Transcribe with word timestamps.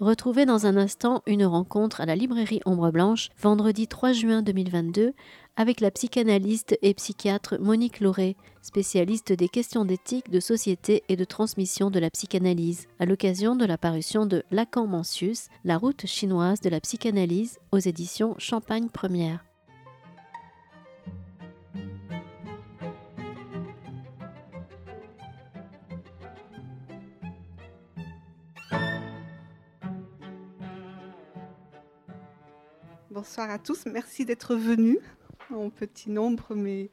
Retrouvez 0.00 0.46
dans 0.46 0.64
un 0.64 0.76
instant 0.76 1.22
une 1.26 1.44
rencontre 1.44 2.00
à 2.00 2.06
la 2.06 2.14
librairie 2.14 2.60
Ombre 2.64 2.92
Blanche, 2.92 3.30
vendredi 3.36 3.88
3 3.88 4.12
juin 4.12 4.42
2022, 4.42 5.12
avec 5.56 5.80
la 5.80 5.90
psychanalyste 5.90 6.78
et 6.82 6.94
psychiatre 6.94 7.58
Monique 7.58 7.98
Lauré, 7.98 8.36
spécialiste 8.62 9.32
des 9.32 9.48
questions 9.48 9.84
d'éthique, 9.84 10.30
de 10.30 10.38
société 10.38 11.02
et 11.08 11.16
de 11.16 11.24
transmission 11.24 11.90
de 11.90 11.98
la 11.98 12.10
psychanalyse, 12.10 12.86
à 13.00 13.06
l'occasion 13.06 13.56
de 13.56 13.64
la 13.64 13.76
parution 13.76 14.24
de 14.24 14.44
Lacan 14.52 14.86
Mencius, 14.86 15.48
La 15.64 15.76
route 15.76 16.06
chinoise 16.06 16.60
de 16.60 16.70
la 16.70 16.78
psychanalyse, 16.78 17.58
aux 17.72 17.78
éditions 17.78 18.36
Champagne 18.38 18.88
Première. 18.88 19.47
Bonsoir 33.28 33.50
à 33.50 33.58
tous, 33.58 33.84
merci 33.84 34.24
d'être 34.24 34.56
venus 34.56 34.96
en 35.54 35.68
petit 35.68 36.08
nombre, 36.08 36.54
mais, 36.54 36.88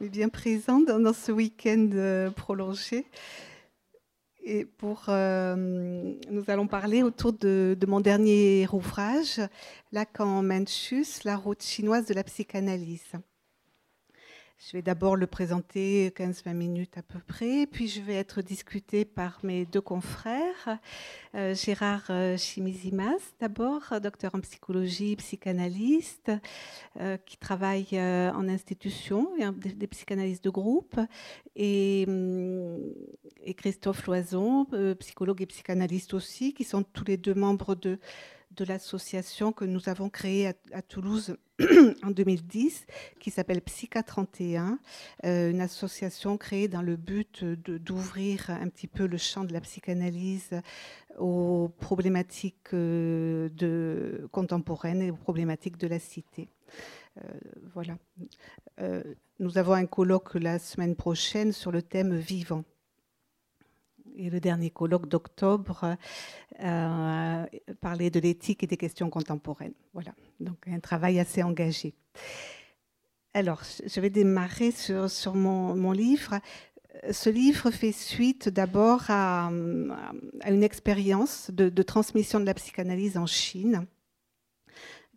bien 0.00 0.28
présents 0.28 0.80
dans, 0.80 1.12
ce 1.12 1.30
week-end 1.30 1.88
euh, 1.92 2.30
prolongé. 2.30 3.06
Et 4.42 4.64
pour, 4.64 5.04
euh, 5.08 5.54
nous 6.32 6.44
allons 6.48 6.66
parler 6.66 7.04
autour 7.04 7.32
de, 7.32 7.78
mon 7.86 8.00
dernier 8.00 8.66
ouvrage, 8.72 9.40
Lacan 9.92 10.42
Mencius, 10.42 11.22
la 11.22 11.36
route 11.36 11.62
chinoise 11.62 12.06
de 12.06 12.14
la 12.14 12.24
psychanalyse. 12.24 13.12
Je 14.60 14.72
vais 14.72 14.82
d'abord 14.82 15.14
le 15.14 15.28
présenter 15.28 16.10
15-20 16.10 16.52
minutes 16.52 16.98
à 16.98 17.02
peu 17.02 17.20
près, 17.20 17.68
puis 17.70 17.86
je 17.86 18.00
vais 18.00 18.14
être 18.14 18.42
discutée 18.42 19.04
par 19.04 19.38
mes 19.44 19.64
deux 19.64 19.80
confrères. 19.80 20.80
Euh, 21.36 21.54
Gérard 21.54 22.06
euh, 22.10 22.36
Chimizimas, 22.36 23.34
d'abord, 23.38 23.94
docteur 24.02 24.34
en 24.34 24.40
psychologie, 24.40 25.14
psychanalyste, 25.14 26.32
euh, 26.98 27.16
qui 27.18 27.36
travaille 27.36 27.86
en 28.00 28.48
institution, 28.48 29.30
des, 29.58 29.74
des, 29.74 29.86
psychanalystes 29.86 30.42
de 30.42 30.50
groupe, 30.50 30.98
et, 31.54 32.04
hum, 32.08 32.80
Christophe 33.56 34.08
Loison, 34.08 34.66
psychologue 34.98 35.40
et 35.40 35.46
psychanalyste 35.46 36.14
aussi, 36.14 36.52
qui 36.52 36.64
sont 36.64 36.82
tous 36.82 37.04
les 37.04 37.16
deux 37.16 37.34
membres 37.34 37.76
de 37.76 37.98
l'association 38.64 39.52
que 39.52 39.64
nous 39.64 39.88
avons 39.88 40.10
créée 40.10 40.48
à, 40.72 40.82
Toulouse 40.82 41.36
en 42.04 42.10
2010, 42.10 42.86
qui 43.18 43.30
s'appelle 43.30 43.60
Psycha 43.62 44.02
31, 44.02 44.78
euh, 45.24 45.50
une 45.50 45.60
association 45.60 46.36
créée 46.36 46.68
dans 46.68 46.82
le 46.82 46.96
but 46.96 47.44
d'ouvrir 47.44 48.50
un 48.50 48.68
petit 48.68 48.86
peu 48.86 49.06
le 49.06 49.18
champ 49.18 49.44
de 49.44 49.52
la 49.52 49.60
psychanalyse 49.60 50.50
aux 51.18 51.70
problématiques 51.80 52.74
euh, 52.74 54.28
contemporaines 54.30 55.02
et 55.02 55.10
aux 55.10 55.16
problématiques 55.16 55.78
de 55.78 55.88
la 55.88 55.98
cité. 55.98 56.48
Euh, 57.18 57.22
voilà. 57.74 57.98
nous 59.40 59.58
avons 59.58 59.72
un 59.72 59.86
colloque 59.86 60.36
la 60.36 60.60
semaine 60.60 60.94
prochaine 60.94 61.52
sur 61.52 61.72
le 61.72 61.82
thème 61.82 62.14
vivant 62.16 62.62
et 64.16 64.30
le 64.30 64.40
dernier 64.40 64.70
colloque 64.70 65.08
d'octobre 65.08 65.96
euh, 66.60 67.46
parlait 67.80 68.10
de 68.10 68.20
l'éthique 68.20 68.62
et 68.62 68.66
des 68.66 68.76
questions 68.76 69.10
contemporaines. 69.10 69.74
Voilà, 69.92 70.12
donc 70.40 70.56
un 70.66 70.80
travail 70.80 71.20
assez 71.20 71.42
engagé. 71.42 71.94
Alors, 73.34 73.62
je 73.86 74.00
vais 74.00 74.10
démarrer 74.10 74.70
sur, 74.70 75.34
mon, 75.34 75.92
livre. 75.92 76.40
Ce 77.10 77.30
livre 77.30 77.70
fait 77.70 77.92
suite 77.92 78.48
d'abord 78.48 79.04
à, 79.08 79.50
une 79.50 80.62
expérience 80.62 81.50
de 81.50 81.82
transmission 81.82 82.40
de 82.40 82.46
la 82.46 82.54
psychanalyse 82.54 83.16
en 83.16 83.26
Chine 83.26 83.86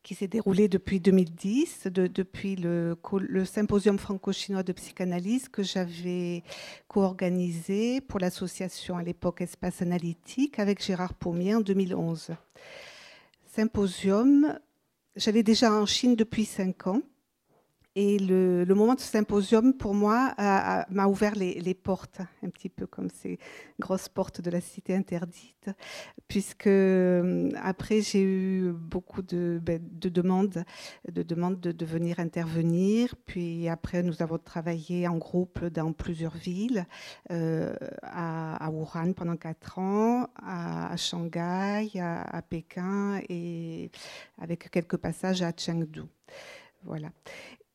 qui 0.04 0.16
s'est 0.16 0.28
déroulé 0.28 0.68
depuis 0.68 1.00
2010, 1.00 1.88
depuis 1.88 2.56
le, 2.56 2.98
symposium 3.46 3.98
franco-chinois 4.00 4.64
de 4.64 4.74
psychanalyse 4.74 5.48
que 5.48 5.64
j'avais 5.64 6.44
co-organisé 6.88 8.02
pour 8.02 8.20
l'association 8.20 8.98
à 8.98 9.04
l'époque 9.04 9.42
Espace 9.42 9.82
Analytique 9.82 10.60
avec 10.60 10.84
Gérard 10.84 11.14
Pommier 11.14 11.56
en 11.56 11.62
2011. 11.62 12.32
Symposium, 13.46 14.58
j'allais 15.16 15.44
déjà 15.44 15.72
en 15.72 15.86
Chine 15.86 16.16
depuis 16.16 16.46
cinq 16.46 16.88
ans 16.88 17.02
et 17.96 18.20
le, 18.20 18.66
moment 18.74 18.96
de 18.96 19.02
symposium, 19.02 19.74
pour 19.74 19.94
moi, 19.94 20.34
m'a 20.38 21.08
ouvert 21.08 21.36
les, 21.36 21.74
portes, 21.74 22.22
un 22.42 22.50
petit 22.50 22.70
peu 22.70 22.88
comme 22.88 23.10
ces 23.10 23.38
grosses 23.80 24.08
portes 24.08 24.40
de 24.40 24.50
la 24.50 24.62
cité 24.62 24.96
interdite, 24.96 25.70
puisque 26.30 26.68
euh, 26.68 27.52
après, 27.62 28.02
j'ai 28.02 28.22
eu 28.22 28.72
beaucoup 28.72 29.22
de, 29.22 29.60
ben, 29.62 29.82
de, 29.82 30.08
demandes, 30.08 30.64
de 31.12 31.22
demandes 31.22 31.60
de, 31.60 31.86
venir 31.86 32.20
intervenir. 32.20 33.14
Puis 33.26 33.68
après, 33.68 34.04
nous 34.04 34.22
avons 34.22 34.38
travaillé 34.38 35.08
en 35.10 35.18
groupe 35.18 35.66
dans 35.66 35.92
plusieurs 35.92 36.38
villes, 36.38 36.86
euh, 37.32 37.76
à, 38.04 38.70
Wuhan 38.72 39.12
pendant 39.14 39.36
quatre 39.36 39.80
ans, 39.80 40.28
à, 40.42 40.96
Shanghai, 40.96 41.90
à, 42.00 42.38
à, 42.38 42.42
Pékin 42.42 43.20
et 43.28 43.92
avec 44.40 44.70
quelques 44.72 44.98
passages 44.98 45.42
à 45.42 45.52
Chengdu. 45.52 46.04
Voilà. 46.84 47.10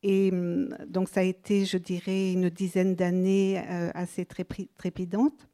Et 0.03 0.29
hum, 0.31 0.75
donc 0.87 1.09
ça 1.09 1.21
a 1.21 1.23
été, 1.23 1.65
je 1.65 1.77
dirais, 1.77 2.33
une 2.33 2.49
dizaine 2.49 2.95
d'années 2.95 3.61
euh, 3.69 3.91
assez 3.93 4.25
trépidantes, 4.25 5.47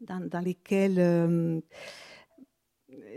dans, 0.00 0.40
lesquelles 0.44 1.00
hum, 1.00 1.62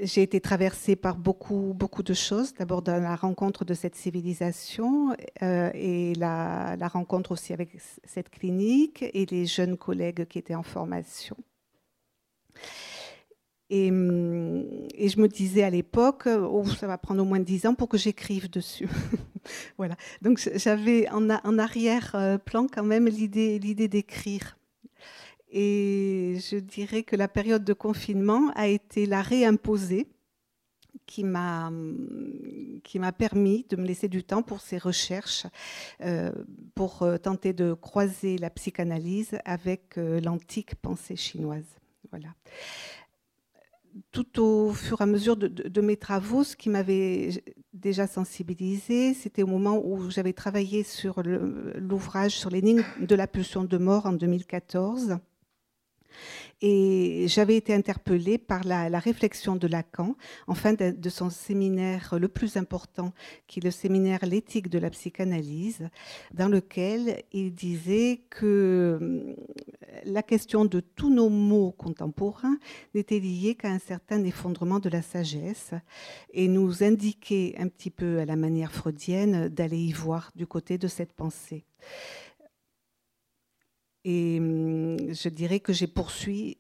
j'ai 0.01 0.22
été 0.22 0.39
traversée 0.39 0.95
par 0.95 1.17
beaucoup, 1.17 1.73
beaucoup 1.75 2.03
de 2.03 2.13
choses. 2.13 2.53
D'abord 2.53 2.81
dans 2.81 3.01
la 3.01 3.16
rencontre 3.16 3.66
de 3.66 3.73
cette 3.73 3.95
civilisation 3.95 5.16
euh, 5.41 5.69
et 5.73 6.13
la, 6.16 6.75
rencontre 6.88 7.31
aussi 7.31 7.53
avec 7.53 7.71
cette 8.03 8.29
clinique 8.29 9.03
et 9.13 9.25
les 9.25 9.45
jeunes 9.45 9.77
collègues 9.77 10.25
qui 10.25 10.39
étaient 10.39 10.56
en 10.56 10.63
formation. 10.63 11.35
Et, 13.69 13.91
hum, 13.91 14.66
et, 14.96 15.09
je 15.09 15.19
me 15.19 15.28
disais 15.28 15.63
à 15.63 15.69
l'époque, 15.69 16.28
oh, 16.28 16.66
ça 16.66 16.88
va 16.88 16.97
prendre 16.97 17.22
au 17.22 17.25
moins 17.25 17.40
dix 17.40 17.66
ans 17.66 17.75
pour 17.75 17.88
que 17.88 17.97
j'écrive 17.97 18.50
dessus. 18.50 18.90
voilà. 19.78 19.96
Donc 20.22 20.40
j'avais 20.56 21.07
en, 21.09 21.30
arrière-plan 21.59 22.68
quand 22.68 22.84
même 22.84 23.07
l'idée, 23.07 23.59
d'écrire. 23.88 24.57
Et 25.52 26.38
je 26.40 26.57
dirais 26.57 27.03
que 27.03 27.16
la 27.16 27.28
période 27.28 27.63
de 27.63 27.74
confinement 27.74 28.52
a 28.56 28.68
été 28.68 29.06
la 29.06 29.22
réimposée 29.22 30.07
qui 31.06 31.24
m'a 31.24 31.68
hum, 31.68 32.80
qui 32.84 32.97
m'a 32.97 33.12
permis 33.12 33.66
de 33.69 33.75
me 33.75 33.86
laisser 33.86 34.07
du 34.07 34.24
temps 34.24 34.41
pour 34.41 34.62
ces 34.62 34.78
recherches, 34.78 35.46
euh, 36.01 36.31
pour 36.75 37.03
euh, 37.03 37.18
tenter 37.18 37.53
de 37.53 37.74
croiser 37.74 38.38
la 38.38 38.50
psychanalyse 38.50 39.38
avec 39.46 39.97
euh, 39.97 40.19
l'antique 40.22 40.75
pensée 40.75 41.16
chinoise. 41.16 41.66
Voilà 42.12 42.30
tout 44.11 44.41
au 44.41 44.72
fur 44.73 45.01
et 45.01 45.03
à 45.03 45.05
mesure 45.05 45.35
de, 45.38 45.81
mes 45.81 45.97
travaux, 45.97 46.44
ce 46.44 46.55
qui 46.55 46.69
m'avait 46.69 47.44
déjà 47.73 48.07
sensibilisé, 48.07 49.13
c'était 49.13 49.44
au 49.44 49.47
moment 49.47 49.81
où 49.83 50.09
j'avais 50.09 50.33
travaillé 50.33 50.83
sur 50.83 51.22
l'ouvrage 51.23 52.38
sur 52.38 52.50
l'énigme 52.50 52.83
de 53.00 53.16
la 53.16 53.27
pulsion 53.27 53.63
de 53.63 53.77
mort 53.77 54.05
en 54.05 54.13
2014. 54.13 55.17
Et 56.62 57.25
j'avais 57.28 57.56
été 57.56 57.74
interpellée 57.74 58.38
par 58.38 58.64
la, 58.66 59.00
réflexion 59.00 59.56
de 59.56 59.68
Lacan, 59.68 60.16
en 60.47 60.56
fin 60.56 60.74
de, 60.74 61.09
son 61.09 61.30
séminaire 61.30 62.16
le 62.20 62.28
plus 62.28 62.58
important, 62.58 63.14
qui 63.47 63.59
est 63.59 63.64
le 63.64 63.72
séminaire 63.72 64.25
L'éthique 64.25 64.69
de 64.69 64.78
la 64.78 64.89
psychanalyse, 64.89 65.89
dans 66.33 66.50
lequel 66.50 67.24
il 67.31 67.54
disait 67.54 68.22
que 68.30 68.98
hum, 69.01 69.36
la 70.04 70.22
question 70.24 70.66
de 70.66 70.80
tous 70.80 71.10
nos 71.10 71.30
mots 71.30 71.72
contemporains 71.72 72.57
n'était 72.94 73.19
liée 73.19 73.56
qu'à 73.56 73.69
un 73.69 73.80
certain 73.80 74.24
effondrement 74.24 74.80
de 74.80 74.89
la 74.89 75.01
sagesse 75.01 75.72
et 76.33 76.48
nous 76.48 76.83
indiquait 76.83 77.56
un 77.57 77.68
petit 77.68 77.89
peu 77.89 78.19
à 78.19 78.25
la 78.25 78.36
manière 78.36 78.72
freudienne 78.72 79.48
d'aller 79.48 79.80
y 79.80 79.92
voir 79.92 80.31
du 80.36 80.45
côté 80.45 80.78
de 80.78 80.88
cette 80.88 81.13
pensée. 81.13 81.66
Et 84.06 84.40
hum, 84.40 85.13
je 85.13 85.30
dirais 85.30 85.60
que 85.60 85.74
j'ai 85.74 85.88
poursuivi, 85.88 86.56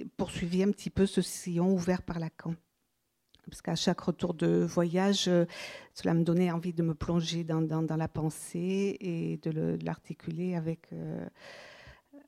un 0.63 0.71
petit 0.71 0.89
peu 0.89 1.05
ce 1.05 1.21
sillon 1.21 1.73
ouvert 1.73 2.01
par 2.01 2.19
Lacan. 2.19 2.55
Parce 3.45 3.61
qu'à 3.61 3.75
chaque 3.75 4.01
retour 4.01 4.33
de 4.35 4.63
voyage, 4.63 5.27
euh, 5.27 5.45
cela 5.95 6.13
me 6.13 6.23
donnait 6.23 6.51
envie 6.51 6.73
de 6.73 6.83
me 6.83 6.93
plonger 6.93 7.43
dans, 7.43 7.61
la 7.89 8.07
pensée 8.07 8.97
et 8.99 9.37
de 9.37 9.79
l'articuler 9.83 10.55
avec, 10.55 10.93
euh, 10.93 11.25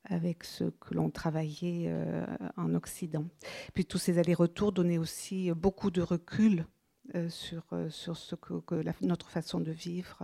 avec 0.05 0.43
ce 0.43 0.63
que 0.63 0.95
l'on 0.95 1.11
travaillait 1.11 1.85
euh, 1.89 2.25
en 2.57 2.73
Occident. 2.73 3.25
Puis 3.75 3.85
tous 3.85 3.99
ces 3.99 4.17
allers-retours 4.17 4.71
donnaient 4.71 4.97
aussi 4.97 5.51
beaucoup 5.51 5.91
de 5.91 6.01
recul 6.01 6.65
sur, 7.27 7.65
sur 7.89 8.15
ce 8.15 8.35
que 8.35 8.55
notre 9.01 9.29
façon 9.29 9.59
de 9.59 9.71
vivre 9.71 10.23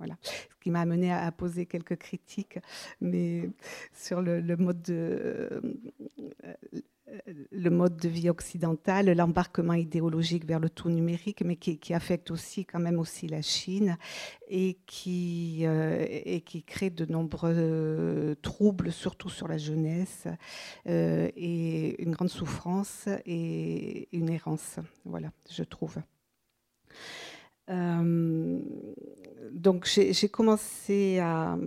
voilà. 0.00 0.16
Ce 0.22 0.56
qui 0.62 0.70
m'a 0.70 0.80
amené 0.80 1.12
à, 1.12 1.30
poser 1.30 1.66
quelques 1.66 1.96
critiques, 1.96 2.58
mais 3.02 3.50
sur 3.92 4.22
le, 4.22 4.40
mode 4.56 4.80
de, 4.80 5.60
le 7.52 7.68
mode 7.68 7.98
de 7.98 8.08
vie 8.08 8.30
occidental, 8.30 9.12
l'embarquement 9.12 9.74
idéologique 9.74 10.46
vers 10.46 10.58
le 10.58 10.70
tout 10.70 10.88
numérique, 10.88 11.42
mais 11.44 11.56
qui, 11.56 11.92
affecte 11.92 12.30
aussi 12.30 12.64
quand 12.64 12.80
même 12.80 12.98
aussi 12.98 13.28
la 13.28 13.42
Chine 13.42 13.98
et 14.48 14.78
qui, 14.86 15.64
et 15.64 16.40
qui 16.40 16.62
crée 16.62 16.88
de 16.88 17.04
nombreux 17.04 18.36
troubles, 18.40 18.92
surtout 18.92 19.28
sur 19.28 19.48
la 19.48 19.58
jeunesse, 19.58 20.28
et 20.86 22.02
une 22.02 22.12
grande 22.12 22.30
souffrance 22.30 23.06
et 23.26 24.08
une 24.16 24.30
errance. 24.30 24.78
Voilà, 25.04 25.30
je 25.50 25.62
trouve. 25.62 25.98
Euh, 27.70 28.60
donc 29.52 29.86
j'ai 29.86 30.28
commencé 30.28 31.18
à, 31.18 31.58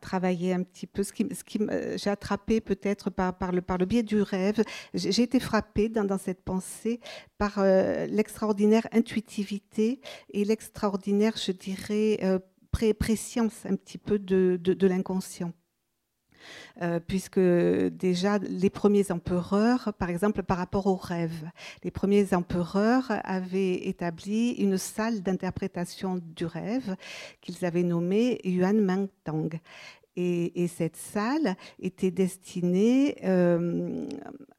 travailler 0.00 0.52
un 0.52 0.62
petit 0.62 0.86
peu, 0.86 1.02
ce 1.02 1.12
qui, 1.12 1.26
ce 1.32 1.96
j'ai 1.96 2.10
attrapé 2.10 2.60
peut-être 2.60 3.10
par, 3.10 3.52
le, 3.52 3.84
biais 3.84 4.02
du 4.02 4.22
rêve. 4.22 4.62
J'ai 4.94 5.22
été 5.22 5.38
frappée 5.38 5.88
dans, 5.88 6.18
cette 6.18 6.42
pensée 6.42 7.00
par 7.36 7.58
euh, 7.58 8.06
l'extraordinaire 8.06 8.86
intuitivité 8.92 10.00
et 10.32 10.44
l'extraordinaire, 10.44 11.34
je 11.36 11.52
dirais, 11.52 12.18
euh, 12.22 12.38
pré 12.70 12.94
préscience 12.94 13.66
un 13.66 13.76
petit 13.76 13.98
peu 13.98 14.18
de 14.18 14.86
l'inconscient. 14.86 15.52
Euh, 16.80 17.00
puisque 17.04 17.40
déjà 17.40 18.38
les 18.38 18.70
premiers 18.70 19.10
empereurs, 19.10 19.92
par 19.98 20.10
exemple 20.10 20.42
par 20.42 20.58
rapport 20.58 20.86
aux 20.86 20.96
rêves, 20.96 21.50
les 21.82 21.90
premiers 21.90 22.34
empereurs 22.34 23.10
avaient 23.24 23.88
établi 23.88 24.52
une 24.52 24.78
salle 24.78 25.22
d'interprétation 25.22 26.20
du 26.22 26.46
rêve 26.46 26.94
qu'ils 27.40 27.64
avaient 27.64 27.82
nommée 27.82 28.40
Yuan 28.44 28.80
Mangtang. 28.80 29.58
Et, 30.20 30.66
cette 30.66 30.96
salle 30.96 31.54
était 31.78 32.10
destinée 32.10 33.16
euh, 33.22 34.04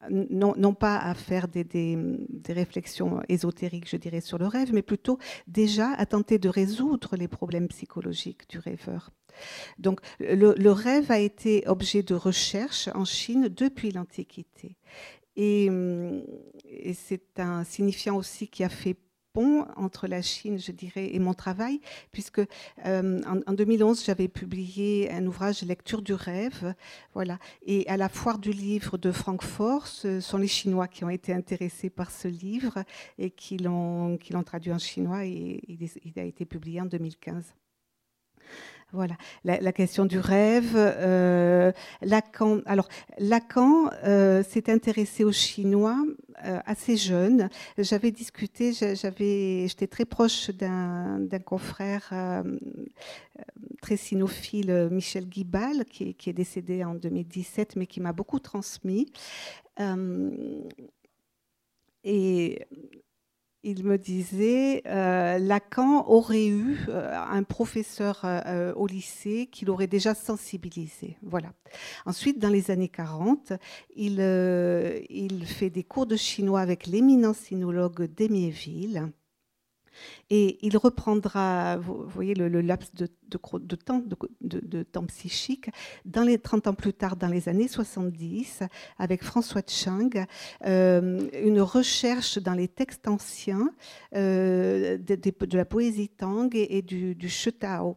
non, 0.08 0.72
pas 0.72 0.96
à 0.96 1.12
faire 1.14 1.48
des, 1.48 1.64
des, 1.64 2.52
réflexions 2.52 3.20
ésotériques, 3.28 3.88
je 3.88 3.98
dirais, 3.98 4.22
sur 4.22 4.38
le 4.38 4.46
rêve, 4.46 4.72
mais 4.72 4.80
plutôt 4.80 5.18
déjà 5.46 5.90
à 5.98 6.06
tenter 6.06 6.38
de 6.38 6.48
résoudre 6.48 7.14
les 7.14 7.28
problèmes 7.28 7.68
psychologiques 7.68 8.48
du 8.48 8.58
rêveur. 8.58 9.10
Donc 9.78 10.00
le, 10.18 10.70
rêve 10.70 11.10
a 11.10 11.18
été 11.18 11.64
objet 11.66 12.02
de 12.02 12.14
recherche 12.14 12.88
en 12.94 13.04
Chine 13.04 13.48
depuis 13.48 13.92
l'Antiquité. 13.92 14.76
Et, 15.36 15.68
et 16.70 16.94
c'est 16.94 17.38
un 17.38 17.64
signifiant 17.64 18.16
aussi 18.16 18.48
qui 18.48 18.64
a 18.64 18.70
fait 18.70 18.96
pont 19.32 19.66
entre 19.76 20.06
la 20.06 20.22
Chine, 20.22 20.58
je 20.58 20.72
dirais, 20.72 21.10
et 21.14 21.18
mon 21.18 21.34
travail, 21.34 21.80
puisque 22.12 22.40
euh, 22.86 23.20
en, 23.46 23.52
2011, 23.52 24.04
j'avais 24.04 24.28
publié 24.28 25.10
un 25.10 25.26
ouvrage 25.26 25.62
Lecture 25.62 26.02
du 26.02 26.14
rêve, 26.14 26.74
voilà. 27.14 27.38
Et 27.66 27.86
à 27.88 27.96
la 27.96 28.08
foire 28.08 28.38
du 28.38 28.50
livre 28.52 28.98
de 28.98 29.12
Francfort, 29.12 29.86
ce 29.86 30.20
sont 30.20 30.38
les 30.38 30.48
Chinois 30.48 30.88
qui 30.88 31.04
ont 31.04 31.10
été 31.10 31.32
intéressés 31.32 31.90
par 31.90 32.10
ce 32.10 32.28
livre 32.28 32.84
et 33.18 33.30
qui 33.30 33.56
l'ont 33.58 34.18
traduit 34.44 34.72
en 34.72 34.78
chinois 34.78 35.24
et 35.24 35.60
il 35.68 36.18
a 36.18 36.24
été 36.24 36.44
publié 36.44 36.80
en 36.80 36.86
2015. 36.86 37.54
Voilà, 38.92 39.16
la, 39.44 39.72
question 39.72 40.04
du 40.04 40.18
rêve. 40.18 40.72
Euh, 40.74 41.70
Lacan, 42.02 42.60
alors 42.66 42.88
Lacan 43.18 43.88
euh, 44.04 44.42
s'est 44.42 44.68
intéressé 44.68 45.22
aux 45.22 45.30
Chinois 45.30 46.04
euh, 46.44 46.58
assez 46.66 46.96
jeune. 46.96 47.48
J'avais 47.78 48.10
discuté, 48.10 48.72
j'avais, 48.72 49.68
j'étais 49.68 49.86
très 49.86 50.04
proche 50.04 50.50
d'un, 50.50 51.28
confrère 51.44 52.12
très 53.80 53.96
sinophile, 53.96 54.88
Michel 54.90 55.28
Guibal, 55.28 55.84
qui, 55.84 56.14
qui, 56.14 56.30
est 56.30 56.34
décédé 56.34 56.82
en 56.82 56.94
2017, 56.94 57.76
mais 57.76 57.86
qui 57.86 58.00
m'a 58.00 58.12
beaucoup 58.12 58.40
transmis. 58.40 59.06
et 62.02 62.66
il 63.62 63.84
me 63.84 63.98
disait, 63.98 64.82
euh, 64.86 65.38
Lacan 65.38 66.06
aurait 66.08 66.46
eu 66.46 66.78
euh, 66.88 67.12
un 67.14 67.42
professeur 67.42 68.22
euh, 68.24 68.72
au 68.74 68.86
lycée 68.86 69.48
qui 69.52 69.64
l'aurait 69.64 69.86
déjà 69.86 70.14
sensibilisé. 70.14 71.16
Voilà. 71.22 71.52
Ensuite, 72.06 72.38
dans 72.38 72.48
les 72.48 72.70
années 72.70 72.88
40, 72.88 73.52
il, 73.96 74.20
il 75.10 75.46
fait 75.46 75.70
des 75.70 75.84
cours 75.84 76.06
de 76.06 76.16
chinois 76.16 76.60
avec 76.60 76.86
l'éminent 76.86 77.34
sinologue 77.34 78.04
d'Émiéville. 78.04 79.10
Et 80.30 80.58
il 80.64 80.76
reprendra, 80.76 81.76
vous 81.76 82.04
voyez, 82.06 82.34
le, 82.34 82.60
laps 82.60 82.94
de, 82.94 83.06
temps, 83.76 84.02
de, 84.40 84.82
temps 84.82 85.06
psychique, 85.06 85.70
dans 86.04 86.22
les 86.22 86.38
30 86.38 86.68
ans 86.68 86.74
plus 86.74 86.92
tard, 86.92 87.16
dans 87.16 87.28
les 87.28 87.48
années 87.48 87.68
70, 87.68 88.62
avec 88.98 89.24
François 89.24 89.62
Chang, 89.66 90.10
euh, 90.66 91.28
une 91.42 91.60
recherche 91.60 92.38
dans 92.38 92.54
les 92.54 92.68
textes 92.68 93.08
anciens 93.08 93.70
euh, 94.14 94.98
de, 94.98 95.56
la 95.56 95.64
poésie 95.64 96.08
Tang 96.08 96.50
et, 96.54 96.82
du, 96.82 97.14
du 97.14 97.28
Shetao. 97.28 97.96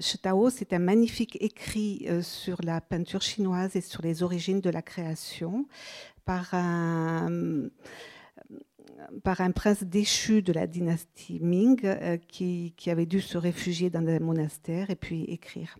Shetao, 0.00 0.50
c'est 0.50 0.72
un 0.74 0.78
magnifique 0.78 1.38
écrit 1.40 2.06
euh, 2.08 2.20
sur 2.22 2.58
la 2.62 2.80
peinture 2.80 3.22
chinoise 3.22 3.74
et 3.74 3.80
sur 3.80 4.02
les 4.02 4.22
origines 4.22 4.60
de 4.60 4.70
la 4.70 4.82
création 4.82 5.66
par 6.24 6.52
un 6.52 7.70
par 9.22 9.40
un 9.40 9.50
prince 9.50 9.84
déchu 9.84 10.42
de 10.42 10.52
la 10.52 10.66
dynastie 10.66 11.40
Ming 11.40 11.80
euh, 11.84 12.16
qui, 12.16 12.74
avait 12.86 13.06
dû 13.06 13.20
se 13.20 13.38
réfugier 13.38 13.90
dans 13.90 14.06
un 14.06 14.18
monastère 14.18 14.90
et 14.90 14.96
puis 14.96 15.24
écrire. 15.24 15.78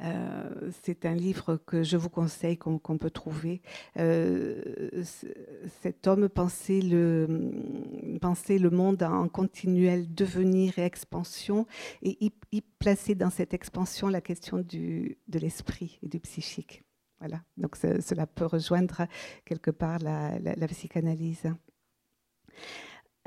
Euh, 0.00 0.70
c'est 0.84 1.06
un 1.06 1.14
livre 1.14 1.56
que 1.56 1.82
je 1.82 1.96
vous 1.96 2.08
conseille, 2.08 2.56
qu'on 2.56 2.78
peut 2.78 3.10
trouver. 3.10 3.62
Euh, 3.96 5.02
cet 5.82 6.06
homme 6.06 6.28
pensait 6.28 6.80
le, 6.80 7.50
pensait 8.20 8.58
le 8.58 8.70
monde 8.70 9.02
en 9.02 9.26
continuel 9.26 10.14
devenir 10.14 10.78
et 10.78 10.84
expansion, 10.84 11.66
et 12.02 12.16
il, 12.20 12.62
plaçait 12.78 13.16
dans 13.16 13.30
cette 13.30 13.54
expansion 13.54 14.06
la 14.06 14.20
question 14.20 14.58
de 14.58 15.38
l'esprit 15.38 15.98
et 16.04 16.08
du 16.08 16.20
psychique. 16.20 16.84
Voilà, 17.18 17.42
donc 17.56 17.74
cela 17.74 18.28
peut 18.28 18.46
rejoindre 18.46 19.08
quelque 19.44 19.72
part 19.72 19.98
la 19.98 20.68
psychanalyse. 20.68 21.52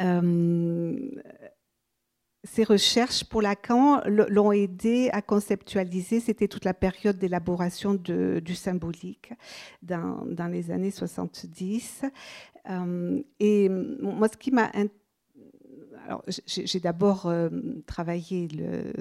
Euh, 0.02 1.22
ces 2.44 2.64
recherches 2.64 3.24
pour 3.24 3.42
Lacan 3.42 4.02
l'ont 4.08 4.52
aidé 4.52 5.10
à 5.14 5.22
conceptualiser, 5.22 6.20
c'était 6.20 6.48
toute 6.48 6.66
la 6.66 6.74
période 6.74 7.20
d'élaboration 7.20 7.94
du 7.94 8.56
symbolique 8.56 9.32
dans, 9.84 10.26
les 10.50 10.72
années 10.72 10.90
70. 10.90 12.04
Euh, 12.70 13.22
et 13.40 13.70
moi, 13.70 14.28
ce 14.28 14.38
qui 14.38 14.52
m'a... 14.52 14.72
Alors, 16.08 16.26
j'ai 16.48 16.80
d'abord 16.80 17.28
euh, 17.28 17.50
travaillé 17.86 18.48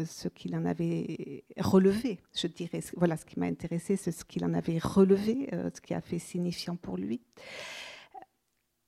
ce 0.06 0.28
qu'il 0.28 0.54
en 0.54 0.66
avait 0.66 1.44
relevé, 1.56 2.20
je 2.36 2.46
dirais. 2.46 2.80
Voilà, 2.94 3.16
ce 3.16 3.24
qui 3.24 3.40
m'a 3.40 3.46
intéressé, 3.46 3.96
c'est 3.96 4.12
ce 4.12 4.22
qu'il 4.22 4.44
en 4.44 4.52
avait 4.52 4.78
relevé, 4.78 5.48
ce 5.74 5.80
qui 5.80 5.94
a 5.94 6.02
fait 6.02 6.18
signifiant 6.18 6.76
pour 6.76 6.98
lui. 6.98 7.22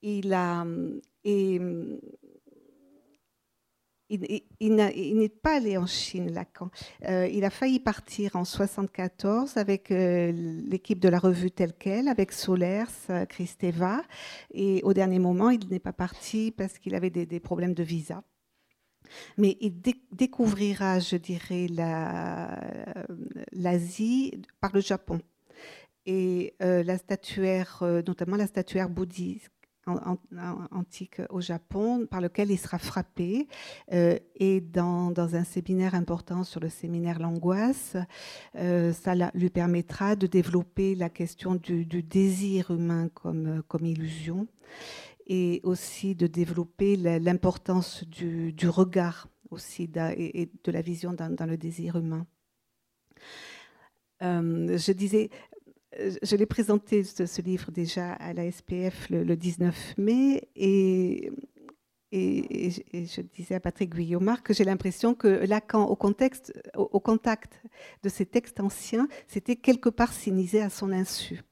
Il 0.02 0.32
a, 0.32 0.66
et 1.24 1.60
il, 4.60 4.74
n'est 4.74 5.28
pas 5.28 5.56
allé 5.56 5.76
en 5.76 5.86
Chine, 5.86 6.32
Lacan. 6.32 6.70
Euh, 7.08 7.26
il 7.28 7.44
a 7.44 7.50
failli 7.50 7.80
partir 7.80 8.36
en 8.36 8.44
74 8.44 9.56
avec 9.56 9.90
euh, 9.90 10.32
l'équipe 10.32 11.00
de 11.00 11.08
la 11.08 11.18
revue 11.18 11.50
telle 11.50 11.72
qu'elle, 11.72 12.08
avec 12.08 12.32
Solers, 12.32 12.84
euh, 13.10 13.24
Christeva. 13.24 14.02
Et 14.52 14.80
au 14.84 14.92
dernier 14.92 15.18
moment, 15.18 15.50
il 15.50 15.66
n'est 15.68 15.78
pas 15.78 15.92
parti 15.92 16.50
parce 16.50 16.78
qu'il 16.78 16.94
avait 16.94 17.10
des, 17.10 17.40
problèmes 17.40 17.74
de 17.74 17.82
visa. 17.82 18.22
Mais 19.36 19.56
il 19.60 19.80
découvrira, 20.12 20.98
je 20.98 21.16
dirais, 21.16 21.66
l'Asie 23.52 24.42
par 24.60 24.72
le 24.74 24.80
Japon. 24.80 25.20
Et 26.06 26.54
la 26.60 26.96
statuaire, 26.98 27.82
notamment 28.06 28.36
la 28.36 28.46
statuaire 28.46 28.88
bouddhiste, 28.88 29.50
antique 29.86 31.20
au 31.30 31.40
Japon, 31.40 32.06
par 32.06 32.20
lequel 32.20 32.50
il 32.50 32.58
sera 32.58 32.78
frappé. 32.78 33.48
Euh, 33.92 34.18
et 34.36 34.60
dans, 34.60 35.12
un 35.16 35.44
séminaire 35.44 35.94
important 35.94 36.44
sur 36.44 36.60
le 36.60 36.68
séminaire 36.68 37.18
L'angoisse, 37.18 37.96
euh, 38.56 38.92
ça 38.92 39.14
lui 39.34 39.50
permettra 39.50 40.16
de 40.16 40.26
développer 40.26 40.94
la 40.94 41.08
question 41.08 41.54
du, 41.54 41.84
désir 41.84 42.70
humain 42.70 43.08
comme, 43.14 43.62
comme 43.68 43.86
illusion 43.86 44.46
et 45.26 45.60
aussi 45.62 46.14
de 46.14 46.26
développer 46.26 46.96
l'importance 46.96 48.04
du, 48.04 48.54
regard 48.68 49.28
aussi 49.50 49.90
et 50.16 50.50
de 50.64 50.72
la 50.72 50.82
vision 50.82 51.12
dans, 51.12 51.46
le 51.46 51.56
désir 51.56 51.96
humain. 51.96 52.26
Euh, 54.22 54.78
je 54.78 54.92
disais, 54.92 55.30
je 55.98 56.36
l'ai 56.36 56.46
présenté, 56.46 57.04
ce, 57.04 57.42
livre, 57.42 57.70
déjà 57.70 58.12
à 58.14 58.32
la 58.32 58.50
SPF 58.50 59.10
le, 59.10 59.36
19 59.36 59.98
mai, 59.98 60.48
et, 60.56 61.30
je 62.12 63.20
disais 63.22 63.54
à 63.54 63.60
Patrick 63.60 63.94
Guillaumard 63.94 64.42
que 64.42 64.52
j'ai 64.52 64.64
l'impression 64.64 65.14
que 65.14 65.28
Lacan, 65.28 65.84
au, 65.84 65.96
contact 65.96 66.52
de 68.02 68.08
ces 68.08 68.26
textes 68.26 68.60
anciens, 68.60 69.08
c'était 69.26 69.56
quelque 69.56 69.88
part 69.88 70.12
cynisé 70.12 70.60
à 70.60 70.68
son 70.68 70.92
insu. 70.92 71.42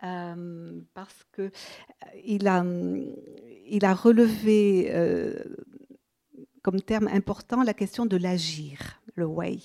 parce 0.00 1.24
que 1.32 1.50
a, 2.46 2.64
il 3.66 3.84
a 3.84 3.94
relevé 3.94 4.90
comme 6.62 6.80
terme 6.80 7.08
important 7.08 7.62
la 7.62 7.74
question 7.74 8.06
de 8.06 8.16
l'agir, 8.16 8.99
le 9.20 9.26
way. 9.26 9.58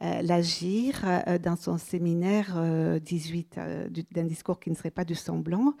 l'agir, 0.00 1.02
dans 1.42 1.56
son 1.56 1.78
séminaire 1.78 2.60
18 3.00 3.58
d'un 4.12 4.24
discours 4.24 4.60
qui 4.60 4.70
ne 4.70 4.74
serait 4.74 4.90
pas 4.90 5.04
du 5.04 5.14
semblant, 5.14 5.74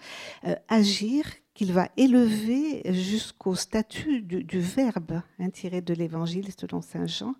agir 0.68 1.26
qu'il 1.56 1.72
va 1.72 1.88
élever 1.96 2.82
jusqu'au 2.92 3.54
statut 3.54 4.20
du, 4.20 4.60
verbe, 4.60 5.22
hein, 5.38 5.50
tiré 5.50 5.80
de 5.80 5.94
l'évangile 5.94 6.50
selon 6.56 6.82
Saint 6.82 7.06
Jean, 7.06 7.34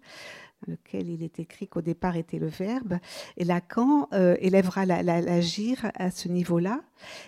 dans 0.66 0.72
lequel 0.72 1.10
il 1.10 1.22
est 1.22 1.38
écrit 1.38 1.68
qu'au 1.68 1.82
départ 1.82 2.16
était 2.16 2.38
le 2.38 2.46
verbe. 2.46 2.98
Et 3.36 3.44
Lacan 3.44 4.08
euh, 4.14 4.34
élèvera 4.40 4.86
l'agir 4.86 5.90
à 5.94 6.10
ce 6.10 6.28
niveau-là. 6.28 6.82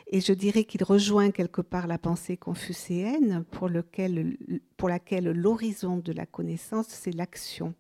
Et 0.07 0.23
je 0.23 0.33
dirais 0.33 0.65
qu'il 0.65 0.83
rejoint 0.83 1.31
quelque 1.31 1.61
part 1.61 1.87
la 1.89 1.99
pensée 1.99 2.39
confucéenne 2.39 3.45
pour 3.51 3.69
laquelle 3.69 5.31
l'horizon 5.33 5.99
de 5.99 6.13
la 6.13 6.25
connaissance, 6.25 6.87
c'est 6.89 7.15
l'action. 7.15 7.75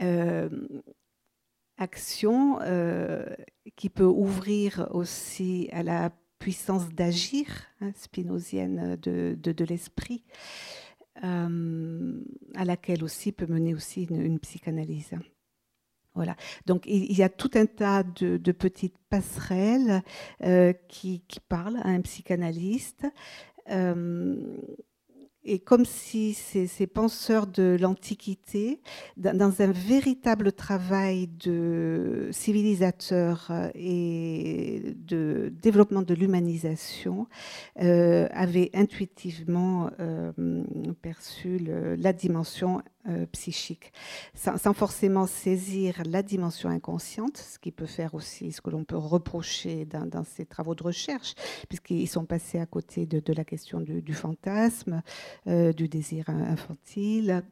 Euh, 0.00 0.48
action 1.76 2.58
euh, 2.62 3.24
qui 3.76 3.88
peut 3.88 4.04
ouvrir 4.04 4.88
aussi 4.90 5.68
à 5.72 5.84
la 5.84 6.10
puissance 6.40 6.88
d'agir 6.88 7.46
hein, 7.80 7.92
de, 8.10 9.64
l'esprit, 9.64 10.24
euh, 11.22 12.20
à 12.56 12.64
laquelle 12.64 13.04
aussi 13.04 13.30
peut 13.30 13.46
mener 13.46 13.74
aussi 13.74 14.04
une, 14.04 14.40
psychanalyse. 14.40 15.12
Voilà. 16.14 16.36
Donc 16.66 16.82
il 16.86 17.16
y 17.16 17.22
a 17.22 17.28
tout 17.28 17.50
un 17.54 17.66
tas 17.66 18.02
de, 18.02 18.52
petites 18.52 18.98
passerelles 19.08 20.02
qui, 20.88 21.22
parlent 21.48 21.78
à 21.84 21.90
un 21.90 22.00
psychanalyste. 22.00 23.06
Et 25.48 25.58
comme 25.58 25.86
si 25.86 26.34
ces, 26.34 26.86
penseurs 26.86 27.46
de 27.46 27.76
l'Antiquité, 27.80 28.80
dans, 29.16 29.62
un 29.62 29.72
véritable 29.72 30.52
travail 30.52 31.28
de 31.42 32.28
civilisateur 32.32 33.48
euh, 33.50 33.70
et 33.74 34.94
de 35.06 35.52
développement 35.62 36.02
de 36.02 36.14
l'humanisation, 36.14 37.26
euh, 37.80 38.28
avaient 38.32 38.70
intuitivement 38.74 39.90
euh, 40.00 40.32
perçu 41.00 41.58
la 41.58 42.12
dimension 42.12 42.82
euh, 43.08 43.26
psychique, 43.32 43.92
sans, 44.34 44.74
forcément 44.74 45.26
saisir 45.26 46.02
la 46.04 46.22
dimension 46.22 46.68
inconsciente, 46.68 47.38
ce 47.38 47.58
qui 47.58 47.72
peut 47.72 47.86
faire 47.86 48.14
aussi 48.14 48.52
ce 48.52 48.60
que 48.60 48.70
l'on 48.70 48.84
peut 48.84 48.96
reprocher 48.96 49.86
dans, 49.86 50.24
ces 50.24 50.44
travaux 50.44 50.74
de 50.74 50.82
recherche, 50.82 51.34
puisqu'ils 51.68 52.08
sont 52.08 52.26
passés 52.26 52.58
à 52.58 52.66
côté 52.66 53.06
de, 53.06 53.32
la 53.32 53.44
question 53.44 53.80
du, 53.80 54.14
fantasme, 54.14 55.02
euh, 55.46 55.72
du 55.72 55.88
désir 55.88 56.28
infantile. 56.28 57.42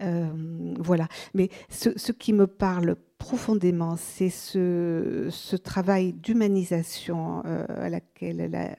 Euh, 0.00 0.74
voilà. 0.78 1.06
Mais 1.34 1.48
ce, 1.68 2.12
qui 2.12 2.32
me 2.32 2.46
parle 2.46 2.96
profondément, 3.18 3.96
c'est 3.96 4.30
ce, 4.30 5.56
travail 5.56 6.12
d'humanisation 6.12 7.42
à 7.42 7.88
laquelle 7.88 8.50
la, 8.50 8.76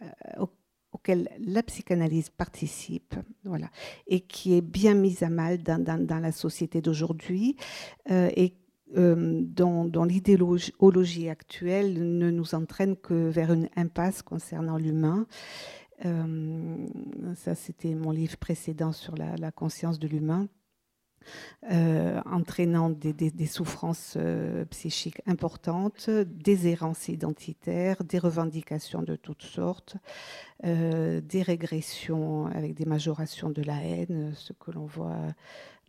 auquel 0.91 1.29
la 1.39 1.63
psychanalyse 1.63 2.29
participe, 2.29 3.15
voilà, 3.43 3.69
et 4.08 4.22
qui 4.22 4.55
est 4.55 4.62
bien 4.62 4.96
mise 4.96 5.24
à 5.24 5.29
mal 5.29 5.62
dans, 5.62 6.22
la 6.22 6.31
société 6.31 6.81
d'aujourd'hui, 6.81 7.55
euh, 8.10 8.29
et 8.36 8.55
euh, 8.98 9.41
dont, 9.43 10.03
l'idéologie 10.03 11.29
actuelle 11.29 12.17
ne 12.17 12.31
nous 12.31 12.55
entraîne 12.55 12.96
que 12.96 13.29
vers 13.29 13.53
une 13.53 13.69
impasse 13.75 14.24
concernant 14.24 14.77
l'humain. 14.77 15.27
Euh, 16.05 16.88
ça, 17.36 17.53
c'était 17.53 17.93
mon 17.93 18.12
livre 18.12 18.38
précédent 18.38 18.91
sur 18.91 19.15
la 19.15 19.51
conscience 19.51 20.00
de 20.00 20.08
l'humain. 20.08 20.48
Euh, 21.72 22.22
entraînant 22.26 22.90
des, 22.90 23.46
souffrances 23.46 24.16
euh, 24.18 24.66
psychiques 24.66 25.22
importantes, 25.28 26.10
des 26.10 26.68
errances 26.68 27.10
identitaires, 27.10 28.04
des 28.04 28.18
revendications 28.18 29.02
de 29.02 29.16
toutes 29.16 29.44
sortes, 29.44 29.98
euh, 30.66 31.22
des 31.22 31.42
régressions 31.42 32.48
avec 32.48 32.74
des 32.76 32.86
majorations 32.86 33.50
de 33.50 33.62
la 33.62 33.84
haine, 33.84 34.32
ce 34.36 34.54
que 34.54 34.72
l'on 34.72 34.86
voit 34.86 35.20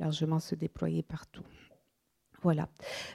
largement 0.01 0.41
se 0.41 0.55
déployer 0.55 1.03
partout. 1.03 1.45
Voilà. 2.43 2.69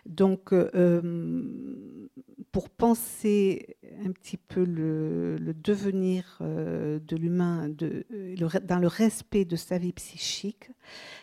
Donc, 0.06 0.54
euh, 0.54 2.10
pour 2.52 2.70
penser 2.70 3.78
un 4.06 4.12
petit 4.12 4.38
peu 4.38 4.64
le, 4.64 5.38
devenir 5.54 6.38
euh, 6.42 7.00
de 7.00 7.16
l'humain 7.16 7.70
dans 7.70 8.80
le 8.80 8.88
respect 8.88 9.46
de 9.46 9.56
sa 9.56 9.78
vie 9.78 9.94
psychique, 9.94 10.70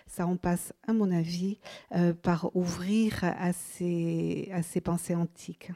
ça 0.07 0.27
en 0.27 0.37
passe, 0.37 0.73
à 0.87 0.93
mon 0.93 1.11
avis, 1.11 1.59
euh, 1.95 2.13
par 2.13 2.55
ouvrir 2.57 3.21
à 3.23 3.53
ces, 3.53 4.51
à 4.53 4.63
ces 4.63 4.81
pensées 4.81 5.15
antiques. 5.15 5.71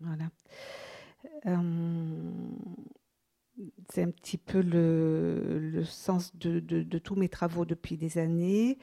Voilà 0.00 0.30
c'est 3.92 4.02
un 4.02 4.10
petit 4.10 4.38
peu 4.38 4.60
le, 4.60 5.82
sens 5.84 6.36
de, 6.36 6.98
tous 6.98 7.14
mes 7.14 7.28
travaux 7.28 7.64
depuis 7.64 7.96
des 7.96 8.18
années. 8.18 8.78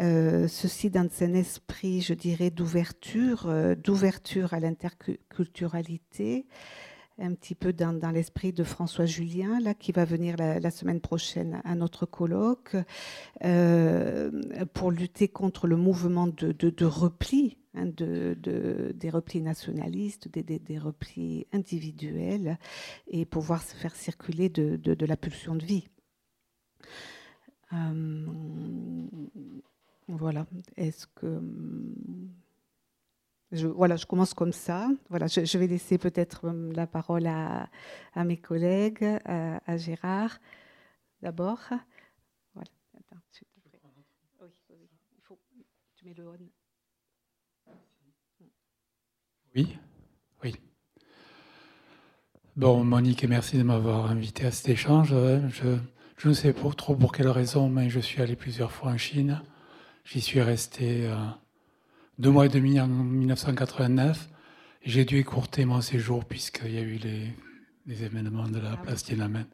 Euh, 0.00 0.48
ceci 0.48 0.90
dans 0.90 1.08
un 1.20 1.34
esprit, 1.34 2.00
je 2.00 2.14
dirais, 2.14 2.50
d'ouverture, 2.50 3.46
euh, 3.48 3.74
d'ouverture 3.74 4.54
à 4.54 4.60
l'interculturalité, 4.60 6.46
un 7.20 7.34
petit 7.34 7.54
peu 7.54 7.72
dans, 7.72 8.10
l'esprit 8.12 8.52
de 8.52 8.64
François 8.64 9.06
Julien, 9.06 9.60
là, 9.60 9.74
qui 9.74 9.92
va 9.92 10.04
venir 10.04 10.36
la, 10.36 10.70
semaine 10.70 11.00
prochaine 11.00 11.60
à 11.64 11.74
notre 11.74 12.06
colloque, 12.06 12.76
euh, 13.44 14.30
pour 14.72 14.90
lutter 14.90 15.28
contre 15.28 15.66
le 15.66 15.76
mouvement 15.76 16.26
de 16.26 16.84
repli 16.84 17.58
Hein, 17.74 17.86
de, 17.86 18.92
des 18.96 19.10
replis 19.10 19.40
nationalistes, 19.40 20.26
des, 20.28 20.78
replis 20.78 21.46
individuels, 21.52 22.58
et 23.06 23.24
pouvoir 23.24 23.62
se 23.62 23.76
faire 23.76 23.94
circuler 23.94 24.48
de, 24.48 25.06
la 25.06 25.16
pulsion 25.16 25.54
de 25.54 25.64
vie. 25.64 25.86
Euh, 27.72 29.06
voilà. 30.08 30.46
Est-ce 30.76 31.06
que 31.06 31.40
je, 33.52 33.66
voilà, 33.66 33.96
je 33.96 34.06
commence 34.06 34.34
comme 34.34 34.52
ça. 34.52 34.88
Voilà, 35.08 35.26
je, 35.26 35.58
vais 35.58 35.66
laisser 35.66 35.98
peut-être 35.98 36.46
euh, 36.46 36.72
la 36.72 36.86
parole 36.86 37.26
à, 37.26 37.68
mes 38.24 38.36
collègues, 38.36 39.04
à, 39.24 39.76
Gérard 39.76 40.38
d'abord. 41.22 41.60
Voilà. 42.54 42.70
Attends, 42.96 43.20
oui, 44.40 44.48
oui, 44.70 44.88
il 45.16 45.22
faut. 45.22 45.38
Tu 45.96 46.06
mets 46.06 46.14
le 46.14 46.28
on. 46.28 46.36
Oui, 49.56 49.76
oui. 50.44 50.54
Bon, 52.54 52.84
Monique, 52.84 53.24
merci 53.24 53.58
de 53.58 53.64
m'avoir 53.64 54.10
invité 54.10 54.46
à 54.46 54.52
cet 54.52 54.68
échange. 54.68 55.08
Je, 55.08 55.76
je, 56.16 56.28
ne 56.28 56.34
sais 56.34 56.52
pas 56.52 56.70
trop 56.70 56.94
pour 56.94 57.10
quelle 57.10 57.28
raison, 57.28 57.68
mais 57.68 57.90
je 57.90 57.98
suis 57.98 58.22
allé 58.22 58.36
plusieurs 58.36 58.70
fois 58.70 58.92
en 58.92 58.98
Chine. 58.98 59.42
J'y 60.04 60.20
suis 60.20 60.40
resté 60.40 61.06
euh, 61.06 61.16
deux 62.20 62.30
mois 62.30 62.44
et 62.44 62.50
demi 62.50 62.78
en 62.78 62.86
1989. 62.86 64.28
J'ai 64.84 65.06
dû 65.06 65.16
écourter 65.16 65.64
mon 65.64 65.80
séjour 65.80 66.26
puisqu'il 66.26 66.72
y 66.72 66.76
a 66.76 66.82
eu 66.82 66.96
les, 66.96 67.34
les 67.86 68.04
événements 68.04 68.46
de 68.46 68.58
la 68.58 68.72
ah 68.72 68.76
place 68.76 69.04
Tiananmen, 69.04 69.46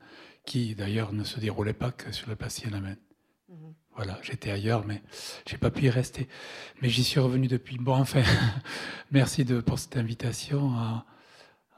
qui 0.45 0.75
d'ailleurs 0.75 1.13
ne 1.13 1.23
se 1.23 1.39
déroulaient 1.39 1.73
pas 1.73 1.93
que 1.93 2.11
sur 2.11 2.29
la 2.29 2.35
place 2.35 2.57
Tiananmen. 2.57 2.97
Mhm. 3.49 3.75
Voilà, 3.95 4.19
j'étais 4.21 4.51
ailleurs, 4.51 4.85
mais 4.85 5.01
j'ai 5.47 5.59
pas 5.59 5.71
pu 5.71 5.85
y 5.85 5.91
rester. 5.91 6.29
Mais 6.83 6.89
j'y 6.89 7.05
suis 7.05 7.21
revenu 7.21 7.47
depuis. 7.47 7.79
Bon, 7.79 7.95
enfin, 7.95 8.25
merci 9.13 9.45
de, 9.45 9.61
pour 9.61 9.79
cette 9.79 9.97
invitation 9.97 10.75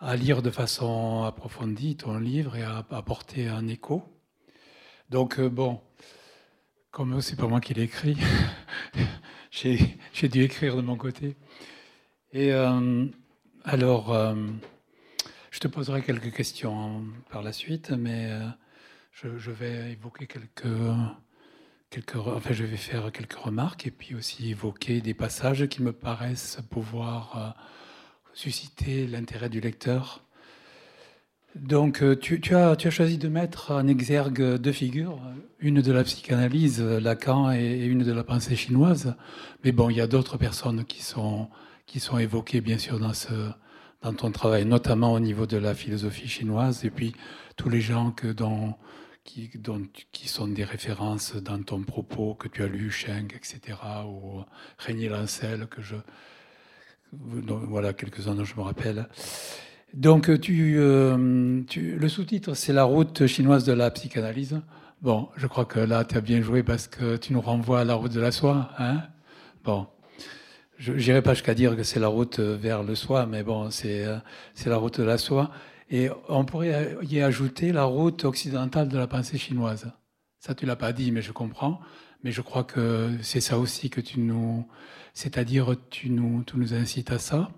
à, 0.00 0.16
lire 0.16 0.40
de 0.40 0.50
façon 0.50 1.24
approfondie 1.24 1.96
ton 1.96 2.18
livre 2.18 2.56
et 2.56 2.62
à 2.62 2.78
apporter 2.92 3.48
un 3.48 3.68
écho. 3.68 4.04
Donc, 5.10 5.38
euh, 5.38 5.50
bon, 5.50 5.82
comme 6.92 7.20
c'est 7.20 7.36
pas 7.36 7.46
moi 7.46 7.60
qui 7.60 7.74
l'ai 7.74 7.82
écrit, 7.82 8.16
j'ai 9.50 10.28
dû 10.28 10.42
écrire 10.42 10.76
de 10.76 10.82
mon 10.82 10.96
côté. 10.96 11.36
Et 12.32 12.52
euh, 12.52 13.06
alors, 13.64 14.12
euh, 14.12 14.34
je 15.50 15.58
te 15.60 15.68
poserai 15.68 16.02
quelques 16.02 16.32
questions 16.32 17.04
par 17.30 17.42
la 17.42 17.52
suite, 17.52 17.90
mais 17.90 18.30
je, 19.12 19.38
je, 19.38 19.50
vais 19.50 19.92
évoquer 19.92 20.26
quelques 20.26 20.66
quelques, 21.90 22.16
enfin, 22.16 22.52
je 22.52 22.64
vais 22.64 22.76
faire 22.76 23.10
quelques 23.12 23.34
remarques 23.34 23.86
et 23.86 23.90
puis 23.90 24.14
aussi 24.14 24.50
évoquer 24.50 25.00
des 25.00 25.14
passages 25.14 25.66
qui 25.68 25.82
me 25.82 25.92
paraissent 25.92 26.60
pouvoir 26.70 27.36
euh, 27.36 27.62
susciter 28.34 29.06
l'intérêt 29.06 29.48
du 29.48 29.60
lecteur. 29.60 30.24
Donc, 31.60 32.02
euh, 32.02 32.16
tu, 32.16 32.54
as, 32.54 32.90
choisi 32.90 33.18
de 33.18 33.28
mettre 33.28 33.72
en 33.72 33.86
exergue 33.86 34.56
deux 34.56 34.72
figures, 34.72 35.20
une 35.58 35.80
de 35.80 35.92
la 35.92 36.04
psychanalyse, 36.04 36.80
Lacan, 36.80 37.52
et 37.52 37.84
une 37.84 38.04
de 38.04 38.12
la 38.12 38.22
pensée 38.22 38.56
chinoise. 38.56 39.16
Mais 39.64 39.72
bon, 39.72 39.90
il 39.90 39.96
y 39.96 40.00
a 40.00 40.06
d'autres 40.06 40.38
personnes 40.38 40.84
qui 40.84 41.02
sont, 41.02 41.48
qui 41.86 42.00
sont 42.00 42.18
évoquées, 42.18 42.60
bien 42.60 42.78
sûr, 42.78 43.00
dans 43.00 44.12
ton 44.14 44.30
travail, 44.30 44.64
notamment 44.66 45.12
au 45.12 45.20
niveau 45.20 45.46
de 45.46 45.56
la 45.56 45.74
philosophie 45.74 46.28
chinoise, 46.28 46.84
et 46.84 46.90
puis 46.90 47.14
tous 47.56 47.68
les 47.68 47.80
gens 47.80 48.12
que 48.12 48.34
qui, 49.24 49.50
qui 50.12 50.28
sont 50.28 50.48
des 50.48 50.64
références 50.64 51.34
dans 51.36 51.62
ton 51.62 51.82
propos, 51.82 52.34
que 52.34 52.48
tu 52.48 52.62
as 52.62 52.68
lu, 52.68 52.90
Cheng, 52.90 53.28
etc., 53.34 53.78
ou 54.06 54.44
Régnier 54.78 55.08
Lancel, 55.08 55.66
que 55.66 55.82
je. 55.82 55.96
Voilà, 57.10 57.94
quelques-uns 57.94 58.34
dont 58.34 58.44
je 58.44 58.54
me 58.54 58.62
rappelle. 58.62 59.08
Donc, 59.94 60.40
tu, 60.40 60.76
euh, 60.78 61.62
tu 61.66 61.96
le 61.96 62.08
sous-titre, 62.08 62.54
c'est 62.54 62.72
La 62.72 62.84
route 62.84 63.26
chinoise 63.26 63.64
de 63.64 63.72
la 63.72 63.90
psychanalyse. 63.90 64.60
Bon, 65.00 65.28
je 65.36 65.46
crois 65.46 65.64
que 65.64 65.80
là, 65.80 66.04
tu 66.04 66.16
as 66.16 66.20
bien 66.20 66.42
joué 66.42 66.62
parce 66.62 66.88
que 66.88 67.16
tu 67.16 67.32
nous 67.32 67.40
renvoies 67.40 67.80
à 67.80 67.84
la 67.84 67.94
route 67.94 68.12
de 68.12 68.20
la 68.20 68.30
soie. 68.30 68.70
Hein 68.78 69.02
bon, 69.64 69.86
je 70.76 70.92
n'irai 70.92 71.22
pas 71.22 71.34
jusqu'à 71.34 71.54
dire 71.54 71.74
que 71.76 71.82
c'est 71.82 72.00
la 72.00 72.08
route 72.08 72.38
vers 72.38 72.82
le 72.82 72.94
soi, 72.94 73.26
mais 73.26 73.42
bon, 73.42 73.70
c'est 73.70 74.04
euh, 74.04 74.18
la 74.66 74.76
route 74.76 75.00
de 75.00 75.04
la 75.04 75.18
soie. 75.18 75.50
Et 75.90 76.10
on 76.28 76.44
pourrait 76.44 76.96
y 77.02 77.20
ajouter 77.22 77.72
la 77.72 77.84
route 77.84 78.24
occidentale 78.24 78.88
de 78.88 78.98
la 78.98 79.06
pensée 79.06 79.38
chinoise. 79.38 79.90
Ça, 80.38 80.54
tu 80.54 80.66
l'as 80.66 80.76
pas 80.76 80.92
dit, 80.92 81.12
mais 81.12 81.22
je 81.22 81.32
comprends. 81.32 81.80
Mais 82.24 82.32
je 82.32 82.42
crois 82.42 82.64
que 82.64 83.10
c'est 83.22 83.40
ça 83.40 83.58
aussi 83.58 83.90
que 83.90 84.00
tu 84.00 84.20
nous, 84.20 84.66
c'est-à-dire 85.14 85.76
tu 85.88 86.10
nous, 86.10 86.42
tu 86.44 86.58
nous 86.58 86.74
incites 86.74 87.10
à 87.10 87.18
ça. 87.18 87.50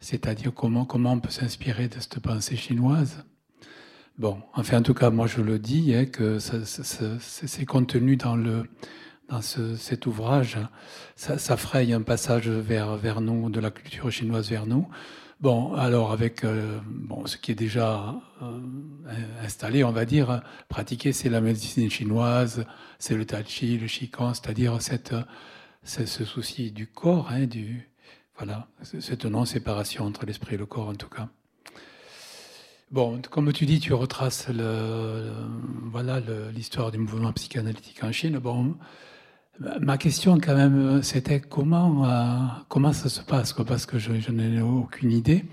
C'est-à-dire 0.00 0.52
comment, 0.54 0.84
comment 0.84 1.12
on 1.12 1.20
peut 1.20 1.30
s'inspirer 1.30 1.88
de 1.88 1.94
cette 1.94 2.20
pensée 2.20 2.56
chinoise. 2.56 3.24
Bon, 4.18 4.42
enfin, 4.54 4.78
en 4.78 4.82
tout 4.82 4.94
cas, 4.94 5.10
moi 5.10 5.26
je 5.26 5.40
le 5.40 5.58
dis, 5.58 5.94
hein, 5.94 6.04
que 6.04 6.38
c'est 6.38 7.64
contenu 7.64 8.16
dans, 8.16 8.36
le, 8.36 8.68
dans 9.28 9.40
cet 9.40 10.06
ouvrage. 10.06 10.58
Ça, 11.16 11.56
fraye 11.56 11.92
un 11.92 12.02
passage 12.02 12.48
vers, 12.48 12.96
vers 12.96 13.20
nous, 13.20 13.48
de 13.48 13.58
la 13.60 13.70
culture 13.70 14.10
chinoise 14.10 14.50
vers 14.50 14.66
nous. 14.66 14.86
Bon, 15.40 15.74
alors 15.74 16.12
avec 16.12 16.44
euh, 16.44 16.78
bon, 16.86 17.26
ce 17.26 17.36
qui 17.36 17.50
est 17.50 17.56
déjà 17.56 18.14
euh, 18.42 18.60
installé, 19.42 19.82
on 19.82 19.90
va 19.90 20.04
dire, 20.04 20.40
pratiqué, 20.68 21.12
c'est 21.12 21.28
la 21.30 21.40
médecine 21.40 21.90
chinoise, 21.90 22.64
c'est 23.00 23.16
le 23.16 23.24
tai 23.24 23.42
chi, 23.44 23.76
le 23.76 23.88
qigong, 23.88 24.34
c'est-à-dire 24.34 24.80
cette, 24.80 25.14
ce 25.82 26.24
souci 26.24 26.70
du 26.70 26.86
corps, 26.86 27.28
hein, 27.32 27.46
du, 27.46 27.91
cette 28.82 29.24
non-séparation 29.24 30.04
entre 30.04 30.26
l'esprit 30.26 30.54
et 30.54 30.58
le 30.58 30.66
corps 30.66 30.88
en 30.88 30.94
tout 30.94 31.08
cas. 31.08 31.28
Bon, 32.90 33.20
comme 33.30 33.52
tu 33.52 33.64
dis, 33.64 33.80
tu 33.80 33.94
retraces 33.94 34.48
le, 34.48 35.32
voilà 35.90 36.20
l'histoire 36.54 36.90
du 36.90 36.98
mouvement 36.98 37.32
psychanalytique 37.32 38.04
en 38.04 38.12
Chine. 38.12 38.38
Bon, 38.38 38.76
Ma 39.80 39.98
question, 39.98 40.38
quand 40.40 40.54
même, 40.54 41.02
c'était 41.02 41.40
comment, 41.40 42.06
euh, 42.06 42.36
comment 42.68 42.92
ça 42.92 43.08
se 43.08 43.20
passe, 43.20 43.52
parce 43.52 43.86
que 43.86 43.98
je, 43.98 44.30
n'ai 44.30 44.60
aucune 44.62 45.12
idée. 45.12 45.44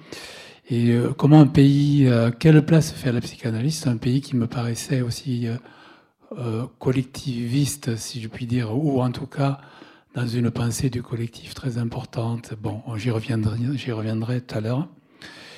Et 0.70 0.92
euh, 0.92 1.12
comment 1.14 1.42
un 1.42 1.48
pays, 1.48 2.08
euh, 2.08 2.32
quelle 2.32 2.66
place 2.66 2.92
fait 2.92 3.12
la 3.12 3.22
psychanalyse? 3.22 3.80
C'est 3.80 3.90
un 3.90 3.98
pays 3.98 4.22
qui 4.22 4.36
me 4.36 4.48
paraissait 4.48 5.02
aussi 5.02 5.48
collectiviste, 6.78 7.96
si 7.98 8.22
je 8.22 8.28
puis 8.28 8.46
dire, 8.46 8.76
ou 8.76 9.02
en 9.02 9.12
tout 9.12 9.26
cas 9.26 9.60
dans 10.14 10.28
une 10.28 10.52
pensée 10.52 10.90
du 10.90 11.04
collectif 11.04 11.54
très 11.54 11.78
importante. 11.78 12.54
Bon, 12.56 12.82
j'y 12.96 13.12
reviendrai, 13.12 13.58
j'y 13.76 13.92
reviendrai 13.92 14.42
tout 14.42 14.56
à 14.58 14.62
l'heure. 14.62 14.90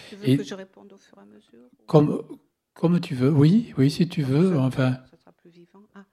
Tu 0.10 0.16
veux 0.16 0.38
que 0.38 0.44
je 0.44 0.56
réponde 0.56 0.92
au 0.92 0.98
fur 0.98 1.18
et 1.18 1.22
à 1.22 1.26
mesure 1.26 1.70
Comme, 1.88 2.22
comme 2.74 3.00
tu 3.00 3.16
veux, 3.16 3.32
oui, 3.32 3.74
oui, 3.78 3.90
si 3.90 4.08
tu 4.10 4.24
veux. 4.24 4.58
Enfin, 4.58 4.98
ça 5.10 5.18
sera 5.18 5.32
plus 5.32 5.50
vivant. 5.50 5.84
Ah. 5.96 6.04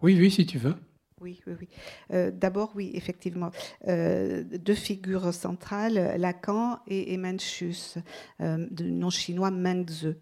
Oui, 0.00 0.16
oui, 0.18 0.30
si 0.30 0.46
tu 0.46 0.58
veux. 0.58 0.74
Oui, 1.20 1.40
oui, 1.46 1.54
oui. 1.60 1.68
Euh, 2.12 2.32
d'abord, 2.32 2.72
oui, 2.74 2.90
effectivement. 2.94 3.50
Euh, 3.86 4.42
deux 4.42 4.74
figures 4.74 5.32
centrales, 5.32 6.16
Lacan 6.18 6.80
et, 6.88 7.12
et 7.12 7.16
Mencius, 7.16 7.98
euh, 8.40 8.66
du 8.72 8.90
nom 8.90 9.10
chinois 9.10 9.52
Mengzi. 9.52 10.14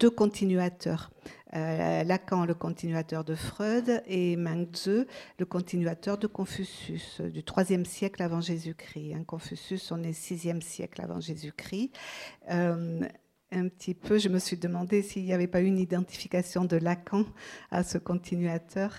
deux 0.00 0.10
continuateurs. 0.10 1.10
Lacan, 1.56 2.44
le 2.44 2.54
continuateur 2.54 3.24
de 3.24 3.34
Freud, 3.34 4.02
et 4.06 4.36
Mengzi, 4.36 5.06
le 5.38 5.46
continuateur 5.46 6.18
de 6.18 6.26
Confucius, 6.26 7.20
du 7.20 7.40
IIIe 7.40 7.86
siècle 7.86 8.22
avant 8.22 8.40
Jésus-Christ. 8.40 9.14
Hein, 9.14 9.24
Confucius, 9.24 9.90
on 9.92 10.02
est 10.02 10.12
6e 10.12 10.60
siècle 10.60 11.00
avant 11.02 11.20
Jésus-Christ. 11.20 11.92
Un 13.52 13.68
petit 13.68 13.94
peu, 13.94 14.18
je 14.18 14.28
me 14.28 14.40
suis 14.40 14.56
demandé 14.56 15.02
s'il 15.02 15.24
n'y 15.24 15.32
avait 15.32 15.46
pas 15.46 15.60
une 15.60 15.78
identification 15.78 16.64
de 16.64 16.76
Lacan 16.76 17.24
à 17.70 17.84
ce 17.84 17.96
continuateur, 17.96 18.92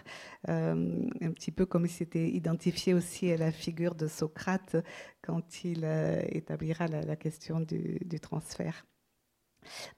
euh, 0.48 1.06
un 1.22 1.32
petit 1.32 1.52
peu 1.52 1.66
comme 1.66 1.86
il 1.86 1.92
s'était 1.92 2.30
identifié 2.30 2.94
aussi 2.94 3.30
à 3.30 3.36
la 3.36 3.52
figure 3.52 3.94
de 3.94 4.08
Socrate 4.08 4.78
quand 5.22 5.66
il 5.66 5.82
euh, 5.84 6.22
établira 6.30 6.88
la, 6.88 7.16
question 7.18 7.60
du 7.60 8.20
transfert 8.22 8.86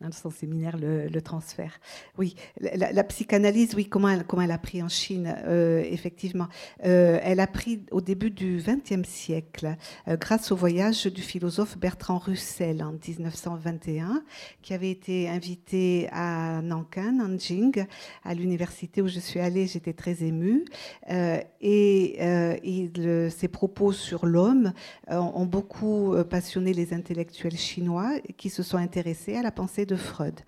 dans 0.01 0.11
son 0.11 0.29
séminaire 0.29 0.77
le, 0.77 1.19
transfert. 1.21 1.79
Oui, 2.17 2.35
la, 2.59 3.03
psychanalyse, 3.03 3.75
oui, 3.75 3.85
comment 3.85 4.09
elle, 4.09 4.23
comment 4.23 4.41
elle 4.41 4.51
a 4.51 4.57
pris 4.57 4.81
en 4.81 4.87
Chine, 4.87 5.35
euh, 5.45 5.83
effectivement. 5.85 6.47
Euh, 6.85 7.19
elle 7.23 7.39
a 7.39 7.47
pris 7.47 7.81
au 7.91 8.01
début 8.01 8.31
du 8.31 8.61
XXe 8.65 9.07
siècle, 9.07 9.75
euh, 10.07 10.15
grâce 10.17 10.51
au 10.51 10.55
voyage 10.55 11.05
du 11.07 11.21
philosophe 11.21 11.77
Bertrand 11.77 12.17
Russell 12.17 12.81
en 12.83 12.93
1921, 12.93 14.23
qui 14.61 14.73
avait 14.73 14.91
été 14.91 15.29
invité 15.29 16.07
à 16.11 16.61
Nankin, 16.61 17.11
Nanjing, 17.11 17.85
à 18.23 18.33
l'université 18.33 19.01
où 19.01 19.07
je 19.07 19.19
suis 19.19 19.39
allée, 19.39 19.67
j'étais 19.67 19.93
très 19.93 20.23
émue. 20.23 20.65
et 21.61 22.17
ses 23.29 23.47
propos 23.47 23.91
sur 23.91 24.25
l'homme 24.25 24.73
ont 25.09 25.45
beaucoup 25.45 26.15
passionné 26.29 26.73
les 26.73 26.93
intellectuels 26.93 27.57
chinois 27.57 28.13
qui 28.37 28.49
se 28.49 28.63
sont 28.63 28.77
intéressés 28.77 29.35
à 29.35 29.41
la 29.41 29.51
pensée 29.59 29.85
de 29.85 29.97
Freud. 29.97 30.39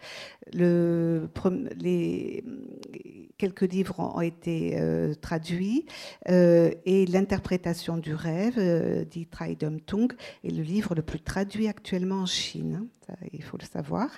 Quelques 3.38 3.74
livres 3.74 4.00
ont 4.00 4.21
été 4.21 4.80
euh, 4.80 5.13
traduits 5.15 5.86
euh, 6.30 6.71
et 6.86 7.06
l'interprétation 7.08 7.97
du 7.97 8.13
rêve, 8.13 8.54
euh, 8.58 9.04
dit 9.04 9.26
Traidum 9.26 9.82
Tung, 9.82 10.13
est 10.45 10.52
le 10.52 10.63
livre 10.63 10.95
le 10.95 11.02
plus 11.02 11.19
traduit 11.19 11.67
actuellement 11.67 12.21
en 12.21 12.26
Chine. 12.26 12.88
Hein, 13.12 13.26
il 13.34 13.43
faut 13.43 13.58
le 13.58 13.65
savoir. 13.65 14.10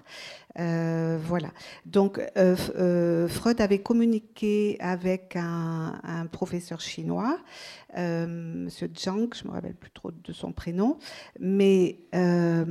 voilà. 0.56 1.49
Donc, 1.86 2.21
Freud 2.36 3.62
avait 3.62 3.79
communiqué 3.79 4.77
avec 4.79 5.36
un, 5.36 6.27
professeur 6.32 6.82
chinois 6.82 7.38
euh, 7.97 8.25
Monsieur 8.27 8.89
Zhang, 8.97 9.29
je 9.34 9.47
me 9.47 9.53
rappelle 9.53 9.75
plus 9.75 9.91
trop 9.91 10.12
de 10.12 10.34
son 10.34 10.51
prénom, 10.51 10.97
mais 11.39 11.99
euh, 12.15 12.65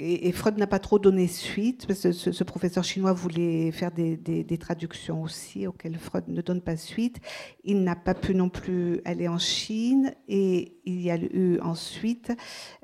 et, 0.00 0.32
Freud 0.32 0.58
n'a 0.58 0.66
pas 0.66 0.78
trop 0.78 0.98
donné 0.98 1.28
suite 1.28 1.86
parce 1.86 2.02
que 2.02 2.12
ce, 2.12 2.44
professeur 2.44 2.82
chinois 2.82 3.12
voulait 3.12 3.70
faire 3.70 3.92
des, 3.92 4.58
traductions 4.58 5.22
aussi 5.22 5.66
auxquelles 5.66 5.96
Freud 5.98 6.24
ne 6.28 6.42
donne 6.42 6.60
pas 6.60 6.76
suite. 6.76 7.18
Il 7.64 7.84
n'a 7.84 7.94
pas 7.94 8.14
pu 8.14 8.34
non 8.34 8.48
plus 8.48 9.00
aller 9.04 9.28
en 9.28 9.38
Chine 9.38 10.14
et 10.28 10.76
il 10.84 11.00
y 11.00 11.10
a 11.10 11.16
eu 11.16 11.60
ensuite 11.60 12.32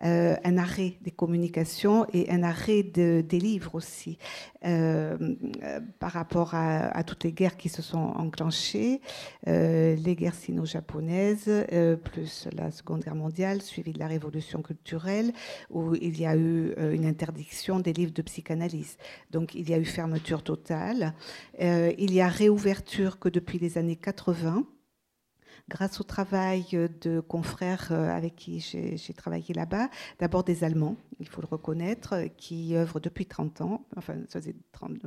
euh, 0.05 0.37
un 0.45 0.59
arrêt 0.59 0.95
des 1.03 1.11
communications 1.11 2.07
et 2.13 2.31
un 2.31 2.43
arrêt 2.43 2.64
des 2.67 3.39
livres 3.39 3.75
aussi 3.75 4.19
par 4.63 6.13
rapport 6.13 6.55
à, 6.55 7.03
toutes 7.05 7.25
les 7.25 7.33
guerres 7.33 7.57
qui 7.57 7.69
se 7.69 7.83
sont 7.83 7.99
enclenchées, 7.99 9.01
les 9.47 10.17
guerres 10.17 10.35
sino-japonaises 10.35 11.65
euh, 11.73 11.97
plus 11.97 12.49
la 12.53 12.71
Seconde 12.71 13.03
Guerre 13.03 13.15
mondiale, 13.15 13.63
suivie 13.63 13.93
de 13.93 13.99
la 13.99 14.07
Révolution 14.07 14.63
culturelle, 14.63 15.33
où 15.71 15.95
il 15.95 16.19
y 16.21 16.27
a 16.27 16.37
eu 16.37 16.73
euh, 16.79 16.93
une 16.93 17.05
interdiction 17.05 17.81
des 17.81 17.93
livres 17.93 18.13
de 18.13 18.23
psychanalyse. 18.23 18.97
Donc 19.31 19.55
il 19.55 19.69
y 19.69 19.75
a 19.75 19.79
eu 19.79 19.85
fermeture 19.85 20.43
totale. 20.43 21.15
Euh, 21.61 21.93
il 21.99 22.13
y 22.13 22.21
a 22.21 22.29
réouverture 22.29 23.19
que 23.19 23.29
depuis 23.29 23.59
les 23.59 23.79
années 23.79 23.97
80 23.97 24.67
grâce 25.69 26.01
au 26.01 26.05
travail 26.05 26.65
de 27.01 27.21
confrères 27.21 27.93
avec 27.93 28.37
qui 28.37 28.61
j'ai 28.61 29.15
travaillé 29.15 29.55
là-bas, 29.55 29.89
d'abord 30.19 30.45
des 30.45 30.65
Allemands, 30.65 30.97
il 31.21 31.29
faut 31.29 31.41
le 31.41 31.49
reconnaître, 31.49 32.25
qui 32.37 32.77
œuvrent 32.77 33.01
depuis 33.01 33.27
30 33.27 33.61
ans, 33.61 33.87
enfin 33.97 34.15
ça 34.29 34.41
faisait 34.41 34.57
30, 34.73 34.99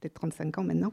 peut-être 0.00 0.14
35 0.14 0.58
ans 0.58 0.64
maintenant, 0.64 0.92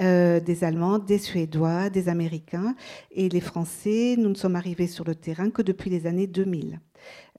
euh, 0.00 0.40
des 0.40 0.64
Allemands, 0.64 0.98
des 0.98 1.18
Suédois, 1.18 1.90
des 1.90 2.08
Américains. 2.08 2.74
Et 3.10 3.28
les 3.28 3.40
Français, 3.40 4.16
nous 4.18 4.30
ne 4.30 4.34
sommes 4.34 4.56
arrivés 4.56 4.86
sur 4.86 5.04
le 5.04 5.14
terrain 5.14 5.50
que 5.50 5.62
depuis 5.62 5.90
les 5.90 6.06
années 6.06 6.26
2000. 6.26 6.80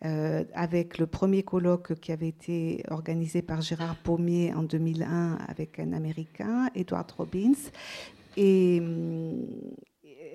Euh, 0.06 0.46
avec 0.54 0.98
le 0.98 1.08
premier 1.08 1.44
colloque 1.44 1.96
qui 1.96 2.14
avait 2.14 2.30
été 2.30 2.84
organisé 2.90 3.42
par 3.42 3.60
Gérard 3.60 3.98
Pommier 3.98 4.54
en 4.54 4.64
2001 4.64 5.40
avec 5.48 5.78
un 5.80 5.92
Américain, 5.92 6.70
Edward 6.74 7.12
Robbins. 7.12 7.70
Et, 8.38 8.80
hum, 8.80 9.46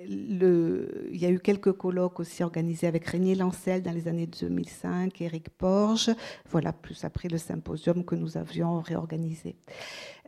il 0.07 1.17
y 1.17 1.25
a 1.25 1.29
eu 1.29 1.39
quelques 1.39 1.73
colloques 1.73 2.19
aussi 2.19 2.43
organisés 2.43 2.87
avec 2.87 3.05
Régnier 3.05 3.35
Lancel 3.35 3.81
dans 3.81 3.91
les 3.91 4.07
années 4.07 4.27
2005, 4.27 5.21
Éric 5.21 5.49
Porge, 5.49 6.11
voilà, 6.49 6.73
plus 6.73 7.03
après 7.03 7.29
le 7.29 7.37
symposium 7.37 8.03
que 8.03 8.15
nous 8.15 8.37
avions 8.37 8.79
réorganisé. 8.79 9.55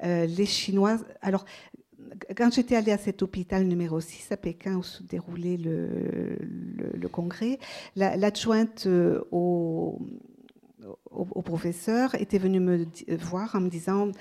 Euh, 0.03 0.25
les 0.25 0.45
Chinois, 0.45 0.97
alors, 1.21 1.45
quand 2.35 2.53
j'étais 2.53 2.75
allée 2.75 2.91
à 2.91 2.97
cet 2.97 3.21
hôpital 3.21 3.65
numéro 3.65 3.99
6 3.99 4.31
à 4.31 4.37
Pékin 4.37 4.75
où 4.77 4.83
se 4.83 5.03
déroulait 5.03 5.57
le, 5.57 6.37
le, 6.93 7.07
congrès, 7.09 7.59
l'adjointe 7.95 8.87
au 9.31 9.99
au, 11.11 11.41
professeur 11.41 12.15
était 12.15 12.37
venu 12.37 12.59
me 12.59 12.85
voir 13.17 13.55
en 13.55 13.61
me 13.61 13.69
disant, 13.69 14.11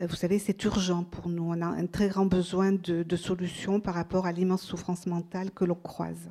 vous 0.00 0.16
savez, 0.16 0.38
c'est 0.38 0.62
urgent 0.64 1.04
pour 1.04 1.28
nous, 1.28 1.44
on 1.44 1.60
a 1.60 1.66
un 1.66 1.86
très 1.86 2.08
grand 2.08 2.26
besoin 2.26 2.72
de, 2.72 3.02
de 3.02 3.16
solutions 3.16 3.80
par 3.80 3.94
rapport 3.94 4.26
à 4.26 4.32
l'immense 4.32 4.62
souffrance 4.62 5.06
mentale 5.06 5.50
que 5.50 5.64
l'on 5.64 5.74
croise. 5.74 6.30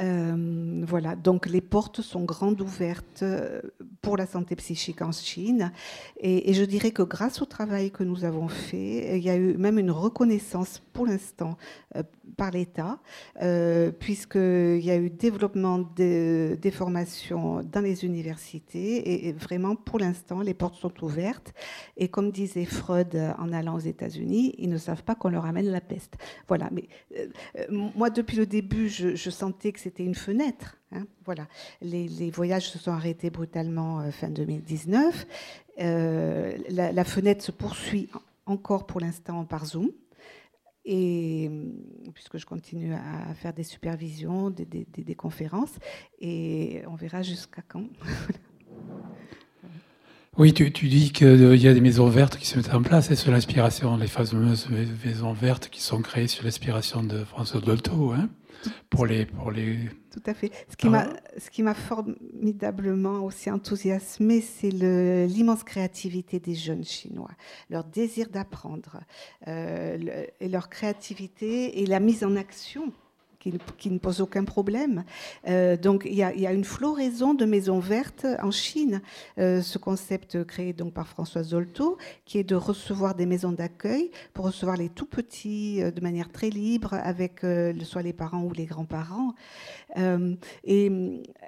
Euh, 0.00 0.82
voilà, 0.86 1.14
donc 1.14 1.46
les 1.46 1.60
portes 1.60 2.00
sont 2.00 2.24
grandes 2.24 2.60
ouvertes 2.60 3.22
euh, 3.22 3.60
pour 4.02 4.16
la 4.16 4.26
santé 4.26 4.56
psychique 4.56 5.02
en 5.02 5.12
Chine. 5.12 5.72
Et, 6.18 6.52
je 6.52 6.64
dirais 6.64 6.90
que 6.90 7.02
grâce 7.02 7.42
au 7.42 7.44
travail 7.44 7.90
que 7.90 8.02
nous 8.02 8.24
avons 8.24 8.48
fait, 8.48 9.16
il 9.18 9.24
y 9.24 9.30
a 9.30 9.36
eu 9.36 9.56
même 9.56 9.78
une 9.78 9.90
reconnaissance 9.90 10.82
pour 10.92 11.06
l'instant 11.06 11.56
euh, 11.96 12.02
par 12.36 12.50
l'État, 12.50 12.98
puisqu'il 14.00 14.84
y 14.84 14.90
a 14.90 14.96
eu 14.96 15.10
développement 15.10 15.78
des 15.78 16.72
formations 16.72 17.62
dans 17.62 17.80
les 17.80 18.04
universités. 18.04 19.26
Et, 19.28 19.32
vraiment, 19.32 19.76
pour 19.76 19.98
l'instant, 19.98 20.40
les 20.40 20.54
portes 20.54 20.76
sont 20.76 21.04
ouvertes. 21.04 21.52
Et 21.96 22.08
comme 22.08 22.30
disait 22.30 22.64
Freud 22.64 23.16
en 23.38 23.52
allant 23.52 23.76
aux 23.76 23.80
États-Unis, 23.80 24.54
ils 24.58 24.68
ne 24.68 24.78
savent 24.78 25.04
pas 25.04 25.14
qu'on 25.14 25.28
leur 25.28 25.44
amène 25.44 25.66
la 25.66 25.80
peste. 25.80 26.14
Voilà, 26.48 26.70
mais 26.72 26.88
moi, 27.70 28.10
depuis 28.10 28.36
le 28.36 28.46
début, 28.46 28.88
je, 28.88 29.14
je 29.14 29.30
sentais 29.30 29.72
que 29.72 29.80
c'était 29.84 30.04
une 30.04 30.14
fenêtre. 30.14 30.78
Hein, 30.92 31.06
voilà. 31.24 31.46
Les, 31.82 32.30
voyages 32.30 32.70
se 32.70 32.78
sont 32.78 32.90
arrêtés 32.90 33.30
brutalement 33.30 34.00
euh, 34.00 34.10
fin 34.10 34.30
2019. 34.30 35.26
Euh, 35.80 36.56
la, 36.70 37.04
fenêtre 37.04 37.44
se 37.44 37.52
poursuit 37.52 38.08
encore 38.46 38.86
pour 38.86 39.00
l'instant 39.00 39.44
par 39.44 39.66
Zoom. 39.66 39.90
Et 40.86 41.50
puisque 42.12 42.36
je 42.38 42.44
continue 42.44 42.94
à 42.94 43.34
faire 43.34 43.54
des 43.54 43.62
supervisions, 43.62 44.50
des, 44.50 44.64
des 44.66 45.14
conférences, 45.14 45.78
et 46.20 46.82
on 46.86 46.94
verra 46.94 47.22
jusqu'à 47.22 47.62
quand. 47.66 47.86
Oui, 50.36 50.52
tu, 50.52 50.68
dis 50.70 51.12
qu'il 51.12 51.62
y 51.62 51.68
a 51.68 51.74
des 51.74 51.80
maisons 51.80 52.08
vertes 52.08 52.36
qui 52.36 52.46
se 52.46 52.56
mettent 52.56 52.74
en 52.74 52.82
place 52.82 53.08
et 53.08 53.14
sur 53.14 53.30
l'inspiration, 53.30 53.96
les 53.96 54.08
fameuses 54.08 54.68
maisons 55.04 55.32
vertes 55.32 55.68
qui 55.68 55.80
sont 55.80 56.02
créées 56.02 56.26
sur 56.26 56.42
l'inspiration 56.42 57.04
de 57.04 57.22
François 57.22 57.60
Dolto, 57.60 58.10
hein, 58.10 58.28
pour 58.90 59.06
les, 59.06 59.26
pour 59.26 59.52
les. 59.52 59.78
Tout 60.10 60.22
à 60.26 60.34
fait. 60.34 60.50
Ce 60.68 60.76
qui 60.76 60.88
m'a, 60.88 61.06
ce 61.38 61.50
qui 61.50 61.62
m'a 61.62 61.74
formidablement 61.74 63.20
aussi 63.24 63.48
enthousiasmé, 63.48 64.40
c'est 64.40 64.70
l'immense 64.70 65.62
créativité 65.62 66.40
des 66.40 66.56
jeunes 66.56 66.84
Chinois, 66.84 67.30
leur 67.70 67.84
désir 67.84 68.28
d'apprendre, 68.28 69.02
euh, 69.46 70.24
et 70.40 70.48
leur 70.48 70.68
créativité 70.68 71.80
et 71.80 71.86
la 71.86 72.00
mise 72.00 72.24
en 72.24 72.34
action 72.34 72.92
qui, 73.76 73.90
ne 73.90 73.98
pose 73.98 74.20
aucun 74.20 74.44
problème. 74.44 75.04
Euh, 75.48 75.76
donc 75.76 76.04
il 76.06 76.14
y, 76.14 76.22
a, 76.22 76.52
une 76.52 76.64
floraison 76.64 77.34
de 77.34 77.44
maisons 77.44 77.78
vertes 77.78 78.26
en 78.42 78.50
Chine. 78.50 79.02
Euh, 79.38 79.62
ce 79.62 79.78
concept 79.78 80.44
créé 80.44 80.72
donc 80.72 80.94
par 80.94 81.06
Françoise 81.08 81.48
Zolto, 81.48 81.98
qui 82.24 82.38
est 82.38 82.44
de 82.44 82.54
recevoir 82.54 83.14
des 83.14 83.26
maisons 83.26 83.52
d'accueil 83.52 84.10
pour 84.32 84.46
recevoir 84.46 84.76
les 84.76 84.88
tout 84.88 85.06
petits 85.06 85.82
euh, 85.82 85.90
de 85.90 86.00
manière 86.00 86.30
très 86.30 86.50
libre 86.50 86.94
avec 86.94 87.42
soit 87.84 88.02
les 88.02 88.12
parents 88.12 88.42
ou 88.42 88.52
les 88.52 88.66
grands-parents. 88.66 89.34
et 89.96 90.88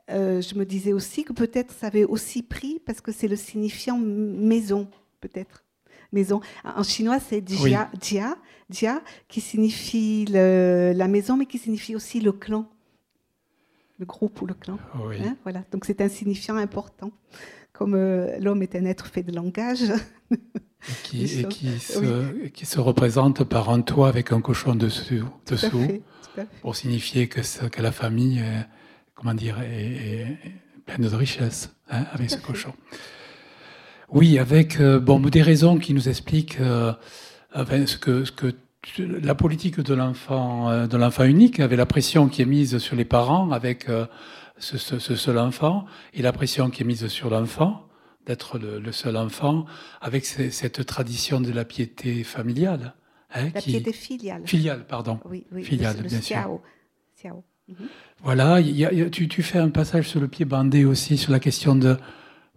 je 0.09 0.59
me 0.59 0.65
disais 0.65 0.93
aussi 0.93 1.25
que 1.25 1.33
peut-être 1.33 1.73
ça 1.73 1.89
avait 1.89 2.05
aussi 2.05 2.43
pris 2.43 2.81
parce 2.85 3.01
que 3.01 3.13
c'est 3.13 3.29
le 3.29 3.37
signifiant 3.37 3.99
maison, 3.99 4.89
peut-être 5.21 5.66
maison. 6.17 6.41
En 6.65 6.83
chinois, 6.83 7.19
c'est 7.21 7.47
Jia, 7.49 7.91
Jia, 8.71 9.03
qui 9.29 9.41
signifie 9.41 10.25
la 10.27 11.09
maison, 11.09 11.37
mais 11.37 11.47
qui 11.47 11.59
signifie 11.59 11.95
aussi 11.95 12.21
le 12.21 12.33
clan, 12.33 12.67
le 13.99 14.07
groupe 14.07 14.41
ou 14.43 14.47
le 14.47 14.55
clan. 14.55 14.79
Hein, 14.95 15.37
voilà. 15.45 15.63
Donc 15.73 15.85
c'est 15.85 16.01
un 16.01 16.09
signifiant 16.09 16.57
important. 16.57 17.11
Comme 17.73 17.95
euh, 17.95 18.39
l'homme 18.39 18.63
est 18.63 18.75
un 18.75 18.87
être 18.87 19.07
fait 19.07 19.23
de 19.23 19.35
langage. 19.35 19.85
Et 20.33 20.37
qui, 21.03 21.29
se, 21.79 22.47
qui, 22.49 22.67
se, 22.67 22.81
représente 22.81 23.45
par 23.45 23.69
un 23.69 23.83
toit 23.83 24.09
avec 24.09 24.33
un 24.33 24.41
cochon 24.41 24.75
dessous, 24.75 25.25
pour 26.63 26.75
signifier 26.75 27.29
que, 27.29 27.41
que 27.69 27.83
la 27.83 27.93
famille 27.93 28.39
est, 28.39 28.67
comment 29.15 29.35
dire, 29.35 29.61
est, 29.61 30.39
pleine 30.87 31.09
de 31.09 31.15
richesse 31.15 31.71
hein, 31.91 32.05
avec 32.13 32.31
ce 32.31 32.39
cochon. 32.39 32.73
Oui, 34.11 34.39
avec 34.39 34.81
euh, 34.81 35.01
bon, 35.01 35.19
des 35.21 35.43
raisons 35.43 35.79
qui 35.79 35.95
nous 35.95 36.09
expliquent 36.09 36.61
euh, 36.61 36.93
ce 37.55 37.97
que, 37.97 38.25
ce 38.25 38.33
que 38.33 38.55
la 38.99 39.35
politique 39.35 39.81
de 39.81 39.95
l'enfant, 39.95 40.71
euh, 40.71 40.87
de 40.87 40.97
l'enfant 40.97 41.25
unique, 41.25 41.59
avait 41.61 41.77
la 41.77 41.87
pression 41.87 42.29
qui 42.29 42.43
est 42.43 42.47
mise 42.47 42.79
sur 42.79 42.95
les 42.95 43.05
parents 43.05 43.51
avec 43.51 43.87
ce, 44.59 44.99
seul 44.99 45.39
enfant, 45.39 45.87
et 46.15 46.23
la 46.23 46.33
pression 46.33 46.71
qui 46.71 46.83
est 46.83 46.87
mise 46.87 47.09
sur 47.09 47.31
l'enfant 47.31 47.83
d'être 48.27 48.59
le, 48.59 48.91
seul 48.91 49.17
enfant, 49.17 49.67
avec 50.01 50.25
cette 50.25 50.85
tradition 50.85 51.41
de 51.41 51.53
la 51.53 51.65
piété 51.65 52.25
familiale. 52.25 52.95
Hein, 53.33 53.51
la 53.55 53.61
piété 53.61 53.93
filiale. 53.93 54.43
Filiale, 54.45 54.85
pardon. 54.85 55.21
Oui, 55.27 55.47
oui. 55.53 55.63
Filiale, 55.63 55.97
bien 56.03 56.21
sûr. 56.21 56.61
Mhm. 57.69 57.75
Voilà, 58.23 58.61
tu, 59.11 59.29
tu, 59.29 59.43
fais 59.43 59.59
un 59.59 59.71
passage 59.71 60.09
sur 60.09 60.21
le 60.21 60.29
pied 60.29 60.45
bandé 60.45 60.85
aussi 60.85 61.17
sur 61.17 61.33
la 61.33 61.41
question 61.41 61.75
de 61.77 61.97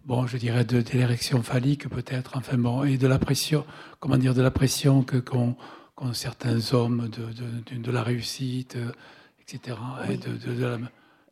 bon, 0.04 0.26
je 0.26 0.36
dirais 0.36 0.64
de, 0.64 0.82
l'érection 0.92 1.42
phallique 1.42 1.88
peut-être, 1.88 2.36
enfin 2.36 2.56
bon, 2.56 2.84
et 2.84 2.96
de 2.96 3.06
la 3.06 3.18
pression, 3.18 3.64
comment 3.98 4.16
dire, 4.16 4.34
de 4.34 4.42
la 4.42 4.50
pression 4.50 5.02
que 5.02 5.16
qu'ont 5.16 5.56
certains 6.12 6.72
hommes 6.72 7.08
de, 7.08 7.78
de, 7.78 7.90
la 7.90 8.02
réussite, 8.02 8.76
etc., 9.40 9.76
et 10.08 10.18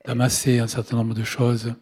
d'amasser 0.07 0.59
un 0.59 0.67
certain 0.67 0.97
nombre 0.97 1.15
de 1.15 1.25
choses. 1.25 1.75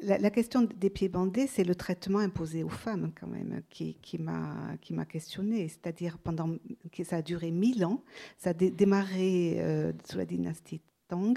La, 0.00 0.30
question 0.30 0.62
des 0.62 0.90
pieds 0.90 1.08
bandés, 1.08 1.46
c'est 1.46 1.64
le 1.64 1.74
traitement 1.74 2.18
imposé 2.18 2.62
aux 2.62 2.68
femmes 2.68 3.12
quand 3.18 3.26
même 3.26 3.62
qui, 3.70 3.98
qui 4.00 4.18
m'a 4.18 5.04
questionné. 5.08 5.68
C'est-à-dire 5.68 6.18
pendant 6.18 6.56
que 6.92 7.04
ça 7.04 7.16
a 7.16 7.22
duré 7.22 7.50
mille 7.50 7.84
ans, 7.84 8.02
ça 8.38 8.50
a 8.50 8.52
démarré 8.54 9.56
euh, 9.58 9.92
sous 10.08 10.18
la 10.18 10.24
dynastie 10.24 10.80
Tang, 11.08 11.34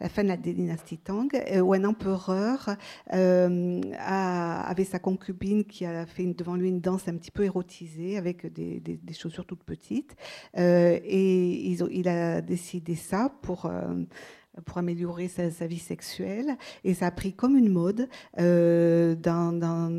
la 0.00 0.08
fin 0.08 0.22
de 0.22 0.28
la 0.28 0.36
dynastie 0.36 0.98
Tang, 0.98 1.28
euh, 1.34 1.60
où 1.60 1.72
un 1.72 1.84
empereur 1.84 2.76
euh, 3.12 3.80
avait 3.98 4.84
sa 4.84 4.98
concubine 4.98 5.64
qui 5.64 5.86
a 5.86 6.06
fait 6.06 6.26
devant 6.26 6.56
lui 6.56 6.68
une 6.68 6.80
danse 6.80 7.08
un 7.08 7.16
petit 7.16 7.30
peu 7.30 7.44
érotisée 7.44 8.16
avec 8.16 8.46
des, 8.52 8.98
chaussures 9.12 9.46
toutes 9.46 9.64
petites. 9.64 10.16
Euh, 10.56 10.98
et 11.02 11.70
il 11.70 12.08
a 12.08 12.40
décidé 12.40 12.94
ça 12.94 13.32
pour 13.42 13.70
pour 14.64 14.78
améliorer 14.78 15.28
sa, 15.28 15.66
vie 15.66 15.78
sexuelle. 15.78 16.56
Et 16.84 16.94
ça 16.94 17.06
a 17.06 17.10
pris 17.10 17.32
comme 17.32 17.56
une 17.56 17.68
mode 17.68 18.08
euh, 18.38 19.14
dans, 19.14 19.52
dans, 19.52 19.90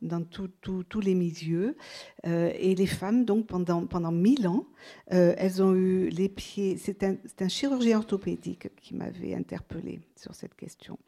dans, 0.00 0.24
tous 0.24 1.00
les 1.00 1.14
milieux. 1.14 1.76
Euh, 2.26 2.52
et 2.58 2.74
les 2.74 2.86
femmes, 2.86 3.24
donc, 3.24 3.46
pendant, 3.46 3.86
pendant 3.86 4.12
mille 4.12 4.48
ans, 4.48 4.66
euh, 5.12 5.34
elles 5.36 5.62
ont 5.62 5.74
eu 5.74 6.08
les 6.08 6.28
pieds. 6.28 6.76
C'est 6.76 7.02
un, 7.02 7.16
un 7.40 7.48
chirurgien 7.48 7.98
orthopédique 7.98 8.74
qui 8.76 8.94
m'avait 8.94 9.34
interpellée 9.34 10.00
sur 10.16 10.34
cette 10.34 10.54
question 10.54 10.98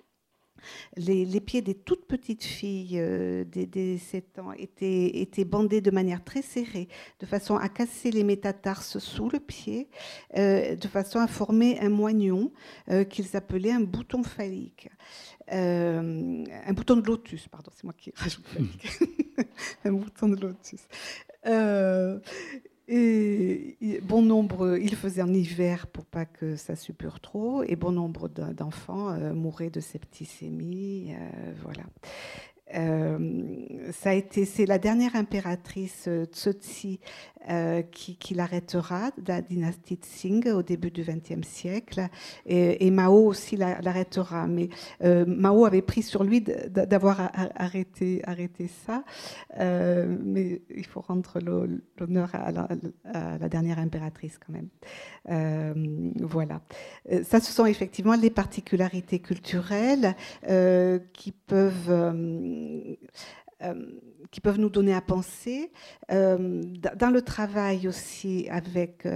les, 0.96 1.40
pieds 1.40 1.62
des 1.62 1.74
toutes 1.74 2.06
petites 2.06 2.44
filles 2.44 2.98
euh, 2.98 3.44
des, 3.44 3.98
7 3.98 4.38
ans 4.38 4.52
étaient, 4.52 5.44
bandés 5.44 5.80
de 5.80 5.90
manière 5.90 6.22
très 6.24 6.42
serrée, 6.42 6.88
de 7.20 7.26
façon 7.26 7.56
à 7.56 7.68
casser 7.68 8.10
les 8.10 8.24
métatarses 8.24 8.98
sous 8.98 9.28
le 9.28 9.40
pied, 9.40 9.88
euh, 10.36 10.76
de 10.76 10.88
façon 10.88 11.18
à 11.18 11.26
former 11.26 11.78
un 11.80 11.88
moignon 11.88 12.52
euh, 12.90 13.04
qu'ils 13.04 13.36
appelaient 13.36 13.72
un 13.72 13.80
bouton 13.80 14.22
phallique. 14.22 14.88
un 15.48 16.72
bouton 16.72 16.96
de 16.96 17.06
lotus, 17.06 17.48
pardon, 17.48 17.70
c'est 17.74 17.84
moi 17.84 17.94
qui 17.96 18.12
rajoute 18.14 18.46
un 19.84 19.92
bouton 19.92 20.28
de 20.28 20.40
lotus. 20.40 20.86
Et 22.94 24.00
bon 24.02 24.20
nombre, 24.20 24.76
il 24.76 24.94
faisait 24.96 25.22
en 25.22 25.32
hiver 25.32 25.86
pour 25.86 26.04
pas 26.04 26.26
que 26.26 26.56
ça 26.56 26.76
suppure 26.76 27.20
trop, 27.20 27.62
et 27.62 27.74
bon 27.74 27.92
nombre 27.92 28.28
d'enfants 28.28 29.08
euh, 29.10 29.32
mouraient 29.32 29.70
de 29.70 29.80
septicémie. 29.80 31.14
Euh, 31.14 31.52
voilà. 31.62 31.84
Euh, 32.74 33.18
ça 33.92 34.10
a 34.10 34.14
été, 34.14 34.44
c'est 34.44 34.66
la 34.66 34.78
dernière 34.78 35.16
impératrice 35.16 36.08
Tsotsi 36.32 37.00
euh, 37.50 37.82
qui, 37.82 38.34
l'arrêtera, 38.34 39.10
la 39.26 39.42
dynastie 39.42 39.96
Tsing 39.96 40.48
au 40.50 40.62
début 40.62 40.90
du 40.90 41.02
XXe 41.02 41.46
siècle, 41.46 42.08
et, 42.46 42.90
Mao 42.90 43.26
aussi 43.26 43.56
l'arrêtera. 43.56 44.46
Mais 44.46 44.68
euh, 45.02 45.24
Mao 45.26 45.64
avait 45.64 45.82
pris 45.82 46.02
sur 46.02 46.24
lui 46.24 46.40
d'avoir 46.40 47.30
arrêté, 47.56 48.22
ça, 48.86 49.04
mais 49.58 50.62
il 50.74 50.86
faut 50.86 51.00
rendre 51.00 51.38
l'honneur 51.98 52.30
à, 52.34 52.52
la 53.38 53.48
dernière 53.48 53.78
impératrice 53.78 54.38
quand 54.38 54.52
même. 54.52 54.68
voilà. 56.20 56.60
Ça, 57.24 57.40
ce 57.40 57.52
sont 57.52 57.66
effectivement 57.66 58.14
les 58.14 58.30
particularités 58.30 59.18
culturelles 59.18 60.14
qui 61.12 61.32
peuvent 61.32 61.90
euh, 63.62 63.74
qui 64.32 64.40
peuvent 64.40 64.58
nous 64.58 64.70
donner 64.70 64.94
à 64.94 65.00
penser. 65.00 65.70
dans 66.08 67.12
le 67.12 67.22
travail 67.22 67.86
aussi 67.86 68.48
avec, 68.50 69.06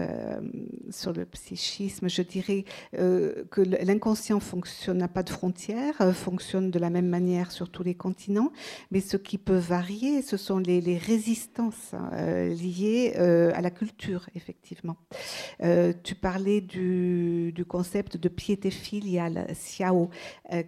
sur 0.90 1.12
le 1.12 1.24
psychisme, 1.24 2.09
je 2.09 2.22
dirais 2.22 2.64
que 2.92 3.61
l'inconscient 3.85 4.40
n'a 4.88 5.09
pas 5.09 5.22
de 5.22 5.31
frontières, 5.31 6.14
fonctionne 6.14 6.70
de 6.70 6.79
la 6.79 6.90
même 6.90 7.09
manière 7.09 7.50
sur 7.50 7.70
tous 7.70 7.83
les 7.83 7.94
continents, 7.94 8.52
mais 8.90 9.00
ce 9.00 9.16
qui 9.16 9.38
peut 9.38 9.57
varier, 9.57 10.22
ce 10.22 10.37
sont 10.37 10.59
les, 10.59 10.98
résistances 10.98 11.94
hein, 11.94 12.48
liées 12.48 13.14
à 13.16 13.61
la 13.62 13.70
culture, 13.70 14.29
effectivement. 14.35 14.96
tu 16.05 16.14
parlais 16.14 16.61
du, 16.61 17.64
concept 17.66 18.18
de 18.18 18.29
piété 18.29 18.70
filiale, 18.70 19.46
xiao, 19.50 20.11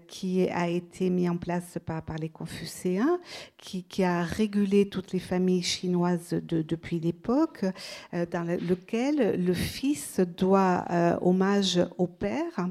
qui 0.07 0.49
a 0.49 0.69
été 0.69 1.11
mis 1.11 1.29
en 1.29 1.37
place 1.37 1.79
par, 1.85 2.03
par 2.03 2.17
les 2.17 2.29
Confucéens, 2.29 3.21
qui, 3.57 3.85
qui, 3.85 4.05
a 4.05 4.23
régulé 4.39 4.89
toutes 4.89 5.13
les 5.13 5.19
familles 5.19 5.63
chinoises 5.63 6.31
de, 6.31 6.63
depuis 6.63 7.01
l'époque, 7.01 7.65
euh, 8.15 8.25
dans 8.31 8.45
lequel 8.45 9.45
le 9.45 9.53
fils 9.53 10.21
doit 10.21 10.85
euh, 10.91 11.19
hommage 11.21 11.81
au 11.99 12.07
père 12.07 12.69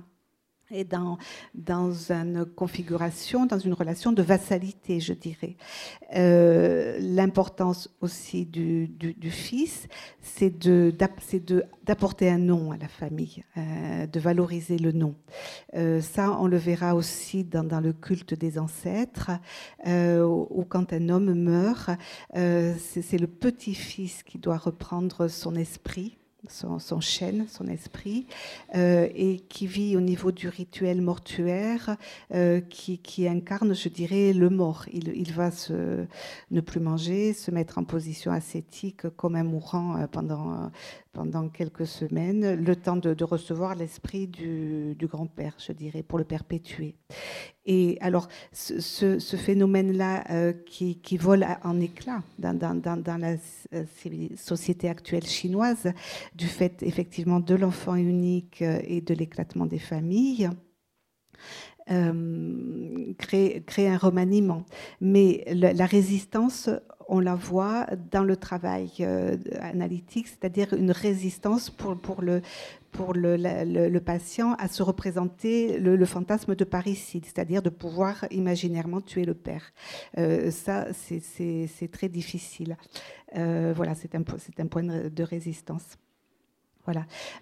et 0.72 0.84
dans, 0.84 1.18
dans 1.56 2.12
une 2.12 2.46
configuration, 2.46 3.46
dans 3.46 3.60
une 3.60 3.74
relation 3.74 4.12
de 4.12 4.22
vassalité, 4.22 5.00
je 5.00 5.14
dirais. 5.14 5.56
Euh, 6.16 6.98
l'importance 7.00 7.90
aussi 8.02 8.46
du, 8.46 8.88
du, 8.88 9.32
fils, 9.32 9.88
c'est 10.22 10.58
d'apporter 11.86 12.30
un 12.30 12.38
nom 12.38 12.72
à 12.72 12.78
la 12.78 12.88
famille, 12.88 13.44
euh, 13.58 14.08
de 14.08 14.20
valoriser 14.20 14.78
le 14.78 14.92
nom. 14.92 15.16
Euh, 15.76 16.02
ça, 16.02 16.38
on 16.40 16.48
le 16.48 16.58
verra 16.58 16.96
aussi 16.96 17.44
dans, 17.44 17.64
dans 17.64 17.82
le 17.82 17.94
culte 17.94 18.34
des 18.34 18.60
ancêtres, 18.60 19.32
où 19.86 20.66
quand 20.68 20.94
un 20.94 21.10
homme 21.10 21.34
meurt, 21.34 21.90
c'est 22.34 23.20
le 23.20 23.28
petit-fils 23.28 24.24
qui 24.24 24.38
doit 24.38 24.58
reprendre 24.58 25.28
son 25.28 25.56
esprit 25.56 26.17
son, 26.48 27.02
chêne, 27.02 27.46
son 27.50 27.68
esprit, 27.68 28.26
euh, 28.76 29.08
et 29.14 29.40
qui 29.50 29.68
vit 29.68 29.98
au 29.98 30.02
niveau 30.02 30.32
du 30.32 30.48
rituel 30.48 31.02
mortuaire, 31.02 31.98
euh, 32.34 32.62
qui, 32.62 33.00
qui, 33.00 33.28
incarne, 33.28 33.74
je 33.74 33.90
dirais, 33.90 34.34
le 34.34 34.50
mort. 34.50 34.86
Il, 34.94 35.10
il, 35.10 35.34
va 35.34 35.52
se, 35.52 36.06
ne 36.52 36.62
plus 36.62 36.80
manger, 36.80 37.34
se 37.34 37.52
mettre 37.52 37.78
en 37.78 37.84
position 37.84 38.32
ascétique 38.32 39.10
comme 39.16 39.36
un 39.36 39.44
mourant 39.44 39.98
euh, 39.98 40.08
pendant, 40.08 40.72
pendant 41.18 41.50
quelques 41.50 41.88
semaines, 41.88 42.54
le 42.64 42.76
temps 42.76 42.96
de, 42.96 43.24
recevoir 43.24 43.74
l'esprit 43.74 44.28
du, 44.28 44.96
grand-père, 45.02 45.56
je 45.58 45.72
dirais, 45.72 46.04
pour 46.04 46.20
le 46.20 46.26
perpétuer. 46.26 46.94
Et 47.66 47.98
alors, 48.02 48.28
ce, 48.52 49.18
phénomène-là 49.36 50.26
euh, 50.30 50.54
qui, 50.68 51.18
vole 51.18 51.44
en 51.64 51.82
éclat 51.82 52.22
dans, 52.38 53.20
la 53.20 53.36
euh, 53.74 53.84
société 54.36 54.90
actuelle 54.90 55.26
chinoise, 55.26 55.92
du 56.36 56.46
fait 56.46 56.84
effectivement 56.84 57.40
de 57.40 57.56
l'enfant 57.56 57.96
unique 57.96 58.62
euh, 58.62 58.80
et 58.84 59.02
de 59.02 59.16
l'éclatement 59.16 59.66
des 59.66 59.80
familles, 59.80 60.52
crée, 61.88 63.64
un 63.88 63.98
remaniement. 63.98 64.66
Mais 65.02 65.46
la 65.48 65.86
résistance 65.88 66.70
on 67.08 67.20
la 67.20 67.36
voit 67.36 67.88
dans 68.12 68.24
le 68.24 68.36
travail 68.36 68.92
euh, 69.00 69.38
analytique, 69.62 70.28
c'est-à-dire 70.28 70.74
une 70.74 70.92
résistance 70.92 71.70
pour, 71.70 72.22
le, 72.22 74.00
patient 74.00 74.54
à 74.54 74.68
se 74.68 74.84
représenter 74.84 75.80
le, 75.80 76.06
fantasme 76.06 76.56
de 76.56 76.64
parricide, 76.64 77.26
c'est-à-dire 77.26 77.62
de 77.62 77.70
pouvoir 77.70 78.26
imaginairement 78.32 79.02
tuer 79.02 79.26
le 79.26 79.34
père. 79.34 79.74
Euh, 80.18 80.52
ça, 80.52 80.88
c'est 80.94 81.92
très 81.92 82.10
difficile. 82.10 82.78
Euh, 83.36 83.74
voilà, 83.76 83.96
c'est 83.96 84.16
un 84.16 84.68
point 84.68 84.84
de 84.84 85.24
résistance. 85.24 85.98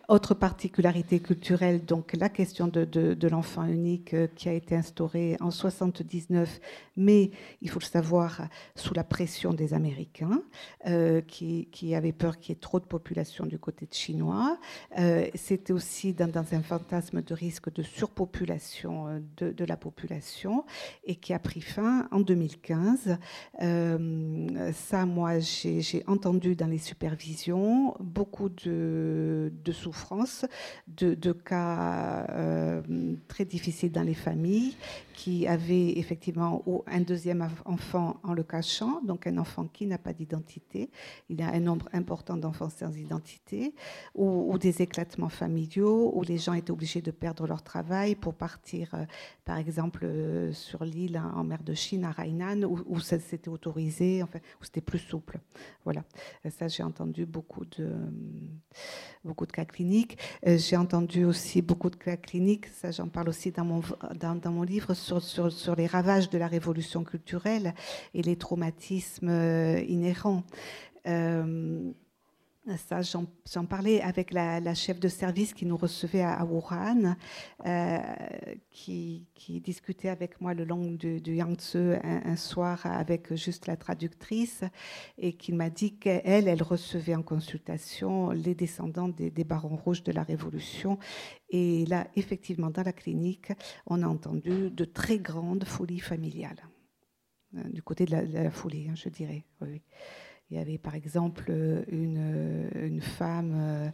Autre 0.08 0.34
particularité 0.34 1.20
culturelle, 1.20 1.86
donc 1.86 2.14
la 2.14 2.30
question 2.30 2.68
de, 2.68 3.28
l'enfant 3.28 3.66
unique 3.66 4.14
euh, 4.14 4.28
qui 4.36 4.50
a 4.50 4.54
été 4.54 4.76
instaurée 4.76 5.38
en 5.40 5.52
79, 5.52 6.60
mais 6.98 7.32
il 7.62 7.70
faut 7.70 7.80
le 7.80 7.86
savoir 7.86 8.48
sous 8.76 8.94
la 8.94 9.04
pression 9.04 9.54
des 9.54 9.74
Américains, 9.74 10.42
euh, 10.88 11.22
qui, 11.22 11.96
avaient 11.96 12.12
peur 12.12 12.40
qu'il 12.40 12.54
y 12.54 12.58
ait 12.58 12.60
trop 12.60 12.80
de 12.80 12.86
population 12.86 13.46
du 13.46 13.60
côté 13.60 13.86
de 13.86 13.94
chinois. 13.94 14.58
Euh, 15.00 15.28
c'était 15.36 15.74
aussi 15.74 16.14
dans, 16.14 16.32
un 16.36 16.62
fantasme 16.62 17.22
de 17.22 17.34
risque 17.34 17.72
de 17.74 17.84
surpopulation 17.84 19.24
de, 19.38 19.66
la 19.66 19.78
population 19.78 20.66
et 21.04 21.16
qui 21.16 21.34
a 21.34 21.40
pris 21.40 21.62
fin 21.62 22.08
en 22.12 22.20
2015. 22.20 23.18
ça, 23.60 25.06
moi, 25.06 25.40
j'ai 25.40 26.04
entendu 26.08 26.56
dans 26.56 26.68
les 26.68 26.78
supervisions 26.78 27.96
beaucoup 28.00 28.50
de 28.50 29.35
de, 29.50 29.72
souffrance, 29.72 30.46
de, 30.88 31.32
cas 31.32 32.26
euh, 32.30 32.82
très 33.28 33.46
difficiles 33.46 33.92
dans 33.92 34.04
les 34.04 34.14
familles, 34.14 34.76
qui 35.14 35.48
avaient 35.48 35.98
effectivement 35.98 36.64
un 36.88 37.02
deuxième 37.02 37.48
enfant 37.66 38.20
en 38.24 38.34
le 38.34 38.44
cachant, 38.44 39.02
donc 39.02 39.28
un 39.28 39.38
enfant 39.38 39.66
qui 39.66 39.86
n'a 39.86 39.98
pas 39.98 40.14
d'identité. 40.14 40.90
Il 41.30 41.40
y 41.40 41.44
a 41.44 41.50
un 41.50 41.60
nombre 41.60 41.88
important 41.94 42.36
d'enfants 42.38 42.70
sans 42.70 42.96
identité, 42.96 43.74
ou, 44.14 44.58
des 44.58 44.82
éclatements 44.82 45.30
familiaux, 45.30 46.12
où 46.16 46.24
les 46.24 46.38
gens 46.38 46.54
étaient 46.54 46.72
obligés 46.72 47.02
de 47.02 47.12
perdre 47.12 47.48
leur 47.48 47.64
travail 47.64 48.16
pour 48.16 48.34
partir, 48.34 48.94
euh, 48.94 49.06
par 49.46 49.58
exemple, 49.58 50.02
euh, 50.04 50.52
sur 50.54 50.84
l'île 50.84 51.18
en 51.18 51.44
mer 51.44 51.64
de 51.64 51.74
Chine, 51.74 52.04
à 52.06 52.14
Hainan, 52.24 52.64
où, 52.64 52.80
où 52.86 53.00
ça 53.00 53.20
s'était 53.20 53.50
autorisé, 53.50 54.22
enfin, 54.24 54.40
où 54.62 54.66
c'était 54.66 54.82
plus 54.82 55.00
souple. 55.00 55.40
Voilà. 55.84 56.04
Ça, 56.50 56.68
j'ai 56.68 56.84
entendu 56.84 57.26
beaucoup 57.26 57.66
de 57.66 57.90
beaucoup 59.26 59.46
de 59.46 59.52
cas 59.52 59.66
cliniques. 59.66 60.18
Euh, 60.48 60.58
j'ai 60.58 60.78
entendu 60.78 61.26
aussi 61.26 61.62
beaucoup 61.62 61.90
de 61.90 61.96
cas 61.96 62.16
cliniques, 62.16 62.68
ça 62.68 62.92
j'en 62.92 63.08
parle 63.08 63.30
aussi 63.30 63.52
dans 63.52 63.66
mon, 63.66 63.82
dans, 64.16 64.52
mon 64.52 64.64
livre, 64.64 64.94
sur, 64.94 65.22
sur, 65.22 65.52
sur, 65.52 65.76
les 65.76 65.88
ravages 65.88 66.30
de 66.30 66.38
la 66.38 66.48
révolution 66.48 67.04
culturelle 67.04 67.74
et 68.14 68.22
les 68.22 68.36
traumatismes 68.36 69.30
euh, 69.30 69.82
inhérents. 69.88 70.44
Euh, 71.08 71.92
ça, 72.78 73.02
j'en 73.02 73.66
parlais 73.66 74.02
avec 74.02 74.32
la, 74.32 74.74
chef 74.74 75.00
de 75.00 75.08
service 75.08 75.54
qui 75.54 75.66
nous 75.66 75.78
recevait 75.78 76.24
à, 76.24 76.44
Wuhan, 76.46 77.16
euh, 77.66 78.00
qui, 78.72 79.28
discutait 79.64 80.10
avec 80.10 80.42
moi 80.42 80.54
le 80.54 80.66
long 80.66 80.92
du, 80.92 81.20
Yangtze 81.36 81.76
un, 81.76 82.36
soir 82.36 82.86
avec 82.86 83.34
juste 83.36 83.68
la 83.68 83.78
traductrice 83.78 84.64
et 85.18 85.34
qui 85.34 85.54
m'a 85.54 85.70
dit 85.70 85.98
qu'elle, 85.98 86.48
elle 86.48 86.64
recevait 86.64 87.16
en 87.16 87.22
consultation 87.22 88.32
les 88.32 88.56
descendants 88.56 89.10
des, 89.10 89.44
barons 89.44 89.76
rouges 89.76 90.04
de 90.04 90.12
la 90.12 90.24
Révolution. 90.24 90.98
Et 91.50 91.86
là, 91.86 92.08
effectivement, 92.16 92.72
dans 92.72 92.84
la 92.84 92.94
clinique, 92.94 93.52
on 93.86 94.02
a 94.02 94.08
entendu 94.08 94.72
de 94.72 94.86
très 94.86 95.20
grandes 95.20 95.66
folies 95.66 96.00
familiales, 96.00 96.68
euh, 97.56 97.64
du 97.70 97.84
côté 97.84 98.06
de 98.06 98.16
la, 98.16 98.50
folie, 98.50 98.90
hein, 98.90 98.96
je 98.96 99.10
dirais. 99.10 99.46
Il 100.52 100.58
y 100.58 100.60
avait 100.60 100.78
par 100.78 100.94
exemple 100.94 101.50
une, 101.88 102.70
une 102.76 103.02
femme, 103.02 103.54
euh, 103.56 103.90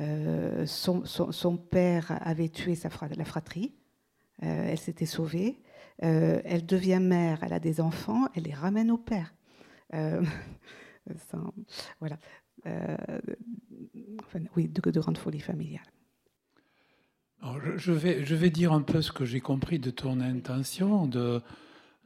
euh, 0.00 0.66
son, 0.66 1.04
son, 1.04 1.56
père 1.58 2.18
avait 2.22 2.48
tué 2.48 2.74
la 3.16 3.24
fratrie, 3.24 3.74
euh, 4.42 4.68
elle 4.70 4.78
s'était 4.78 5.06
sauvée, 5.06 5.58
elle 5.98 6.64
devient 6.64 6.98
mère, 7.00 7.44
elle 7.44 7.52
a 7.52 7.60
des 7.60 7.80
enfants, 7.80 8.26
elle 8.34 8.44
les 8.44 8.54
ramène 8.54 8.90
au 8.90 8.96
père. 8.96 9.34
voilà. 12.00 12.18
oui, 14.56 14.68
de, 14.68 14.90
de 14.90 15.00
grandes 15.00 15.18
folies 15.18 15.40
familiales. 15.40 15.92
je, 17.76 17.92
vais, 17.92 18.24
je 18.24 18.34
vais 18.34 18.48
dire 18.48 18.72
un 18.72 18.80
peu 18.80 19.02
ce 19.02 19.12
que 19.12 19.26
j'ai 19.26 19.40
compris 19.40 19.78
de 19.78 19.90
ton 19.90 20.20
intention 20.20 21.06
de 21.06 21.42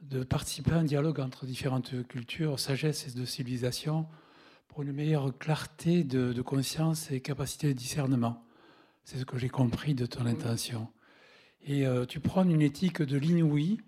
de 0.01 0.23
participer 0.23 0.71
à 0.71 0.77
un 0.77 0.83
dialogue 0.83 1.19
entre 1.19 1.45
différentes 1.45 2.07
cultures, 2.07 2.59
sagesse 2.59 3.07
et 3.07 3.17
de 3.17 3.25
civilisation, 3.25 4.07
pour 4.67 4.83
une 4.83 4.93
meilleure 4.93 5.37
clarté 5.37 6.03
de, 6.03 6.41
conscience 6.41 7.11
et 7.11 7.19
capacité 7.19 7.67
de 7.67 7.73
discernement. 7.73 8.45
C'est 9.03 9.17
ce 9.17 9.25
que 9.25 9.37
j'ai 9.37 9.49
compris 9.49 9.95
de 9.95 10.05
ton 10.05 10.25
intention. 10.25 10.87
Et 11.65 11.87
euh, 11.87 12.05
tu 12.05 12.19
prends 12.19 12.43
une 12.43 12.61
éthique 12.61 13.01
de 13.01 13.17
l'inouï 13.17 13.79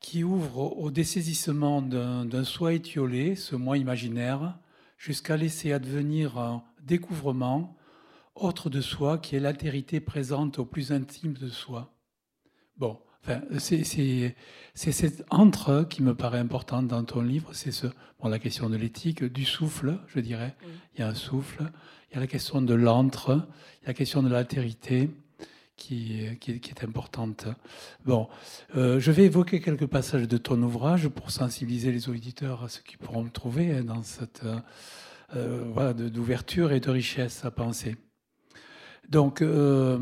qui 0.00 0.22
ouvre 0.22 0.78
au 0.78 0.90
dessaisissement 0.90 1.80
d'un 1.80 2.44
soi 2.44 2.74
étiolé, 2.74 3.36
ce 3.36 3.56
moi 3.56 3.78
imaginaire, 3.78 4.58
jusqu'à 4.98 5.36
laisser 5.36 5.72
advenir 5.72 6.38
un 6.38 6.62
découvrement 6.82 7.76
autre 8.34 8.68
de 8.68 8.80
soi 8.80 9.18
qui 9.18 9.36
est 9.36 9.40
l'altérité 9.40 10.00
présente 10.00 10.58
au 10.58 10.64
plus 10.64 10.92
intime 10.92 11.32
de 11.34 11.48
soi. 11.48 11.94
Bon, 12.76 13.00
c'est 13.58 13.84
cet 14.74 15.24
entre 15.30 15.86
qui 15.88 16.02
me 16.02 16.14
paraît 16.14 16.38
important 16.38 16.82
dans 16.82 17.04
ton 17.04 17.22
livre. 17.22 17.50
C'est 17.52 17.72
ce, 17.72 17.86
bon, 18.20 18.28
la 18.28 18.38
question 18.38 18.68
de 18.68 18.76
l'éthique, 18.76 19.24
du 19.24 19.44
souffle, 19.44 19.98
je 20.08 20.20
dirais. 20.20 20.54
Il 20.94 21.00
y 21.00 21.02
a 21.02 21.08
un 21.08 21.14
souffle. 21.14 21.64
Il 22.10 22.14
y 22.14 22.16
a 22.18 22.20
la 22.20 22.26
question 22.26 22.62
de 22.62 22.74
l'entre. 22.74 23.46
Il 23.80 23.84
y 23.84 23.86
a 23.86 23.88
la 23.88 23.94
question 23.94 24.22
de 24.22 24.28
l'altérité 24.28 25.10
qui, 25.76 26.26
qui, 26.40 26.52
est 26.52 26.84
importante. 26.84 27.46
Bon, 28.04 28.28
euh, 28.76 29.00
je 29.00 29.10
vais 29.10 29.24
évoquer 29.24 29.60
quelques 29.60 29.86
passages 29.86 30.28
de 30.28 30.36
ton 30.36 30.62
ouvrage 30.62 31.08
pour 31.08 31.30
sensibiliser 31.30 31.92
les 31.92 32.08
auditeurs 32.08 32.64
à 32.64 32.68
ce 32.68 32.80
qu'ils 32.80 32.98
pourront 32.98 33.24
trouver 33.28 33.82
dans 33.82 34.02
cette 34.02 34.42
euh, 35.36 35.64
voilà, 35.72 35.92
d'ouverture 35.92 36.72
et 36.72 36.80
de 36.80 36.90
richesse 36.90 37.44
à 37.44 37.50
penser. 37.50 37.96
Donc, 39.08 39.42
euh, 39.42 39.98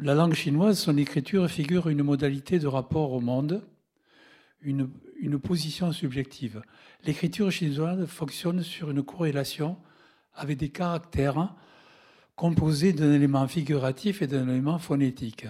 la 0.00 0.14
langue 0.14 0.34
chinoise, 0.34 0.78
son 0.78 0.96
écriture 0.96 1.48
figure 1.50 1.88
une 1.88 2.02
modalité 2.02 2.58
de 2.58 2.66
rapport 2.66 3.12
au 3.12 3.20
monde, 3.20 3.62
une, 4.62 4.88
position 5.42 5.92
subjective. 5.92 6.62
L'écriture 7.04 7.50
chinoise 7.50 8.06
fonctionne 8.06 8.62
sur 8.62 8.90
une 8.90 9.02
corrélation 9.02 9.76
avec 10.34 10.58
des 10.58 10.70
caractères 10.70 11.54
composé 12.34 12.92
d'un 12.92 13.12
élément 13.12 13.46
figuratif 13.46 14.22
et 14.22 14.26
d'un 14.26 14.48
élément 14.48 14.78
phonétique. 14.78 15.46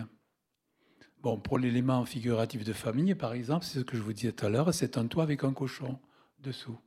Bon, 1.22 1.38
pour 1.38 1.58
l'élément 1.58 2.04
figuratif 2.04 2.64
de 2.64 2.72
famille, 2.72 3.14
par 3.14 3.32
exemple, 3.32 3.64
c'est 3.64 3.80
ce 3.80 3.84
que 3.84 3.96
je 3.96 4.02
vous 4.02 4.12
disais 4.12 4.32
tout 4.32 4.46
à 4.46 4.48
l'heure, 4.48 4.72
c'est 4.74 4.98
un 4.98 5.06
toit 5.06 5.24
avec 5.24 5.44
un 5.44 5.52
cochon 5.52 5.98
dessous, 6.40 6.78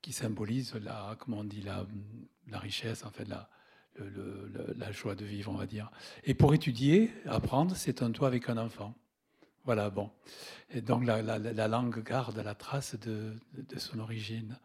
qui 0.00 0.12
symbolise 0.12 0.74
la, 0.76 1.16
comment 1.18 1.38
on 1.38 1.44
dit, 1.44 1.60
la, 1.60 1.86
la 2.48 2.58
richesse, 2.58 3.04
en 3.04 3.10
fait, 3.10 3.28
la, 3.28 3.50
la 4.76 4.92
joie 4.92 5.14
de 5.14 5.24
vivre, 5.24 5.52
on 5.52 5.56
va 5.56 5.66
dire. 5.66 5.90
Et 6.24 6.34
pour 6.34 6.54
étudier, 6.54 7.10
apprendre, 7.26 7.76
c'est 7.76 8.02
un 8.02 8.10
toit 8.10 8.28
avec 8.28 8.48
un 8.48 8.56
enfant. 8.56 8.94
Voilà, 9.64 9.90
bon. 9.90 10.10
Et 10.70 10.80
donc 10.80 11.04
la, 11.04 11.22
la 11.22 11.68
langue 11.68 12.02
garde 12.02 12.38
la 12.38 12.54
trace 12.54 12.98
de, 13.00 13.32
de 13.54 13.78
son 13.78 13.98
origine 13.98 14.58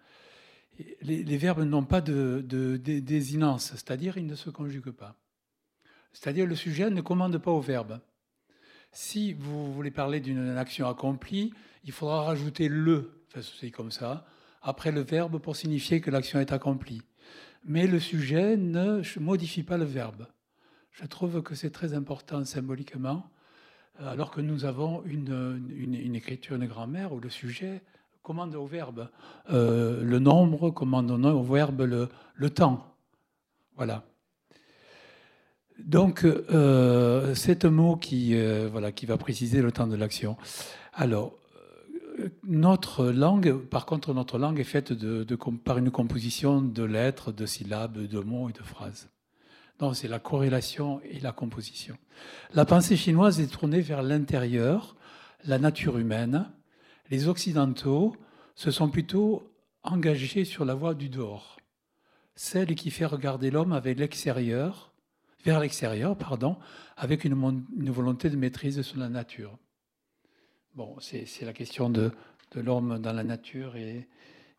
les, 1.02 1.38
verbes 1.38 1.64
n'ont 1.64 1.84
pas 1.84 2.02
de, 2.02 2.44
désinence, 2.78 3.72
c'est-à-dire 3.72 4.18
ils 4.18 4.26
ne 4.26 4.36
se 4.36 4.50
conjuguent 4.50 4.92
pas. 4.92 5.16
C'est-à-dire 6.14 6.46
le 6.46 6.56
sujet 6.56 6.90
ne 6.90 7.02
commande 7.02 7.38
pas 7.38 7.52
au 7.52 7.62
verbe. 7.62 8.00
Si 8.92 9.34
vous 9.34 9.72
voulez 9.74 9.92
parler 9.92 10.20
d'une 10.20 10.58
action 10.58 10.88
accomplie, 10.88 11.54
il 11.84 11.92
faudra 11.92 12.24
rajouter 12.24 12.68
le, 12.68 13.24
enfin, 13.28 13.48
c'est 13.60 13.72
comme 13.72 13.92
ça, 13.92 14.26
après 14.62 14.92
le 14.92 15.02
verbe 15.02 15.40
pour 15.40 15.56
signifier 15.56 16.02
que 16.02 16.10
l'action 16.10 16.40
est 16.40 16.52
accomplie. 16.52 17.02
Mais 17.64 17.88
le 17.88 18.00
sujet 18.00 18.58
ne 18.58 19.02
modifie 19.20 19.64
pas 19.64 19.78
le 19.78 19.86
verbe. 19.86 20.28
Je 20.92 21.06
trouve 21.06 21.42
que 21.42 21.56
c'est 21.56 21.70
très 21.70 21.94
important 21.94 22.44
symboliquement, 22.46 23.30
alors 24.00 24.32
que 24.32 24.42
nous 24.42 24.66
avons 24.66 25.04
une, 25.06 25.70
une, 25.76 25.94
une 25.94 26.16
écriture, 26.16 26.56
une 26.56 26.68
grammaire 26.68 27.14
où 27.14 27.20
le 27.20 27.30
sujet 27.30 27.82
commande 28.22 28.56
au 28.56 28.66
verbe 28.66 29.10
euh, 29.50 30.04
le 30.04 30.20
nombre, 30.20 30.70
commande 30.70 31.10
au 31.12 31.44
verbe 31.44 31.82
le, 31.82 32.10
le 32.36 32.50
temps. 32.50 32.96
Voilà. 33.76 34.04
Donc, 35.80 36.26
euh, 36.26 37.34
c'est 37.34 37.64
un 37.66 37.72
mot 37.72 37.96
qui, 37.96 38.36
euh, 38.36 38.68
voilà, 38.70 38.92
qui 38.92 39.06
va 39.06 39.18
préciser 39.18 39.62
le 39.62 39.72
temps 39.72 39.88
de 39.88 39.96
l'action. 39.96 40.38
Alors, 40.94 41.39
notre 42.44 43.06
langue, 43.06 43.58
par 43.66 43.86
contre, 43.86 44.14
notre 44.14 44.38
langue 44.38 44.60
est 44.60 44.64
faite 44.64 44.94
de, 44.94 45.26
par 45.64 45.78
une 45.78 45.92
composition 45.92 46.62
de 46.62 46.84
lettres, 46.84 47.32
de 47.32 47.46
syllabes, 47.46 47.98
de 47.98 48.20
mots 48.20 48.50
et 48.50 48.54
de 48.54 48.64
phrases. 48.64 49.10
Donc, 49.80 49.96
c'est 49.96 50.08
la 50.08 50.20
corrélation 50.20 51.02
et 51.04 51.20
la 51.20 51.32
composition. 51.32 51.98
La 52.54 52.66
pensée 52.66 52.98
chinoise 52.98 53.40
est 53.40 53.48
tournée 53.48 53.82
vers 53.82 54.04
l'intérieur, 54.04 54.96
la 55.46 55.58
nature 55.58 55.98
humaine, 55.98 56.52
les 57.10 57.28
Occidentaux 57.28 58.16
se 58.56 58.72
sont 58.72 58.90
plutôt 58.90 59.52
engagés 59.84 60.46
sur 60.46 60.66
la 60.66 60.76
voie 60.76 60.94
du 60.94 61.10
dehors, 61.10 61.58
celle 62.36 62.76
qui 62.76 62.92
fait 62.92 63.06
regarder 63.06 63.52
l'homme 63.52 63.72
avec 63.72 63.98
l'extérieur, 63.98 64.94
vers 65.46 65.60
l'extérieur, 65.60 66.18
pardon, 66.18 66.58
avec 66.98 67.24
une, 67.24 67.64
volonté 67.92 68.30
de 68.30 68.36
maîtrise 68.36 68.82
sur 68.82 69.00
la 69.00 69.10
nature. 69.10 69.58
Bon, 70.76 70.96
c'est 71.00 71.46
la 71.46 71.54
question 71.54 71.90
de, 71.90 72.12
l'homme 72.56 73.00
dans 73.00 73.14
la 73.14 73.24
nature 73.24 73.76
et, 73.76 74.08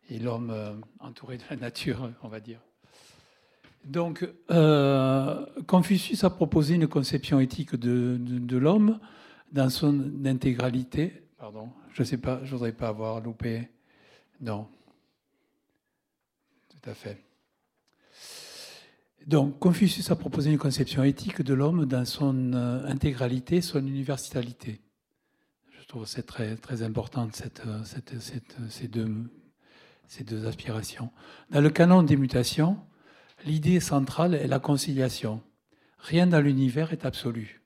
l'homme 0.09 0.49
euh, 0.49 0.73
entouré 0.99 1.37
de 1.37 1.43
la 1.49 1.55
nature, 1.55 2.11
on 2.21 2.27
va 2.27 2.39
dire. 2.39 2.59
Donc, 3.85 4.27
euh, 4.51 5.45
Confucius 5.67 6.23
a 6.23 6.29
proposé 6.29 6.75
une 6.75 6.87
conception 6.87 7.39
éthique 7.39 7.75
de, 7.75 8.17
de 8.19 8.57
l'homme 8.57 8.99
dans 9.51 9.69
son 9.69 10.25
intégralité, 10.25 11.21
Pardon, 11.41 11.71
je 11.93 12.03
ne 12.03 12.05
sais 12.05 12.19
pas, 12.19 12.39
je 12.43 12.51
voudrais 12.51 12.71
pas 12.71 12.89
avoir 12.89 13.19
loupé. 13.19 13.67
Non. 14.41 14.67
Tout 16.69 16.87
à 16.87 16.93
fait. 16.93 17.17
Donc, 19.25 19.57
Confucius 19.57 20.11
a 20.11 20.15
proposé 20.15 20.51
une 20.51 20.59
conception 20.59 21.03
éthique 21.03 21.41
de 21.41 21.55
l'homme 21.55 21.87
dans 21.87 22.05
son 22.05 22.53
euh, 22.53 22.85
intégralité, 22.85 23.61
son 23.61 23.79
universalité. 23.79 24.81
Trouve 25.91 26.07
c'est 26.07 26.23
très, 26.23 26.55
cette, 27.33 27.63
euh, 27.67 27.83
ces, 30.07 30.23
deux, 30.23 30.47
aspirations. 30.47 31.09
Dans 31.49 31.59
le 31.59 31.69
canon 31.69 32.01
des 32.01 32.15
mutations, 32.15 32.77
l'idée 33.43 33.81
centrale 33.81 34.33
est 34.33 34.47
la 34.47 34.59
conciliation. 34.59 35.41
Rien 35.97 36.27
dans 36.27 36.39
l'univers 36.39 36.93
est 36.93 37.03
absolu. 37.03 37.61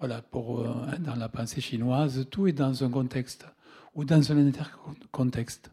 Voilà, 0.00 0.20
pour, 0.20 0.62
euh, 0.62 0.96
dans 0.98 1.14
la 1.14 1.28
pensée 1.28 1.60
chinoise, 1.60 2.26
tout 2.28 2.48
est 2.48 2.52
dans 2.52 2.82
un 2.82 2.90
contexte 2.90 3.46
ou 3.94 4.04
dans 4.04 4.32
un 4.32 4.48
intercontexte. 4.48 5.70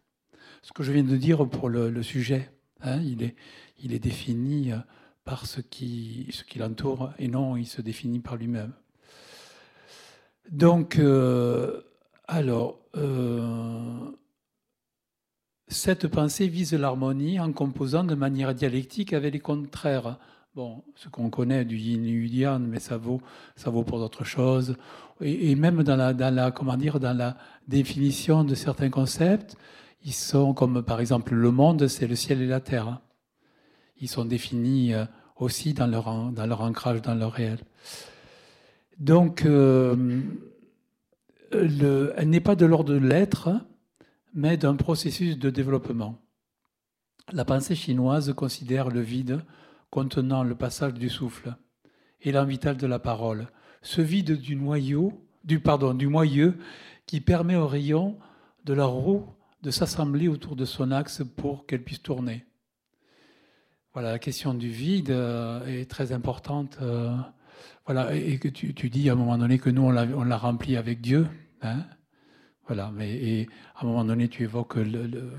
Ce 0.61 0.73
que 0.73 0.83
je 0.83 0.91
viens 0.91 1.03
de 1.03 1.17
dire 1.17 1.49
pour 1.49 1.67
le, 1.67 2.03
sujet, 2.03 2.51
hein, 2.81 3.01
il, 3.01 3.23
est, 3.23 3.99
défini 3.99 4.71
euh, 4.71 4.77
par 5.23 5.47
ce 5.47 5.61
qui 5.61 6.29
l'entoure 6.57 7.11
et 7.17 7.27
non, 7.27 7.57
il 7.57 7.65
se 7.65 7.81
définit 7.81 8.19
par 8.19 8.35
lui-même. 8.35 8.75
Donc, 10.51 10.99
euh, 10.99 11.81
alors, 12.27 12.79
cette 15.67 16.07
pensée 16.07 16.47
vise 16.47 16.73
l'harmonie 16.73 17.39
en 17.39 17.51
composant 17.53 18.03
de 18.03 18.15
manière 18.15 18.53
dialectique 18.53 19.13
avec 19.13 19.33
les 19.33 19.39
contraires 19.39 20.17
Bon, 20.53 20.83
ce 20.97 21.07
qu'on 21.07 21.29
connaît 21.29 21.63
du 21.63 21.77
yin 21.77 22.03
et 22.03 22.09
du 22.09 22.27
yang, 22.27 22.61
mais 22.61 22.81
ça 22.81 22.97
vaut, 22.97 23.21
ça 23.55 23.69
vaut 23.69 23.83
pour 23.83 23.99
d'autres 23.99 24.25
choses. 24.25 24.75
Et, 25.21 25.55
même 25.55 25.81
dans 25.81 25.95
la, 25.95 26.13
dans 26.13 26.33
la, 26.33 26.51
comment 26.51 26.75
dire, 26.75 26.99
dans 26.99 27.15
la 27.17 27.37
définition 27.69 28.43
de 28.43 28.53
certains 28.53 28.89
concepts, 28.89 29.55
ils 30.03 30.11
sont 30.11 30.53
comme 30.53 30.83
par 30.83 30.99
exemple 30.99 31.35
le 31.35 31.51
monde, 31.51 31.87
c'est 31.87 32.05
le 32.05 32.17
ciel 32.17 32.41
et 32.41 32.47
la 32.47 32.59
terre. 32.59 32.99
Ils 34.01 34.09
sont 34.09 34.25
définis 34.25 34.93
euh, 34.93 35.05
aussi 35.37 35.73
dans 35.73 35.87
leur, 35.87 36.31
dans 36.33 36.45
leur 36.45 36.59
ancrage, 36.59 37.01
dans 37.01 37.15
leur 37.15 37.31
réel. 37.31 37.59
Donc, 39.01 39.45
euh, 39.47 40.21
le, 41.51 42.13
elle 42.17 42.29
n'est 42.29 42.39
pas 42.39 42.55
de 42.55 42.67
l'ordre 42.67 42.93
de 42.93 42.99
l'être, 42.99 43.49
mais 44.35 44.57
d'un 44.57 44.75
processus 44.75 45.39
de 45.39 45.49
développement. 45.49 46.19
La 47.33 47.43
pensée 47.43 47.73
chinoise 47.73 48.31
considère 48.33 48.89
le 48.89 49.01
vide 49.01 49.41
contenant 49.89 50.43
le 50.43 50.53
passage 50.53 50.93
du 50.93 51.09
souffle, 51.09 51.55
élan 52.21 52.45
vital 52.45 52.77
de 52.77 52.85
la 52.85 52.99
parole, 52.99 53.47
ce 53.81 54.01
vide 54.01 54.39
du 54.39 54.55
noyau, 54.55 55.27
du 55.43 55.59
pardon, 55.59 55.95
du 55.95 56.05
moyeu 56.05 56.59
qui 57.07 57.21
permet 57.21 57.55
aux 57.55 57.67
rayons 57.67 58.19
de 58.65 58.73
la 58.73 58.85
roue 58.85 59.25
de 59.63 59.71
s'assembler 59.71 60.27
autour 60.27 60.55
de 60.55 60.65
son 60.65 60.91
axe 60.91 61.23
pour 61.37 61.65
qu'elle 61.65 61.83
puisse 61.83 62.03
tourner. 62.03 62.45
Voilà, 63.93 64.11
la 64.11 64.19
question 64.19 64.53
du 64.53 64.69
vide 64.69 65.09
euh, 65.09 65.65
est 65.65 65.89
très 65.89 66.11
importante. 66.11 66.77
Voilà, 67.85 68.13
et 68.15 68.37
que 68.37 68.47
tu, 68.47 68.89
dis 68.89 69.09
à 69.09 69.13
un 69.13 69.15
moment 69.15 69.37
donné 69.37 69.59
que 69.59 69.69
nous, 69.69 69.83
on 69.83 69.91
l'a 69.91 70.37
rempli 70.37 70.77
avec 70.77 71.01
Dieu. 71.01 71.27
Hein 71.61 71.85
voilà, 72.67 72.91
mais 72.93 73.11
et 73.11 73.49
à 73.75 73.83
un 73.83 73.87
moment 73.87 74.05
donné, 74.05 74.29
tu 74.29 74.43
évoques 74.43 74.77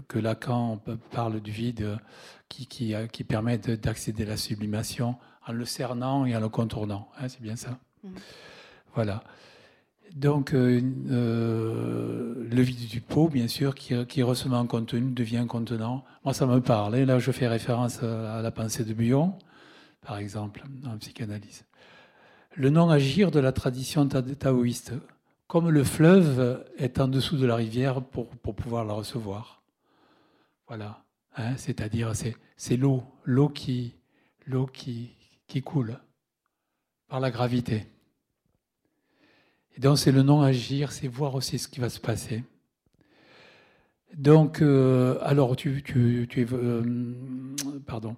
que 0.08 0.18
Lacan 0.18 0.82
parle 1.12 1.40
du 1.40 1.50
vide 1.50 1.98
qui, 2.48 2.66
qui, 2.66 2.94
qui 3.10 3.24
permet 3.24 3.58
d'accéder 3.58 4.24
à 4.24 4.30
la 4.30 4.36
sublimation 4.36 5.16
en 5.46 5.52
le 5.52 5.64
cernant 5.64 6.26
et 6.26 6.36
en 6.36 6.40
le 6.40 6.48
contournant. 6.48 7.08
Hein, 7.18 7.28
c'est 7.28 7.40
bien 7.40 7.56
ça 7.56 7.78
mm. 8.04 8.10
Voilà. 8.94 9.24
Donc, 10.14 10.52
euh, 10.52 10.82
euh, 11.10 12.46
le 12.50 12.62
vide 12.62 12.86
du 12.86 13.00
pot, 13.00 13.28
bien 13.28 13.48
sûr, 13.48 13.74
qui, 13.74 13.94
qui 14.06 14.22
recevant 14.22 14.60
un 14.60 14.66
contenu 14.66 15.10
devient 15.12 15.46
contenant. 15.48 16.04
Moi, 16.24 16.34
ça 16.34 16.46
me 16.46 16.60
parle. 16.60 16.96
Et 16.96 17.06
là, 17.06 17.18
je 17.18 17.32
fais 17.32 17.48
référence 17.48 18.02
à 18.02 18.42
la 18.42 18.50
pensée 18.50 18.84
de 18.84 18.92
Buyon, 18.92 19.38
par 20.02 20.18
exemple, 20.18 20.64
en 20.86 20.98
psychanalyse. 20.98 21.64
Le 22.54 22.70
non-agir 22.70 23.30
de 23.30 23.40
la 23.40 23.52
tradition 23.52 24.06
taoïste 24.06 24.92
comme 25.46 25.68
le 25.68 25.84
fleuve 25.84 26.64
est 26.78 26.98
en 26.98 27.08
dessous 27.08 27.36
de 27.36 27.44
la 27.44 27.56
rivière 27.56 28.02
pour, 28.02 28.28
pour 28.28 28.54
pouvoir 28.54 28.86
la 28.86 28.94
recevoir. 28.94 29.62
Voilà. 30.66 31.04
Hein, 31.36 31.56
c'est-à-dire, 31.58 32.12
c'est 32.56 32.76
l'eau, 32.76 33.02
l'eau 33.24 33.48
qui, 33.48 33.94
qui, 34.72 35.10
qui 35.46 35.62
coule 35.62 35.98
par 37.08 37.20
la 37.20 37.30
gravité. 37.30 37.86
Et 39.76 39.80
donc, 39.80 39.98
c'est 39.98 40.12
le 40.12 40.22
non-agir, 40.22 40.92
c'est 40.92 41.08
voir 41.08 41.34
aussi 41.34 41.58
ce 41.58 41.68
qui 41.68 41.80
va 41.80 41.90
se 41.90 42.00
passer. 42.00 42.44
Donc, 44.14 44.60
euh, 44.60 45.18
alors, 45.22 45.56
tu, 45.56 45.82
tu, 45.82 46.26
tu 46.30 46.46
euh, 46.50 46.82
pardon. 47.86 48.16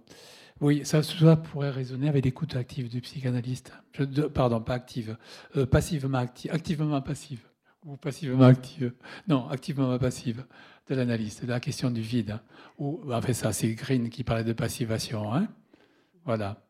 Oui, 0.61 0.83
ça, 0.85 1.03
ça, 1.03 1.37
pourrait 1.37 1.71
résonner 1.71 2.09
avec 2.09 2.25
l'écoute 2.25 2.55
active 2.55 2.89
du 2.89 3.01
psychanalyste. 3.01 3.73
pardon, 4.33 4.61
pas 4.61 4.75
active, 4.75 5.17
euh, 5.57 5.67
passivement 5.67 6.19
active, 6.19 6.53
activement 6.53 7.01
passive 7.03 7.41
ou 7.85 7.97
passivement 7.97 8.45
active. 8.45 8.93
Non, 9.29 9.49
activement 9.49 9.99
passive 9.99 10.45
de 10.89 10.95
l'analyste, 10.95 11.45
de 11.45 11.51
la 11.51 11.61
question 11.61 11.91
du 11.91 12.01
vide. 12.01 12.33
Hein. 12.33 12.41
Ou, 12.79 13.01
en 13.13 13.21
fait, 13.21 13.35
ça, 13.35 13.53
c'est 13.53 13.75
Green 13.75 14.11
qui 14.11 14.23
parlait 14.23 14.45
de 14.45 14.53
passivation. 14.53 15.35
Hein 15.35 15.49
voilà. 16.25 16.65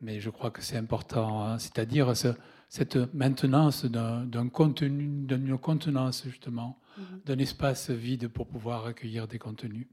Mais 0.00 0.20
je 0.20 0.30
crois 0.30 0.50
que 0.50 0.62
c'est 0.62 0.76
important, 0.76 1.44
hein. 1.44 1.58
c'est-à-dire 1.58 2.12
cette 2.68 2.96
maintenance 3.14 3.84
d'un 3.84 4.48
contenu, 4.48 5.26
d'une 5.26 5.58
contenance, 5.58 6.24
justement, 6.26 6.78
mm-hmm. 6.98 7.26
d'un 7.26 7.38
espace 7.38 7.90
vide 7.90 8.28
pour 8.28 8.46
pouvoir 8.46 8.86
accueillir 8.86 9.26
des 9.26 9.38
contenus. 9.38 9.86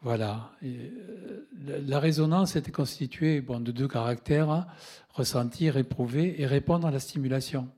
Voilà. 0.00 0.52
Euh, 0.62 1.46
la 1.86 1.98
résonance 1.98 2.56
était 2.56 2.70
constituée 2.70 3.40
de 3.40 3.72
deux 3.72 3.88
caractères, 3.88 4.66
ressentir, 5.12 5.76
éprouver 5.76 6.40
et 6.40 6.46
répondre 6.46 6.86
à 6.86 6.90
la 6.90 7.00
stimulation. 7.00 7.68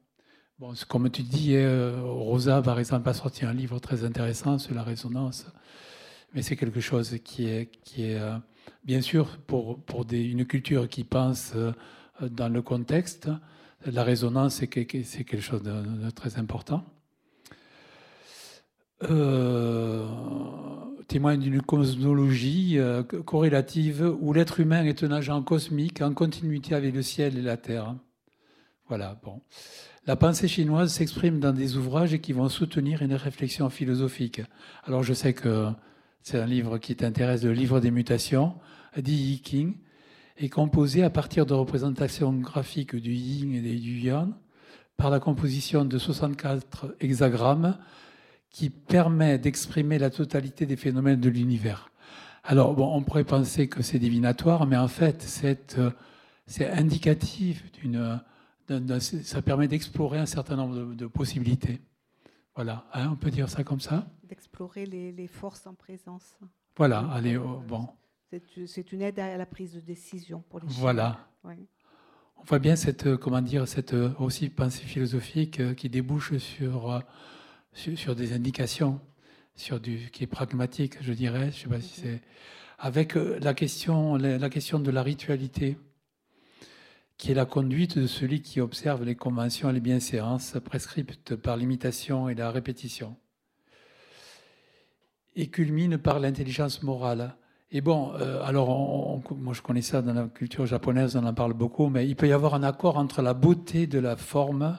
Comme 0.89 1.11
tu 1.11 1.23
dis, 1.23 1.55
euh, 1.55 2.03
Rosa, 2.03 2.61
par 2.61 2.79
exemple, 2.79 3.09
a 3.09 3.15
sorti 3.15 3.47
un 3.47 3.55
livre 3.55 3.79
très 3.79 4.05
intéressant 4.05 4.59
sur 4.59 4.75
la 4.75 4.83
résonance. 4.83 5.47
Mais 6.35 6.43
c'est 6.43 6.57
quelque 6.57 6.81
chose 6.81 7.17
qui 7.25 7.47
est, 7.49 7.71
euh, 7.99 8.37
bien 8.85 9.01
sûr, 9.01 9.39
pour, 9.47 9.81
une 10.13 10.45
culture 10.45 10.89
qui 10.89 11.05
pense 11.05 11.55
dans 12.21 12.49
le 12.51 12.61
contexte, 12.61 13.31
la 13.87 14.05
résonance, 14.05 14.57
c'est 14.57 14.67
quelque 14.69 15.41
chose 15.41 15.63
de, 15.63 16.11
très 16.11 16.39
important. 16.39 16.85
Euh, 19.05 20.07
témoigne 21.11 21.41
d'une 21.41 21.61
cosmologie 21.61 22.79
euh, 22.79 23.03
corrélative 23.03 24.17
où 24.21 24.33
l'être 24.33 24.61
humain 24.61 24.85
est 24.85 25.03
un 25.03 25.11
agent 25.11 25.43
cosmique 25.43 26.03
en 26.03 26.15
continuité 26.15 26.73
avec 26.73 26.95
le 26.95 27.03
ciel 27.03 27.37
et 27.37 27.43
la 27.43 27.57
terre. 27.57 27.97
Voilà, 28.87 29.19
bon. 29.25 29.43
La 30.07 30.15
pensée 30.15 30.47
chinoise 30.47 30.93
s'exprime 30.93 31.41
dans 31.41 31.53
des 31.53 31.77
ouvrages 31.77 32.17
qui 32.19 32.33
vont 32.33 32.49
soutenir 32.49 33.03
une 33.03 33.15
réflexion 33.15 33.71
philosophique. 33.71 34.41
Alors 34.85 35.03
je 35.03 35.13
sais 35.13 35.35
que 35.35 35.67
c'est 36.23 36.39
un 36.39 36.47
livre 36.47 36.79
qui 36.79 36.95
t'intéresse, 36.95 37.43
le 37.43 37.55
livre 37.55 37.81
des 37.81 37.91
mutations, 37.91 38.55
dit 38.97 39.17
Yi 39.17 39.41
King, 39.41 39.79
est 40.37 40.49
composé 40.49 41.03
à 41.03 41.11
partir 41.11 41.45
de 41.45 41.55
représentations 41.55 42.33
graphiques 42.33 42.95
du 42.95 43.13
yin 43.13 43.53
et 43.53 43.75
du 43.75 43.99
yang 43.99 44.33
par 44.97 45.11
la 45.11 45.19
composition 45.19 45.85
de 45.85 45.99
64 45.99 46.95
hexagrammes 47.01 47.77
qui 48.51 48.69
permet 48.69 49.39
d'exprimer 49.39 49.99
la 49.99 50.11
totalité 50.11 50.67
des 50.67 50.77
phénomènes 50.77 51.21
de 51.21 51.31
l'univers. 51.31 51.91
Alors, 52.43 52.75
bon, 52.75 52.93
on 52.95 53.03
pourrait 53.03 53.25
penser 53.25 53.69
que 53.69 53.83
c'est 53.83 53.99
divinatoire, 53.99 54.67
mais 54.67 54.77
en 54.77 54.89
fait, 54.89 55.23
c'est 55.23 55.79
euh, 55.79 55.91
indicatif 56.73 57.71
d'une. 57.73 58.21
Ça 58.91 59.43
permet 59.43 59.67
d'explorer 59.67 60.19
un 60.19 60.27
certain 60.27 60.55
nombre 60.55 60.95
de, 60.95 61.07
possibilités. 61.07 61.81
Voilà, 62.55 62.87
hein, 62.93 63.09
on 63.13 63.17
peut 63.17 63.31
dire 63.31 63.49
ça 63.49 63.65
comme 63.65 63.81
ça? 63.81 64.07
D'explorer 64.23 64.87
les, 64.87 65.27
forces 65.27 65.67
en 65.67 65.75
présence. 65.75 66.39
Voilà, 66.77 67.01
allez, 67.13 67.37
oh, 67.37 67.63
bon. 67.67 67.89
C'est 68.67 68.93
une 68.93 69.03
aide 69.03 69.19
à 69.19 69.37
la 69.37 69.47
prise 69.47 69.75
de 69.75 69.81
décision 69.81 70.45
pour 70.49 70.61
les 70.61 70.67
Voilà. 70.69 71.19
On 71.45 72.45
voit 72.45 72.61
bien 72.61 72.77
cette, 72.77 73.17
comment 73.17 73.43
dire, 73.43 73.67
cette 73.67 73.93
euh, 73.93 74.13
aussi 74.21 74.49
pensée 74.49 74.85
philosophique 74.85 75.59
euh, 75.59 75.75
qui 75.75 75.89
débouche 75.89 76.39
sur 76.39 77.03
sur, 77.73 78.15
des 78.15 78.33
indications, 78.33 79.01
sur 79.55 79.81
du 79.81 80.11
qui 80.13 80.25
est 80.25 80.27
pragmatique, 80.27 80.97
je 81.01 81.13
dirais. 81.13 81.51
Je 81.53 81.61
sais 81.61 81.69
pas 81.69 81.81
si 81.81 82.01
c'est 82.01 82.23
avec 82.79 83.17
euh, 83.17 83.39
la 83.41 83.55
question, 83.55 84.17
la 84.17 84.51
question 84.51 84.79
de 84.79 84.91
la 84.91 85.03
ritualité, 85.03 85.77
qui 87.19 87.31
est 87.31 87.35
la 87.35 87.45
conduite 87.45 87.99
de 87.99 88.07
celui 88.07 88.41
qui 88.41 88.61
observe 88.61 89.05
les 89.05 89.15
conventions 89.15 89.69
et 89.69 89.75
les 89.75 89.81
bienséances 89.81 90.57
prescrites 90.65 91.37
par 91.37 91.59
l'imitation 91.59 92.31
et 92.31 92.35
la 92.35 92.51
répétition, 92.51 93.17
et 95.37 95.49
culmine 95.49 95.99
par 95.99 96.19
l'intelligence 96.19 96.83
morale. 96.83 97.37
Et 97.73 97.83
bon, 97.83 98.15
euh, 98.15 98.43
alors, 98.43 99.23
moi 99.37 99.53
je 99.53 99.63
connais 99.63 99.83
ça 99.83 100.03
dans 100.03 100.15
la 100.15 100.29
culture 100.29 100.67
japonaise, 100.67 101.15
on 101.15 101.25
en 101.25 101.35
parle 101.35 101.53
beaucoup, 101.53 101.89
mais 101.89 102.09
il 102.09 102.17
peut 102.17 102.27
y 102.27 102.33
avoir 102.33 102.55
un 102.55 102.63
accord 102.63 102.97
entre 102.97 103.23
la 103.23 103.35
beauté 103.35 103.87
de 103.87 103.99
la 103.99 104.17
forme 104.17 104.79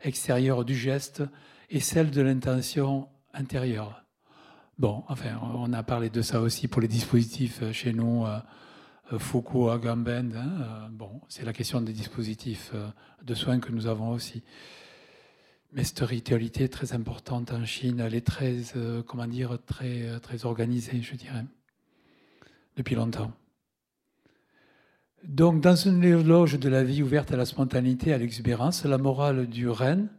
extérieure 0.00 0.64
du 0.64 0.74
geste 0.74 1.22
et 1.72 1.80
celle 1.80 2.10
de 2.10 2.20
l'intention 2.20 3.08
intérieure. 3.32 4.04
Bon, 4.78 5.04
enfin, 5.08 5.40
on 5.54 5.72
a 5.72 5.82
parlé 5.82 6.10
de 6.10 6.20
ça 6.20 6.40
aussi 6.40 6.68
pour 6.68 6.82
les 6.82 6.88
dispositifs 6.88 7.60
euh, 7.62 7.72
chez 7.72 7.94
nous, 7.94 8.26
euh, 8.26 8.38
euh, 9.12 9.18
Foucault, 9.18 9.70
Agamben. 9.70 10.34
Hein, 10.36 10.90
bon, 10.92 11.22
c'est 11.28 11.44
la 11.44 11.54
question 11.54 11.80
des 11.80 11.94
dispositifs 11.94 12.72
de 13.22 13.34
soins 13.34 13.58
que 13.58 13.72
nous 13.72 13.86
avons 13.86 14.10
aussi. 14.10 14.42
Mais 15.72 15.84
cette 15.84 16.00
ritualité 16.00 16.64
est 16.64 16.72
très 16.72 16.92
importante 16.92 17.52
en 17.52 17.64
Chine. 17.64 18.00
Elle 18.00 18.14
est 18.14 18.26
très, 18.26 18.56
comment 19.06 19.26
dire, 19.26 19.58
très, 19.64 20.20
très 20.20 20.44
organisée, 20.44 21.00
je 21.00 21.14
dirais, 21.14 21.46
depuis 22.76 22.94
longtemps. 22.94 23.32
Donc, 25.24 25.62
dans 25.62 25.76
une 25.76 26.04
éloge 26.04 26.58
de 26.58 26.68
la 26.68 26.84
vie 26.84 27.02
ouverte 27.02 27.32
à 27.32 27.36
la 27.38 27.46
spontanéité, 27.46 28.12
à 28.12 28.18
l'exubérance, 28.18 28.84
la 28.84 28.98
morale 28.98 29.46
du 29.46 29.70
renne 29.70 30.10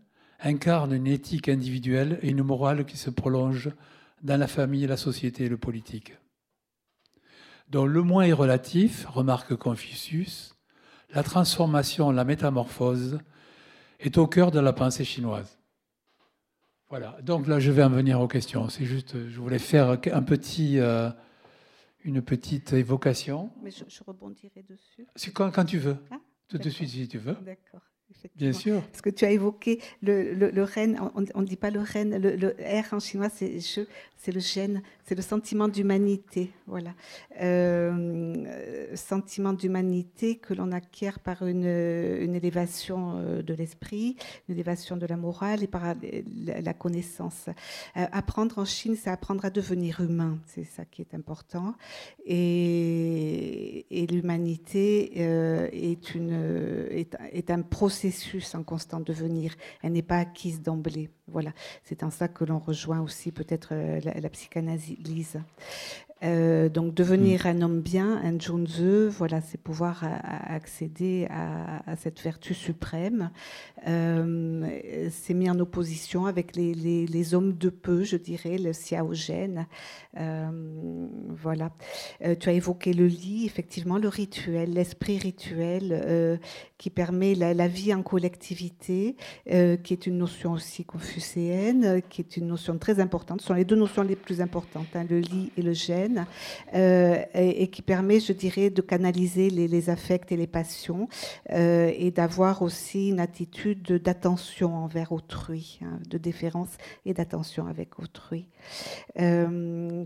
incarne 0.44 0.94
une 0.94 1.08
éthique 1.08 1.50
individuelle 1.50 2.20
et 2.22 2.30
une 2.30 2.44
morale 2.44 2.86
qui 2.86 2.98
se 2.98 3.10
prolonge 3.10 3.72
dans 4.22 4.40
la 4.40 4.48
famille, 4.48 4.86
la 4.86 4.98
société 4.98 5.46
et 5.46 5.50
le 5.50 5.58
politique. 5.58 6.18
Dans 7.70 7.86
le 7.86 8.02
moins 8.04 8.24
est 8.24 8.34
relatif, 8.34 9.06
remarque 9.06 9.56
Confucius, 9.56 10.56
la 11.14 11.24
transformation, 11.24 12.12
la 12.12 12.26
métamorphose 12.26 13.20
est 14.00 14.18
au 14.18 14.28
cœur 14.28 14.52
de 14.52 14.60
la 14.60 14.74
pensée 14.74 15.06
chinoise. 15.06 15.58
Voilà, 16.90 17.18
donc 17.24 17.48
là 17.48 17.60
je 17.60 17.72
vais 17.72 17.84
en 17.84 17.90
venir 17.90 18.20
aux 18.20 18.28
questions. 18.28 18.70
C'est 18.70 18.86
juste, 18.86 19.18
je 19.30 19.40
voulais 19.40 19.60
faire 19.60 19.98
un 20.12 20.24
petit, 20.24 20.78
euh, 20.80 21.10
une 22.04 22.22
petite 22.22 22.74
évocation. 22.74 23.52
Mais 23.64 23.72
je, 23.72 24.04
rebondirai 24.06 24.64
dessus. 24.64 25.08
Quand, 25.34 25.50
quand 25.52 25.66
tu 25.66 25.80
veux, 25.80 25.98
ah, 26.12 26.18
tout 26.50 26.58
de 26.58 26.70
suite 26.70 26.90
si 26.90 27.08
tu 27.08 27.18
veux. 27.18 27.36
D'accord. 27.42 27.82
Bien 28.36 28.54
sûr. 28.54 28.82
Parce 28.92 29.02
que 29.02 29.12
tu 29.12 29.26
as 29.26 29.32
évoqué 29.32 29.80
le, 30.02 30.34
le, 30.34 30.64
ren, 30.64 30.96
on 31.14 31.42
ne 31.42 31.46
dit 31.46 31.56
pas 31.56 31.70
le 31.70 31.82
ren, 31.82 32.18
le, 32.18 32.36
le, 32.36 32.56
R 32.60 32.94
en 32.94 33.00
chinois, 33.00 33.30
c'est 33.30 33.60
c'est 34.24 34.32
le 34.32 34.40
gène, 34.40 34.82
c'est 35.04 35.16
le 35.16 35.22
sentiment 35.22 35.68
d'humanité. 35.68 36.50
Voilà. 36.66 36.92
Euh, 37.42 38.96
sentiment 38.96 39.52
d'humanité 39.52 40.38
que 40.38 40.54
l'on 40.54 40.72
acquiert 40.72 41.20
par 41.20 41.46
une, 41.46 41.66
une 41.66 42.34
élévation 42.34 43.18
euh, 43.18 43.42
de 43.42 43.54
l'esprit, 43.54 44.16
une 44.48 44.56
élévation 44.56 44.96
de 44.96 45.06
la 45.06 45.18
morale 45.18 45.62
et 45.62 45.68
par 45.68 45.94
la, 46.46 46.74
connaissance. 46.74 47.50
Euh, 47.98 48.06
apprendre 48.14 48.60
en 48.60 48.66
Chine, 48.66 48.96
c'est 48.96 49.10
apprendre 49.10 49.44
à 49.44 49.50
devenir 49.50 50.00
humain. 50.00 50.40
C'est 50.46 50.64
ça 50.64 50.86
qui 50.86 51.02
est 51.02 51.14
important. 51.14 51.76
Et, 52.26 53.86
et 53.92 54.08
l'humanité 54.08 55.20
est, 55.20 56.16
une, 56.16 56.88
est, 56.92 57.18
est 57.34 57.52
un 57.52 57.62
processus 57.62 58.23
en 58.56 58.64
constant 58.64 59.00
devenir. 59.00 59.56
Elle 59.82 59.94
n'est 59.94 60.02
pas 60.02 60.18
acquise 60.18 60.62
d'emblée. 60.62 61.10
Voilà. 61.28 61.54
C'est 61.84 62.04
en 62.04 62.10
ça 62.10 62.28
que 62.28 62.44
l'on 62.44 62.60
rejoint 62.60 63.02
aussi 63.02 63.32
peut-être 63.32 63.74
la 63.74 64.14
la, 64.20 64.30
psychanalyse. 64.30 65.40
Euh, 66.24 66.70
donc 66.70 66.94
devenir 66.94 67.46
mm. 67.46 67.48
un 67.48 67.62
homme 67.62 67.82
bien, 67.82 68.22
un 68.24 68.40
Junzi, 68.40 69.08
voilà, 69.10 69.42
c'est 69.42 69.60
pouvoir 69.60 70.04
accéder 70.24 71.28
à, 71.30 71.96
cette 71.98 72.22
vertu 72.22 72.54
suprême. 72.54 73.30
Euh, 73.88 75.10
c'est 75.12 75.34
mis 75.34 75.50
en 75.50 75.60
opposition 75.60 76.26
avec 76.26 76.56
les, 76.56 77.34
hommes 77.34 77.54
de 77.54 77.70
peu, 77.70 78.04
je 78.04 78.18
dirais, 78.18 78.58
le 78.58 78.72
xiaogène. 78.72 79.68
Euh, 80.18 81.08
voilà. 81.30 81.72
tu 82.40 82.50
as 82.50 82.54
évoqué 82.54 82.94
le 82.94 83.08
lit, 83.08 83.46
effectivement, 83.46 83.98
le 83.98 84.08
rituel, 84.08 84.74
l'esprit 84.74 85.18
rituel 85.18 86.40
qui 86.78 86.90
permet 86.90 87.36
la, 87.36 87.68
vie 87.68 87.94
en 87.94 88.04
collectivité, 88.04 89.16
qui 89.46 89.94
est 89.94 90.08
une 90.08 90.18
notion 90.18 90.54
aussi 90.54 90.86
confucéenne, 90.86 92.02
qui 92.10 92.22
est 92.22 92.38
une 92.38 92.48
notion 92.48 92.78
très 92.78 93.00
importante. 93.00 93.42
Ce 93.42 93.48
sont 93.48 93.54
les 93.54 93.66
deux 93.66 93.76
notions 93.76 94.04
les 94.04 94.16
plus 94.16 94.42
importantes, 94.42 94.88
hein, 94.96 95.06
le 95.10 95.20
lit 95.20 95.52
et 95.58 95.62
le 95.62 95.74
gène. 95.74 96.13
Euh, 96.74 97.24
et, 97.34 97.68
qui 97.68 97.82
permet, 97.82 98.20
je 98.20 98.34
dirais, 98.34 98.70
de 98.70 98.82
canaliser 98.82 99.50
les, 99.50 99.90
affects 99.90 100.32
et 100.32 100.38
les 100.38 100.48
passions 100.48 101.08
euh, 101.52 101.92
et 101.96 102.12
d'avoir 102.12 102.62
aussi 102.62 103.10
une 103.10 103.20
attitude 103.20 104.02
d'attention 104.04 104.76
envers 104.76 105.12
autrui, 105.12 105.80
hein, 105.84 106.00
de 106.10 106.18
déférence 106.18 106.70
et 107.06 107.14
d'attention 107.14 107.68
avec 107.68 108.00
autrui. 108.00 108.48
Euh, 109.20 110.06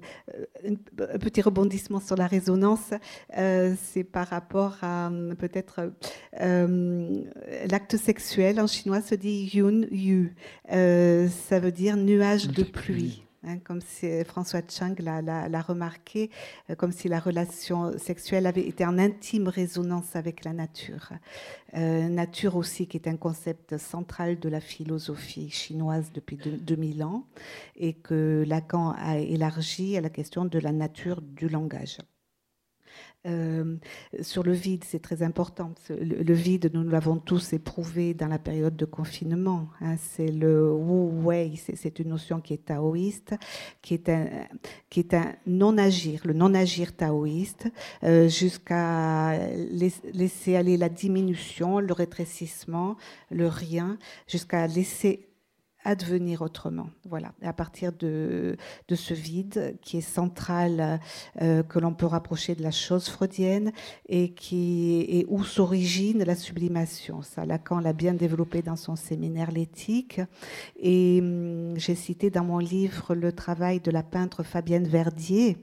un 0.66 1.20
petit 1.20 1.42
rebondissement 1.42 2.00
sur 2.00 2.16
la 2.16 2.28
résonance, 2.28 2.94
c'est 3.34 4.04
par 4.04 4.28
rapport 4.28 4.78
à 4.82 5.12
peut-être 5.38 5.92
l'acte 6.40 7.98
sexuel 7.98 8.60
en 8.60 8.68
chinois 8.68 9.02
se 9.02 9.16
dit 9.16 9.50
yun 9.54 9.86
yu, 9.92 10.36
ça 10.70 11.60
veut 11.60 11.72
dire 11.72 11.96
nuage 11.98 12.48
de 12.48 12.64
pluie. 12.64 13.27
Hein, 13.44 13.60
comme 13.60 13.82
si 13.82 14.24
François 14.24 14.62
Chang 14.68 14.96
l'a 15.00 15.62
remarqué, 15.62 16.32
euh, 16.70 16.76
comme 16.76 16.92
si 16.92 17.08
la 17.08 17.20
relation 17.20 17.98
sexuelle 18.00 18.48
avait 18.48 18.68
été 18.68 18.84
en 18.84 18.98
intime 18.98 19.48
résonance 19.48 20.16
avec 20.16 20.44
la 20.44 20.54
nature. 20.54 21.12
Euh, 21.76 22.10
nature 22.10 22.56
aussi 22.56 22.88
qui 22.88 22.98
est 22.98 23.08
un 23.08 23.16
concept 23.16 23.78
central 23.78 24.40
de 24.40 24.50
la 24.50 24.60
philosophie 24.60 25.52
chinoise 25.52 26.12
depuis 26.14 26.38
2000 26.38 27.04
ans 27.04 27.28
et 27.76 27.94
que 27.94 28.44
Lacan 28.48 28.96
a 28.98 29.18
élargi 29.18 29.98
à 29.98 30.02
la 30.02 30.10
question 30.10 30.46
de 30.46 30.58
la 30.58 30.72
nature 30.72 31.22
du 31.22 31.48
langage. 31.48 32.00
Euh, 33.28 33.76
sur 34.22 34.44
le 34.44 34.54
vide, 34.54 34.84
c'est 34.86 35.02
très 35.02 35.22
important. 35.22 35.74
Le, 35.90 36.34
vide, 36.34 36.72
nous 36.74 36.84
l'avons 36.84 37.18
tous 37.18 37.54
éprouvé 37.54 38.14
dans 38.14 38.28
la 38.28 38.40
période 38.40 38.76
de 38.76 38.86
confinement. 38.86 39.68
Hein. 39.82 39.96
c'est 39.98 40.32
le 40.32 40.72
wu 40.72 41.24
wei, 41.24 41.56
c'est 41.56 42.00
une 42.00 42.10
notion 42.10 42.40
qui 42.40 42.54
est 42.54 42.66
taoïste, 42.66 43.36
qui 43.82 43.96
est 43.96 44.10
un, 44.10 45.36
non-agir, 45.46 46.22
le 46.26 46.34
non-agir 46.34 46.96
taoïste, 46.96 47.68
euh, 48.04 48.30
jusqu'à 48.30 49.38
laisser 50.14 50.56
aller 50.56 50.78
la 50.78 50.90
diminution, 50.90 51.80
le 51.80 51.94
rétrécissement, 51.94 52.96
le 53.30 53.48
rien, 53.48 53.98
jusqu'à 54.28 54.68
laisser 54.68 55.27
advenir 55.88 56.42
autrement. 56.42 56.90
Voilà, 57.08 57.32
à 57.42 57.54
partir 57.54 57.94
de, 57.94 58.58
de 58.88 58.96
ce 58.96 59.14
vide 59.14 59.78
qui 59.82 59.98
est 59.98 60.02
central, 60.02 61.00
euh, 61.42 61.64
que 61.64 61.80
l'on 61.80 61.94
peut 61.94 62.06
rapprocher 62.06 62.56
de 62.56 62.62
la 62.62 62.72
chose 62.72 63.08
freudienne 63.08 63.72
et 64.10 64.34
qui 64.34 65.06
et 65.08 65.26
où 65.30 65.44
s'origine 65.46 66.24
la 66.24 66.36
sublimation. 66.36 67.22
Lacan 67.46 67.80
l'a 67.80 67.94
bien 67.94 68.14
développé 68.14 68.62
dans 68.62 68.76
son 68.76 68.98
séminaire 68.98 69.52
L'éthique. 69.52 70.20
Et 70.78 71.20
hum, 71.22 71.74
j'ai 71.78 71.96
cité 71.96 72.30
dans 72.30 72.44
mon 72.44 72.60
livre 72.60 73.16
le 73.16 73.32
travail 73.32 73.80
de 73.80 73.90
la 73.90 74.04
peintre 74.04 74.44
Fabienne 74.44 74.88
Verdier, 74.88 75.58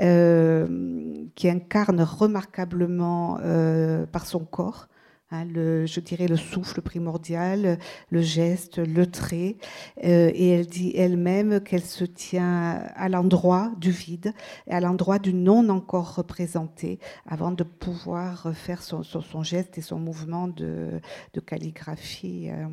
euh, 0.00 1.26
qui 1.34 1.50
incarne 1.50 2.00
remarquablement 2.00 3.38
euh, 3.42 4.06
par 4.06 4.24
son 4.24 4.40
corps 4.40 4.88
Hein, 5.32 5.44
le, 5.44 5.86
je 5.86 6.00
dirais 6.00 6.26
le 6.26 6.36
souffle 6.36 6.80
primordial, 6.82 7.78
le 8.10 8.20
geste, 8.20 8.78
le 8.78 9.06
trait. 9.06 9.56
Euh, 10.04 10.30
et 10.34 10.48
elle 10.48 10.66
dit 10.66 10.92
elle-même 10.96 11.60
qu'elle 11.60 11.84
se 11.84 12.04
tient 12.04 12.82
à 12.96 13.08
l'endroit 13.08 13.72
du 13.78 13.90
vide, 13.90 14.34
à 14.68 14.80
l'endroit 14.80 15.20
du 15.20 15.32
non 15.32 15.68
encore 15.68 16.16
représenté, 16.16 16.98
avant 17.26 17.52
de 17.52 17.62
pouvoir 17.62 18.52
faire 18.54 18.82
son, 18.82 19.02
son, 19.04 19.42
geste 19.42 19.78
et 19.78 19.82
son 19.82 20.00
mouvement 20.00 20.48
de, 20.48 21.00
de 21.32 21.40
calligraphie 21.40 22.50
euh, 22.50 22.66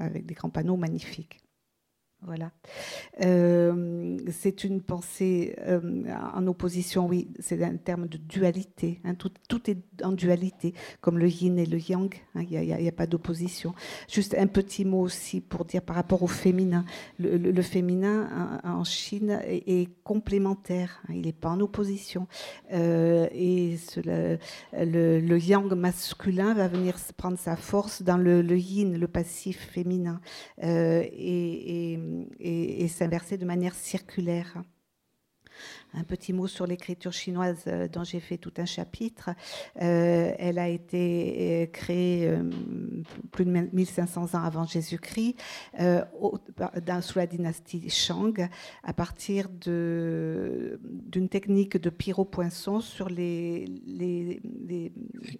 avec 0.00 0.26
des 0.26 0.34
grands 0.34 0.50
panneaux 0.50 0.76
magnifiques. 0.76 1.40
Voilà. 2.22 2.50
Euh, 3.24 4.18
c'est 4.32 4.64
une 4.64 4.82
pensée 4.82 5.54
euh, 5.60 6.02
en 6.34 6.46
opposition, 6.48 7.06
oui, 7.06 7.28
c'est 7.38 7.62
un 7.62 7.76
terme 7.76 8.08
de 8.08 8.18
dualité. 8.18 9.00
Hein, 9.04 9.14
tout, 9.14 9.70
est 9.70 9.78
en 10.02 10.10
dualité, 10.12 10.74
comme 11.00 11.18
le 11.18 11.28
yin 11.28 11.58
et 11.58 11.66
le 11.66 11.78
yang. 11.78 12.12
Hein, 12.34 12.42
il 12.50 12.60
n'y 12.60 12.88
a, 12.88 12.92
pas 12.92 13.06
d'opposition. 13.06 13.72
Juste 14.08 14.34
un 14.36 14.48
petit 14.48 14.84
mot 14.84 15.00
aussi 15.00 15.40
pour 15.40 15.64
dire 15.64 15.80
par 15.80 15.94
rapport 15.94 16.24
au 16.24 16.26
féminin. 16.26 16.84
Le, 17.20 17.62
féminin 17.62 18.60
en, 18.64 18.82
Chine 18.82 19.40
est, 19.44 19.88
complémentaire. 20.02 21.00
Hein, 21.08 21.12
il 21.14 21.22
n'est 21.22 21.32
pas 21.32 21.50
en 21.50 21.60
opposition. 21.60 22.26
Euh, 22.72 23.28
et 23.32 23.76
le, 23.96 25.38
yang 25.38 25.72
masculin 25.72 26.52
va 26.54 26.66
venir 26.66 26.96
prendre 27.16 27.38
sa 27.38 27.54
force 27.54 28.02
dans 28.02 28.16
le, 28.16 28.42
yin, 28.58 28.98
le 28.98 29.06
passif 29.06 29.70
féminin. 29.72 30.20
et 30.60 31.98
et, 32.40 32.88
s'inverser 32.88 33.38
de 33.38 33.44
manière 33.44 33.74
circulaire. 33.74 34.62
Un 35.92 36.04
petit 36.04 36.32
mot 36.32 36.46
sur 36.46 36.66
l'écriture 36.66 37.12
chinoise 37.12 37.64
euh, 37.66 37.88
dont 37.88 38.04
j'ai 38.04 38.20
fait 38.20 38.36
tout 38.36 38.52
un 38.58 38.64
chapitre. 38.64 39.30
Euh, 39.82 40.32
elle 40.38 40.58
a 40.58 40.68
été 40.68 41.64
euh, 41.64 41.66
créée 41.66 42.32
plus 43.32 43.44
de 43.44 43.50
1500 43.50 44.34
ans 44.34 44.44
avant 44.44 44.64
Jésus-Christ 44.64 45.34
sous 45.78 47.18
la 47.18 47.26
dynastie 47.26 47.90
Shang 47.90 48.48
à 48.84 48.92
partir 48.92 49.48
d'une 49.48 51.28
technique 51.28 51.76
de 51.76 51.90
pyropoinçon 51.90 52.80
sur 52.80 53.08
les, 53.08 53.64
les, 53.84 54.40
les, 54.44 54.92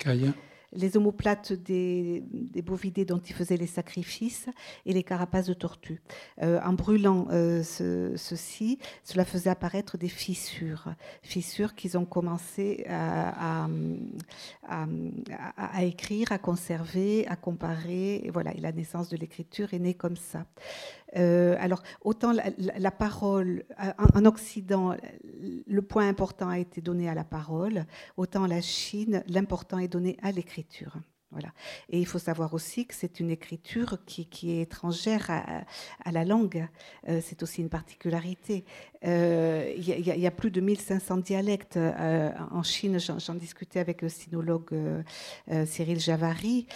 les 0.05 0.33
les 0.73 0.97
omoplates 0.97 1.53
des, 1.53 2.23
bovidés 2.65 3.05
dont 3.05 3.19
ils 3.19 3.35
faisaient 3.35 3.57
les 3.57 3.67
sacrifices 3.67 4.47
et 4.85 4.93
les 4.93 5.03
carapaces 5.03 5.47
de 5.47 5.55
tortues. 5.55 6.01
Euh, 6.43 6.61
en 6.63 6.73
brûlant 6.73 7.27
euh, 7.31 7.63
ceci, 7.63 8.79
cela 9.05 9.25
faisait 9.25 9.51
apparaître 9.51 9.97
des 9.97 10.09
fissures, 10.09 10.93
fissures 11.23 11.75
qu'ils 11.75 11.97
ont 11.97 12.05
commencé 12.05 12.85
à, 12.89 13.67
à, 14.67 15.85
écrire, 15.85 16.33
à 16.33 16.39
conserver, 16.39 17.27
à 17.29 17.37
comparer. 17.37 18.23
Et 18.25 18.31
voilà, 18.31 18.53
et 18.55 18.61
la 18.61 18.73
naissance 18.73 19.09
de 19.09 19.17
l'écriture 19.17 19.73
est 19.73 19.79
née 19.79 19.95
comme 19.95 20.17
ça. 20.17 20.45
Euh, 21.17 21.57
alors, 21.59 21.83
autant 22.03 22.33
la, 22.33 22.91
parole, 22.91 23.65
en, 24.15 24.25
Occident, 24.25 24.97
le 25.67 25.83
point 25.83 26.09
important 26.09 26.49
a 26.49 26.59
été 26.59 26.81
donné 26.81 27.09
à 27.09 27.15
la 27.15 27.25
parole, 27.25 27.85
autant 28.17 28.47
la 28.47 28.61
Chine, 28.61 29.23
l'important 29.27 29.79
est 29.79 29.89
donné 29.89 30.17
à 30.23 30.33
l'écriture. 30.33 30.97
Voilà. 31.31 31.53
Et 31.91 32.01
il 32.01 32.07
faut 32.07 32.19
savoir 32.19 32.55
aussi 32.55 32.87
que 32.87 32.95
c'est 32.95 33.21
une 33.21 33.31
écriture 33.31 33.99
qui, 34.07 34.27
est 34.51 34.63
étrangère 34.63 35.31
à, 35.31 36.11
la 36.11 36.25
langue. 36.25 36.67
Euh, 37.07 37.21
c'est 37.23 37.43
aussi 37.43 37.61
une 37.61 37.69
particularité. 37.69 38.65
Euh, 39.05 39.71
il 39.77 39.85
y, 39.85 40.27
a 40.27 40.31
plus 40.31 40.51
de 40.51 40.63
1500 40.63 41.19
dialectes 41.19 41.79
en 41.79 42.63
Chine. 42.63 42.99
J'en 42.99 43.35
discutais 43.35 43.79
avec 43.79 44.01
le 44.01 44.09
sinologue 44.09 44.75
Cyril 45.67 46.01
Javary. 46.01 46.67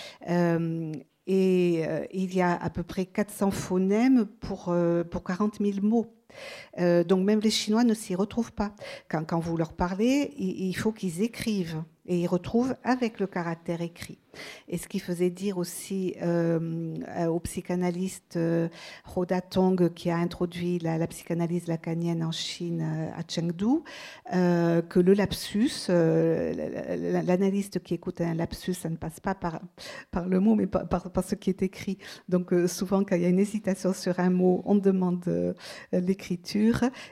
Et 1.26 1.84
euh, 1.86 2.04
il 2.12 2.34
y 2.34 2.40
a 2.40 2.54
à 2.54 2.70
peu 2.70 2.82
près 2.82 3.06
400 3.06 3.50
phonèmes 3.50 4.26
pour, 4.26 4.66
euh, 4.68 5.04
pour 5.04 5.22
40 5.22 5.58
000 5.60 5.78
mots. 5.82 6.12
Euh, 6.78 7.04
donc 7.04 7.24
même 7.24 7.40
les 7.40 7.50
Chinois 7.50 7.84
ne 7.84 7.94
s'y 7.94 8.14
retrouvent 8.14 8.52
pas. 8.52 8.72
Quand, 9.08 9.24
quand, 9.24 9.40
vous 9.40 9.56
leur 9.56 9.72
parlez, 9.72 10.32
il 10.38 10.74
faut 10.74 10.92
qu'ils 10.92 11.22
écrivent 11.22 11.82
et 12.06 12.20
ils 12.20 12.26
retrouvent 12.26 12.74
avec 12.82 13.20
le 13.20 13.26
caractère 13.26 13.80
écrit. 13.80 14.18
Et 14.68 14.78
ce 14.78 14.88
qui 14.88 14.98
faisait 14.98 15.30
dire 15.30 15.58
aussi 15.58 16.14
euh, 16.22 16.96
au 17.26 17.38
psychanalyste 17.40 18.36
euh, 18.36 18.68
Tong, 19.50 19.92
qui 19.92 20.10
a 20.10 20.16
introduit 20.16 20.78
la, 20.78 21.06
psychanalyse 21.06 21.66
lacanienne 21.66 22.24
en 22.24 22.32
Chine 22.32 22.82
euh, 22.82 23.10
à 23.14 23.22
Chengdu, 23.28 23.82
euh, 24.34 24.82
que 24.82 25.00
le 25.00 25.12
lapsus, 25.12 25.88
l'analyste 25.88 27.82
qui 27.82 27.94
écoute 27.94 28.20
un 28.20 28.34
lapsus, 28.34 28.74
ça 28.74 28.88
ne 28.88 28.96
passe 28.96 29.20
pas 29.20 29.34
par, 29.34 29.60
par 30.10 30.28
le 30.28 30.40
mot, 30.40 30.54
mais 30.54 30.66
par, 30.66 30.86
par, 30.86 31.24
ce 31.24 31.34
qui 31.34 31.50
est 31.50 31.62
écrit. 31.62 31.98
Donc 32.28 32.52
souvent, 32.66 33.04
quand 33.04 33.16
il 33.16 33.22
y 33.22 33.26
a 33.26 33.28
une 33.28 33.38
hésitation 33.38 33.92
sur 33.92 34.18
un 34.18 34.30
mot, 34.30 34.62
on 34.64 34.74
demande 34.74 35.54
l'écriture, 35.92 36.21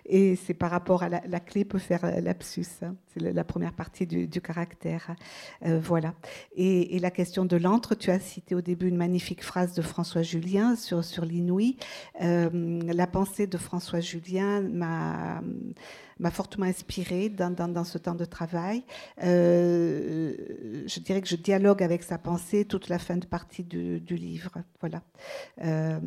et 0.07 0.37
c'est 0.37 0.55
par 0.55 0.71
rapport 0.71 1.03
à 1.03 1.09
la, 1.09 1.41
clé 1.41 1.65
peut 1.65 1.79
faire 1.79 2.21
lapsus. 2.21 2.67
C'est 3.13 3.21
la 3.21 3.45
première 3.45 3.73
partie 3.73 4.07
du, 4.07 4.41
caractère. 4.41 5.15
voilà. 5.63 6.15
Et, 6.57 6.99
la 7.01 7.11
question 7.11 7.45
de 7.45 7.57
l'antre, 7.57 7.95
tu 7.95 8.11
as 8.11 8.21
cité 8.21 8.55
au 8.55 8.61
début 8.61 8.89
une 8.89 8.97
magnifique 8.97 9.43
phrase 9.43 9.75
de 9.75 9.83
François 9.83 10.23
Julien 10.23 10.77
sur, 10.77 11.05
sur 11.05 11.25
l'inouï. 11.25 11.77
Euh, 12.23 12.81
la 12.83 13.07
pensée 13.07 13.47
de 13.47 13.59
François 13.59 14.01
Julien 14.01 14.61
m'a 14.61 15.41
fortement 16.31 16.67
inspirée 16.67 17.29
dans, 17.31 17.51
dans, 17.51 17.85
ce 17.85 17.99
temps 17.99 18.15
de 18.15 18.25
travail. 18.25 18.85
Euh, 19.23 20.35
je 20.87 21.01
dirais 21.01 21.23
que 21.23 21.29
je 21.29 21.37
dialogue 21.37 21.83
avec 21.83 22.03
sa 22.03 22.19
pensée 22.19 22.65
toute 22.65 22.89
la 22.89 22.99
fin 22.99 23.17
de 23.17 23.27
partie 23.27 23.65
du, 23.65 24.01
livre. 24.11 24.59
Voilà. 24.81 25.03
Euh, 25.65 25.99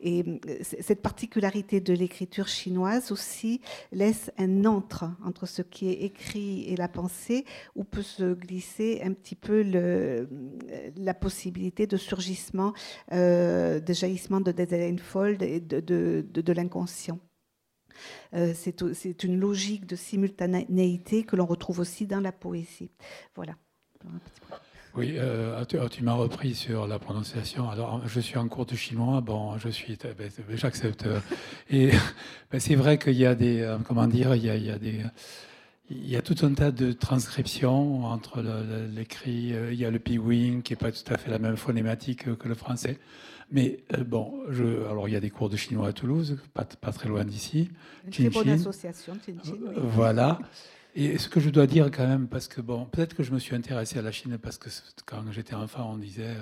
et 0.00 0.40
cette 0.62 1.02
particularité 1.02 1.80
de 1.80 1.92
l'écriture 1.92 2.48
chinoise 2.48 3.12
aussi 3.12 3.60
laisse 3.92 4.30
un 4.38 4.64
entre 4.64 5.04
entre 5.24 5.46
ce 5.46 5.62
qui 5.62 5.90
est 5.90 6.04
écrit 6.04 6.47
et 6.68 6.76
la 6.76 6.88
pensée, 6.88 7.44
où 7.74 7.84
peut 7.84 8.02
se 8.02 8.34
glisser 8.34 9.00
un 9.04 9.12
petit 9.12 9.36
peu 9.36 9.62
le, 9.62 10.28
la 10.96 11.14
possibilité 11.14 11.86
de 11.86 11.96
surgissement, 11.96 12.72
euh, 13.12 13.80
de 13.80 13.92
jaillissement 13.92 14.40
de 14.40 14.52
Fold 14.98 15.42
et 15.42 15.60
de, 15.60 15.80
de, 15.80 16.52
l'inconscient. 16.52 17.18
Euh, 18.34 18.52
c'est 18.54 19.24
une 19.24 19.38
logique 19.38 19.86
de 19.86 19.96
simultanéité 19.96 21.24
que 21.24 21.36
l'on 21.36 21.46
retrouve 21.46 21.80
aussi 21.80 22.06
dans 22.06 22.20
la 22.20 22.32
poésie. 22.32 22.90
Voilà. 23.34 23.56
Oui, 24.98 25.14
euh, 25.16 25.64
tu, 25.64 26.02
m'as 26.02 26.14
repris 26.14 26.54
sur 26.54 26.88
la 26.88 26.98
prononciation. 26.98 27.70
Alors, 27.70 28.02
je 28.08 28.18
suis 28.18 28.36
en 28.36 28.48
cours 28.48 28.66
de 28.66 28.74
chinois. 28.74 29.20
Bon, 29.20 29.56
je 29.58 29.68
suis, 29.68 29.96
ben, 29.96 30.28
j'accepte. 30.54 31.06
Et 31.70 31.90
ben, 32.50 32.58
c'est 32.58 32.74
vrai 32.74 32.98
qu'il 32.98 33.14
y 33.14 33.24
a 33.24 33.36
des, 33.36 33.60
euh, 33.60 33.78
comment 33.86 34.08
dire, 34.08 34.34
il 34.34 34.44
y 34.44 34.70
a, 34.70 34.78
des, 34.78 35.02
il 35.90 36.08
y 36.08 36.16
a 36.16 36.22
tout 36.22 36.36
un 36.42 36.52
tas 36.52 36.70
de 36.70 36.92
transcriptions 36.92 38.04
entre 38.04 38.42
l'écrit. 38.94 39.54
Euh, 39.54 39.72
il 39.72 39.78
y 39.78 39.84
a 39.84 39.90
le 39.90 39.98
piwing 39.98 40.62
qui 40.62 40.72
n'est 40.72 40.76
pas 40.76 40.92
tout 40.92 41.12
à 41.12 41.16
fait 41.16 41.30
la 41.30 41.38
même 41.38 41.56
phonématique 41.56 42.36
que 42.36 42.48
le 42.48 42.54
français. 42.54 42.98
Mais 43.50 43.80
euh, 43.96 44.04
bon, 44.04 44.42
je, 44.50 44.64
alors 44.86 45.08
il 45.08 45.12
y 45.12 45.16
a 45.16 45.20
des 45.20 45.30
cours 45.30 45.48
de 45.48 45.56
chinois 45.56 45.88
à 45.88 45.92
Toulouse, 45.92 46.38
pas, 46.52 46.64
pas 46.64 46.92
très 46.92 47.08
loin 47.08 47.24
d'ici. 47.24 47.70
Une 48.04 48.12
très 48.12 48.28
bonne 48.28 48.50
association, 48.50 49.14
Voilà. 49.76 50.38
Et 50.94 51.16
ce 51.16 51.28
que 51.28 51.40
je 51.40 51.48
dois 51.48 51.66
dire 51.66 51.90
quand 51.90 52.06
même, 52.06 52.28
parce 52.28 52.48
que 52.48 52.60
bon, 52.60 52.84
peut-être 52.86 53.14
que 53.14 53.22
je 53.22 53.32
me 53.32 53.38
suis 53.38 53.54
intéressé 53.54 53.98
à 53.98 54.02
la 54.02 54.12
Chine 54.12 54.36
parce 54.42 54.58
que 54.58 54.68
quand 55.06 55.22
j'étais 55.30 55.54
enfant, 55.54 55.92
on 55.94 55.96
disait 55.96 56.34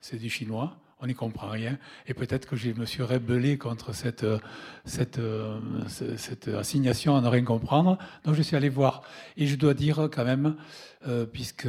c'est 0.00 0.16
du 0.16 0.30
chinois 0.30 0.78
on 1.00 1.06
n'y 1.06 1.14
comprend 1.14 1.48
rien. 1.48 1.78
Et 2.06 2.14
peut-être 2.14 2.46
que 2.46 2.56
je 2.56 2.70
me 2.70 2.84
suis 2.84 3.02
rébellé 3.02 3.58
contre 3.58 3.94
cette, 3.94 4.26
cette, 4.84 5.20
cette, 6.16 6.48
assignation 6.48 7.16
à 7.16 7.20
ne 7.20 7.28
rien 7.28 7.44
comprendre. 7.44 7.98
Donc 8.24 8.34
je 8.34 8.42
suis 8.42 8.56
allé 8.56 8.68
voir. 8.68 9.02
Et 9.36 9.46
je 9.46 9.56
dois 9.56 9.74
dire 9.74 10.08
quand 10.12 10.24
même, 10.24 10.56
euh, 11.08 11.26
puisque 11.26 11.68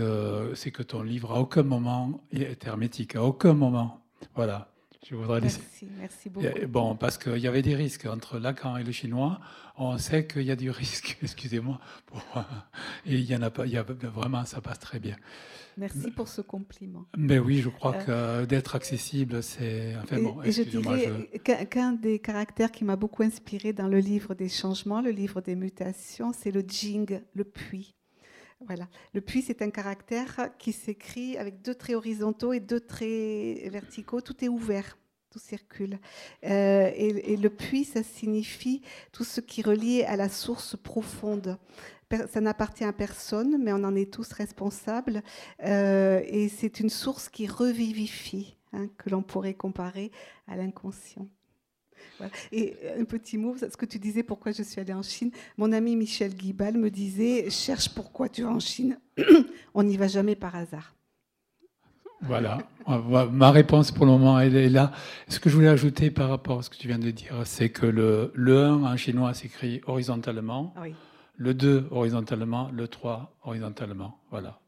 c'est 0.56 0.72
que 0.72 0.84
ton 0.84 1.02
livre 1.02 1.32
à 1.32 1.40
aucun 1.40 1.64
moment 1.64 2.22
est 2.32 2.66
hermétique, 2.66 3.16
à 3.16 3.24
aucun 3.24 3.54
moment. 3.54 4.02
Voilà. 4.36 4.72
Je 5.10 5.16
voudrais 5.16 5.42
laisser. 5.42 5.62
Merci, 5.62 5.88
merci 5.98 6.30
beaucoup. 6.30 6.48
Bon, 6.68 6.96
parce 6.96 7.18
qu'il 7.18 7.38
y 7.38 7.48
avait 7.48 7.64
des 7.64 7.76
risques 7.76 8.06
entre 8.06 8.38
Lacan 8.38 8.78
et 8.78 8.84
le 8.84 8.92
chinois. 8.92 9.40
On 9.78 9.98
sait 9.98 10.28
qu'il 10.28 10.44
y 10.44 10.52
a 10.52 10.56
du 10.56 10.70
risque, 10.70 11.18
excusez-moi. 11.24 11.80
Et 13.06 13.16
il 13.16 13.26
y 13.26 13.36
en 13.36 13.42
a 13.42 13.50
pas, 13.50 13.66
il 13.66 13.72
y 13.72 13.78
a, 13.78 13.84
vraiment, 13.84 14.46
ça 14.46 14.62
passe 14.62 14.80
très 14.80 15.00
bien. 15.00 15.16
Merci 15.78 16.12
pour 16.12 16.28
ce 16.28 16.42
compliment. 16.42 17.06
Mais 17.18 17.40
oui, 17.40 17.60
je 17.60 17.70
crois 17.70 17.96
euh, 18.08 18.42
que 18.42 18.46
d'être 18.46 18.76
accessible, 18.76 19.42
c'est. 19.42 19.96
Enfin, 20.02 20.22
bon, 20.22 20.42
et 20.44 20.52
je 20.52 20.64
dirais 20.64 21.30
qu'un 21.70 21.94
des 21.94 22.20
caractères 22.20 22.72
qui 22.72 22.84
m'a 22.84 22.96
beaucoup 22.96 23.24
inspiré 23.24 23.74
dans 23.74 23.88
le 23.88 24.00
livre 24.00 24.34
des 24.36 24.50
changements, 24.50 25.02
le 25.02 25.12
livre 25.12 25.42
des 25.42 25.56
mutations, 25.56 26.34
c'est 26.34 26.52
le 26.52 26.62
jing, 26.62 27.22
le 27.34 27.44
puits. 27.44 27.96
Voilà. 28.68 28.88
Le 29.14 29.22
puits, 29.22 29.42
c'est 29.42 29.62
un 29.62 29.72
caractère 29.72 30.50
qui 30.60 30.72
s'écrit 30.72 31.38
avec 31.38 31.62
deux 31.62 31.74
traits 31.74 31.96
horizontaux 31.96 32.54
et 32.54 32.60
deux 32.60 32.80
traits 32.80 33.72
verticaux. 33.72 34.22
Tout 34.22 34.46
est 34.46 34.50
ouvert, 34.50 34.98
tout 35.32 35.40
circule. 35.40 35.98
Euh, 36.44 36.92
et, 36.96 37.34
et, 37.34 37.38
le 37.38 37.50
puits, 37.50 37.86
ça 37.86 38.04
signifie 38.04 38.82
tout 39.12 39.24
ce 39.24 39.42
qui 39.42 39.62
est 39.62 39.66
relié 39.66 40.04
à 40.04 40.16
la 40.16 40.30
source 40.30 40.76
profonde 40.78 41.58
ça 42.32 42.42
n'appartient 42.42 42.84
à 42.84 42.94
personne, 42.94 43.58
mais 43.62 43.74
on 43.74 43.84
en 43.84 43.96
est 43.96 44.12
tous 44.12 44.32
responsables. 44.32 45.22
Euh, 45.66 46.22
et 46.26 46.50
c'est 46.50 46.80
une 46.80 46.90
source 46.90 47.30
qui 47.30 47.48
revivifie, 47.48 48.58
hein, 48.74 48.88
que 48.98 49.10
l'on 49.10 49.22
pourrait 49.22 49.54
comparer 49.54 50.12
à 50.48 50.56
l'inconscient. 50.56 51.28
Et 52.52 52.76
un 53.00 53.06
petit 53.06 53.38
mot, 53.38 53.56
ce 53.58 53.78
que 53.78 53.86
tu 53.86 54.00
disais, 54.00 54.24
pourquoi 54.24 54.52
je 54.52 54.64
suis 54.64 54.80
allée 54.80 54.94
en 54.94 55.02
Chine. 55.02 55.32
Mon 55.58 55.72
ami 55.72 55.96
Michel 55.96 56.36
Guibal 56.36 56.78
me 56.78 56.90
disait, 56.90 57.50
cherche 57.50 57.90
pourquoi 57.90 58.30
tu 58.30 58.44
vas 58.44 58.50
en 58.50 58.60
Chine. 58.60 59.00
on 59.74 59.84
n'y 59.84 59.98
va 59.98 60.08
jamais 60.08 60.36
par 60.36 60.56
hasard. 60.56 60.96
Voilà, 62.24 62.60
ma 63.32 63.50
réponse 63.50 63.92
pour 63.92 64.06
le 64.06 64.12
moment, 64.12 64.40
elle 64.40 64.56
est 64.56 64.70
là. 64.70 64.92
Ce 65.28 65.40
que 65.40 65.50
je 65.50 65.56
voulais 65.56 65.68
ajouter 65.70 66.12
par 66.12 66.30
rapport 66.30 66.60
à 66.60 66.62
ce 66.62 66.70
que 66.70 66.76
tu 66.76 66.88
viens 66.88 67.00
de 67.00 67.10
dire, 67.10 67.42
c'est 67.46 67.70
que 67.70 67.88
le, 67.88 68.32
le 68.36 68.64
1 68.64 68.84
en 68.84 68.96
chinois 68.96 69.34
s'écrit 69.34 69.82
horizontalement. 69.88 70.76
Oui 70.80 70.94
le 71.42 71.56
2 71.56 71.88
horizontalement, 71.90 72.70
le 72.72 72.88
3 72.88 73.36
horizontalement. 73.46 74.20
Voilà. 74.30 74.60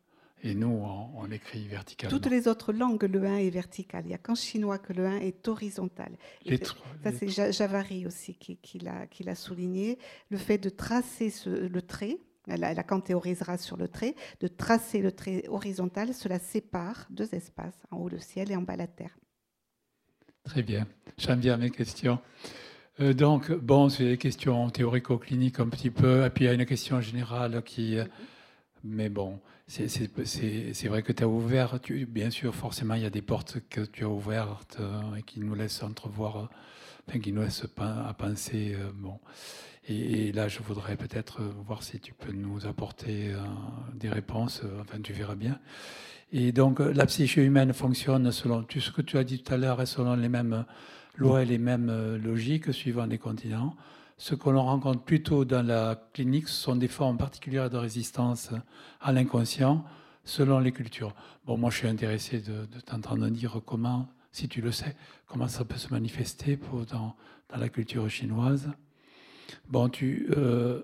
Et 0.42 0.56
nous, 0.56 0.84
on, 1.16 1.32
écrit 1.32 1.68
verticalement. 1.68 2.18
Toutes 2.18 2.30
les 2.30 2.48
autres 2.48 2.74
langues, 2.74 3.04
le 3.04 3.24
1 3.24 3.38
est 3.38 3.50
vertical. 3.52 4.04
Il 4.04 4.08
n'y 4.08 4.14
a 4.16 4.18
qu'en 4.18 4.34
chinois 4.34 4.80
que 4.80 4.92
le 4.92 5.06
1 5.06 5.18
est 5.20 5.48
horizontal. 5.48 6.18
ça, 7.04 7.12
c'est 7.12 7.30
Javary 7.30 8.08
aussi 8.08 8.34
qui, 8.34 8.58
qui 8.58 8.80
l'a 8.80 9.36
souligné. 9.36 10.00
Le 10.32 10.38
fait 10.38 10.58
de 10.58 10.70
tracer 10.70 11.32
le 11.46 11.82
trait, 11.82 12.18
Lacan 12.48 13.02
théorisera 13.02 13.58
sur 13.58 13.78
le 13.78 13.88
trait, 13.88 14.16
de 14.42 14.48
tracer 14.48 15.00
le 15.00 15.12
trait 15.12 15.44
horizontal, 15.48 16.14
cela 16.14 16.40
sépare 16.40 17.08
deux 17.12 17.34
espaces, 17.36 17.80
en 17.92 17.98
haut 17.98 18.10
le 18.10 18.20
ciel 18.20 18.52
et 18.52 18.56
en 18.56 18.64
bas 18.64 18.76
la 18.76 18.88
terre. 18.88 19.16
Très 20.44 20.64
bien. 20.64 20.88
J'aime 21.18 21.40
bien 21.40 21.56
mes 21.56 21.70
questions. 21.70 22.20
Euh, 23.00 23.14
donc, 23.14 23.52
bon, 23.52 23.90
c'est 23.90 24.06
des 24.06 24.18
questions 24.18 24.70
théorico-cliniques 24.70 25.60
un 25.60 25.68
petit 25.68 25.90
peu, 25.90 26.26
et 26.26 26.30
puis 26.30 26.46
il 26.46 26.48
y 26.48 26.52
a 26.52 26.54
une 26.54 26.66
question 26.66 27.02
générale 27.02 27.64
qui. 27.64 27.98
Euh, 27.98 28.06
mais 28.84 29.10
bon, 29.10 29.40
c'est 29.68 30.88
vrai 30.88 31.04
que 31.04 31.14
tu 31.14 31.24
as 31.24 31.28
ouvert, 31.28 31.80
bien 32.08 32.30
sûr, 32.30 32.54
forcément, 32.54 32.96
il 32.96 33.04
y 33.04 33.06
a 33.06 33.10
des 33.10 33.22
portes 33.22 33.58
que 33.70 33.82
tu 33.82 34.04
as 34.04 34.10
ouvertes 34.10 34.78
euh, 34.82 35.16
et 35.16 35.24
qui 35.24 35.40
nous 35.40 35.56
laissent 35.56 35.82
entrevoir, 35.84 36.50
enfin, 37.08 37.20
qui 37.20 37.32
nous 37.32 37.42
laissent 37.42 37.66
à 37.78 38.14
penser. 38.14 38.76
bon. 38.96 39.20
Et, 39.88 40.32
là, 40.34 40.50
je 40.50 40.60
voudrais 40.60 40.98
peut-être 40.98 41.42
voir 41.66 41.82
si 41.82 42.00
tu 42.00 42.14
peux 42.14 42.34
nous 42.34 42.66
apporter 42.68 43.34
des 43.96 44.10
réponses, 44.10 44.64
enfin, 44.82 45.00
tu 45.02 45.14
verras 45.14 45.36
bien. 45.36 45.60
Et 46.34 46.52
donc, 46.52 46.80
la 46.80 47.06
psyché 47.06 47.44
humaine 47.44 47.72
fonctionne 47.72 48.32
selon 48.34 48.64
tout 48.64 48.82
ce 48.82 48.92
que 48.92 49.02
tu 49.02 49.18
as 49.18 49.24
dit 49.24 49.42
tout 49.42 49.54
à 49.54 49.58
l'heure 49.58 49.82
et 49.82 49.86
selon 49.86 50.16
les 50.16 50.30
mêmes 50.30 50.66
lois 51.16 51.44
et 51.44 51.46
les 51.46 51.58
mêmes 51.58 51.90
euh, 51.90 52.18
logiques 52.18 52.74
suivant 52.74 53.06
les 53.06 53.18
continents. 53.18 53.76
Ce 54.18 54.36
que 54.36 54.50
l'on 54.50 54.64
rencontre 54.64 55.02
plutôt 55.02 55.46
dans 55.46 55.66
la 55.66 56.00
clinique, 56.14 56.48
ce 56.48 56.62
sont 56.62 56.76
des 56.76 56.88
formes 56.88 57.18
particulières 57.18 57.70
de 57.70 57.78
résistance 57.78 58.52
à 59.02 59.12
l'inconscient 59.12 59.84
selon 60.24 60.60
les 60.60 60.72
cultures. 60.72 61.14
Bon, 61.46 61.58
moi, 61.58 61.70
je 61.70 61.78
suis 61.78 61.88
intéressé 61.88 62.40
de, 62.40 62.66
t'entendre 62.86 63.28
dire 63.30 63.60
comment, 63.66 64.08
si 64.32 64.48
tu 64.48 64.62
le 64.62 64.72
sais, 64.72 64.96
comment 65.28 65.48
ça 65.48 65.66
peut 65.66 65.78
se 65.78 65.90
manifester 65.90 66.58
dans, 66.90 67.16
la 67.56 67.70
culture 67.70 68.10
chinoise. 68.10 68.72
Bon, 69.70 69.88
tu, 69.90 70.28
euh, 70.36 70.82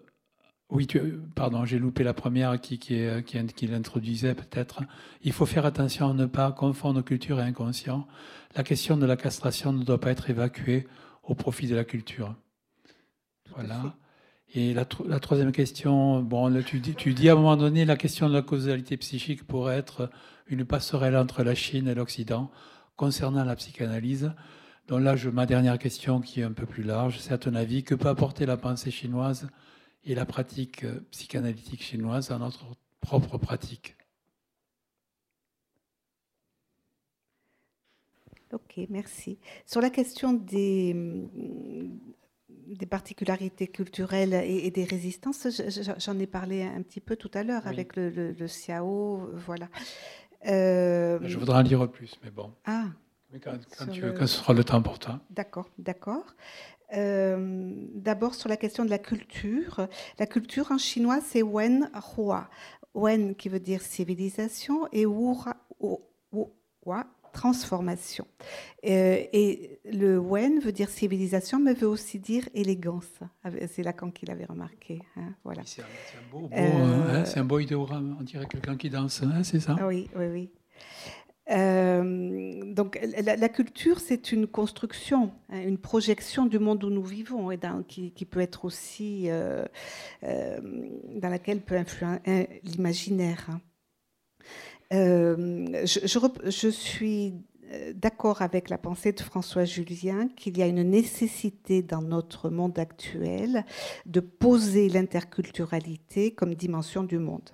oui, 0.69 0.87
pardon, 1.33 1.65
j'ai 1.65 1.79
loupé 1.79 2.03
la 2.03 2.13
première 2.13 2.59
qui, 2.61 2.77
qui, 2.77 3.01
qui, 3.25 3.43
qui 3.47 3.67
l'introduisait 3.67 4.35
peut-être. 4.35 4.83
Il 5.23 5.31
faut 5.31 5.47
faire 5.47 5.65
attention 5.65 6.11
à 6.11 6.13
ne 6.13 6.27
pas 6.27 6.51
confondre 6.51 7.03
culture 7.03 7.39
et 7.39 7.43
inconscient. 7.43 8.07
La 8.55 8.63
question 8.63 8.97
de 8.97 9.05
la 9.05 9.15
castration 9.15 9.73
ne 9.73 9.83
doit 9.83 9.99
pas 9.99 10.11
être 10.11 10.29
évacuée 10.29 10.87
au 11.23 11.35
profit 11.35 11.67
de 11.67 11.75
la 11.75 11.83
culture. 11.83 12.35
voilà. 13.55 13.95
Et 14.55 14.73
la, 14.73 14.83
la, 15.05 15.19
troisième 15.19 15.51
question, 15.51 16.23
bon, 16.23 16.63
tu, 16.63 16.79
dis, 16.79 16.95
tu 16.95 17.13
dis 17.13 17.29
à 17.29 17.33
un 17.33 17.35
moment 17.35 17.55
donné, 17.55 17.85
la 17.85 17.95
question 17.95 18.27
de 18.27 18.33
la 18.33 18.41
causalité 18.41 18.97
psychique 18.97 19.45
pourrait 19.45 19.77
être 19.77 20.09
une 20.47 20.65
passerelle 20.65 21.15
entre 21.15 21.43
la 21.43 21.53
Chine 21.53 21.87
et 21.87 21.93
l'Occident 21.93 22.49
concernant 22.95 23.43
la 23.43 23.55
psychanalyse. 23.55 24.31
Donc 24.87 25.01
là, 25.01 25.15
je, 25.15 25.29
ma 25.29 25.45
dernière 25.45 25.77
question, 25.77 26.19
qui 26.19 26.41
est 26.41 26.43
un 26.43 26.51
peu 26.51 26.65
plus 26.65 26.81
large, 26.81 27.19
c'est 27.19 27.31
à 27.31 27.37
ton 27.37 27.53
avis, 27.53 27.83
que 27.83 27.93
peut 27.93 28.09
apporter 28.09 28.47
la 28.47 28.57
pensée 28.57 28.89
chinoise 28.89 29.47
et 30.03 30.15
la 30.15 30.25
pratique 30.25 30.83
psychanalytique 31.11 31.83
chinoise 31.83 32.31
à 32.31 32.39
notre 32.39 32.65
propre 33.01 33.37
pratique? 33.37 33.98
Ok, 38.53 38.79
merci. 38.89 39.37
Sur 39.65 39.81
la 39.81 39.89
question 39.89 40.33
des, 40.33 40.95
des 42.47 42.85
particularités 42.85 43.67
culturelles 43.67 44.33
et, 44.33 44.71
des 44.71 44.83
résistances, 44.83 45.47
j'en 45.97 46.17
ai 46.19 46.27
parlé 46.27 46.63
un 46.63 46.81
petit 46.81 46.99
peu 46.99 47.15
tout 47.15 47.31
à 47.33 47.43
l'heure 47.43 47.67
avec 47.67 47.95
le, 47.95 48.09
le, 48.09 48.45
Xiao, 48.45 49.29
voilà. 49.45 49.67
Euh, 50.47 51.19
je 51.23 51.37
voudrais 51.37 51.59
en 51.59 51.63
dire 51.63 51.89
plus, 51.91 52.19
mais 52.23 52.31
bon. 52.31 52.51
Ah. 52.65 52.85
Mais 53.31 53.39
quand, 53.39 53.57
tu 53.91 54.01
veux, 54.01 54.11
quand 54.11 54.25
ce 54.25 54.37
sera 54.37 54.53
le 54.53 54.63
temps 54.63 54.81
pour 54.81 54.97
toi. 54.97 55.19
D'accord, 55.29 55.69
d'accord. 55.77 56.35
Euh, 56.93 57.71
d'abord 57.93 58.33
sur 58.33 58.49
la 58.49 58.57
question 58.57 58.83
de 58.83 58.89
la 58.89 58.97
culture. 58.97 59.87
La 60.17 60.25
culture 60.25 60.71
en 60.71 60.79
chinois, 60.79 61.19
c'est 61.21 61.43
Wen 61.43 61.91
Hua. 62.17 62.49
Wen 62.95 63.35
qui 63.35 63.49
veut 63.49 63.59
dire 63.59 63.81
civilisation 63.81 64.87
et 64.91 65.03
Hua, 65.03 65.55
transformation. 67.31 68.25
Euh, 68.85 69.23
et 69.33 69.79
le 69.85 70.17
Wen 70.19 70.59
veut 70.59 70.71
dire 70.71 70.89
civilisation, 70.89 71.59
mais 71.59 71.73
veut 71.73 71.87
aussi 71.87 72.19
dire 72.19 72.47
élégance. 72.53 73.19
C'est 73.67 73.83
Lacan 73.83 74.11
qui 74.11 74.25
l'avait 74.25 74.45
remarqué. 74.45 75.01
Hein, 75.15 75.33
voilà. 75.43 75.61
C'est 75.65 75.81
un, 75.81 75.85
beau, 76.31 76.47
beau, 76.47 76.55
euh, 76.55 77.23
hein, 77.23 77.23
un 77.35 77.43
beau 77.43 77.59
idéogramme. 77.59 78.17
On 78.19 78.23
dirait 78.23 78.45
quelqu'un 78.45 78.77
qui 78.77 78.89
danse, 78.89 79.23
hein, 79.23 79.43
c'est 79.43 79.59
ça? 79.59 79.75
Oui, 79.87 80.09
oui, 80.15 80.25
oui. 80.27 80.51
Euh, 81.51 82.73
donc 82.73 82.99
la, 83.25 83.49
culture, 83.49 83.99
c'est 83.99 84.31
une 84.31 84.45
construction, 84.45 85.31
hein, 85.49 85.61
une 85.61 85.79
projection 85.79 86.45
du 86.45 86.59
monde 86.59 86.83
où 86.83 86.89
nous 86.89 87.03
vivons 87.03 87.49
et 87.49 87.57
dans, 87.57 87.81
qui, 87.83 88.11
peut 88.29 88.39
être 88.39 88.65
aussi 88.65 89.29
euh, 89.29 89.65
euh, 90.23 90.59
dans 91.15 91.29
laquelle 91.29 91.61
peut 91.61 91.75
influer 91.75 92.61
l'imaginaire. 92.63 93.47
Hein. 94.91 95.35
Je, 95.83 95.99
je, 96.49 96.67
suis 96.69 97.33
d'accord 97.93 98.41
avec 98.41 98.69
la 98.69 98.77
pensée 98.77 99.11
de 99.11 99.21
François 99.21 99.65
Julien 99.65 100.27
qu'il 100.35 100.57
y 100.57 100.63
a 100.63 100.67
une 100.67 100.83
nécessité 100.83 101.83
dans 101.83 102.01
notre 102.01 102.49
monde 102.49 102.79
actuel 102.79 103.65
de 104.05 104.19
poser 104.19 104.89
l'interculturalité 104.89 106.31
comme 106.31 106.55
dimension 106.55 107.03
du 107.03 107.19
monde. 107.19 107.49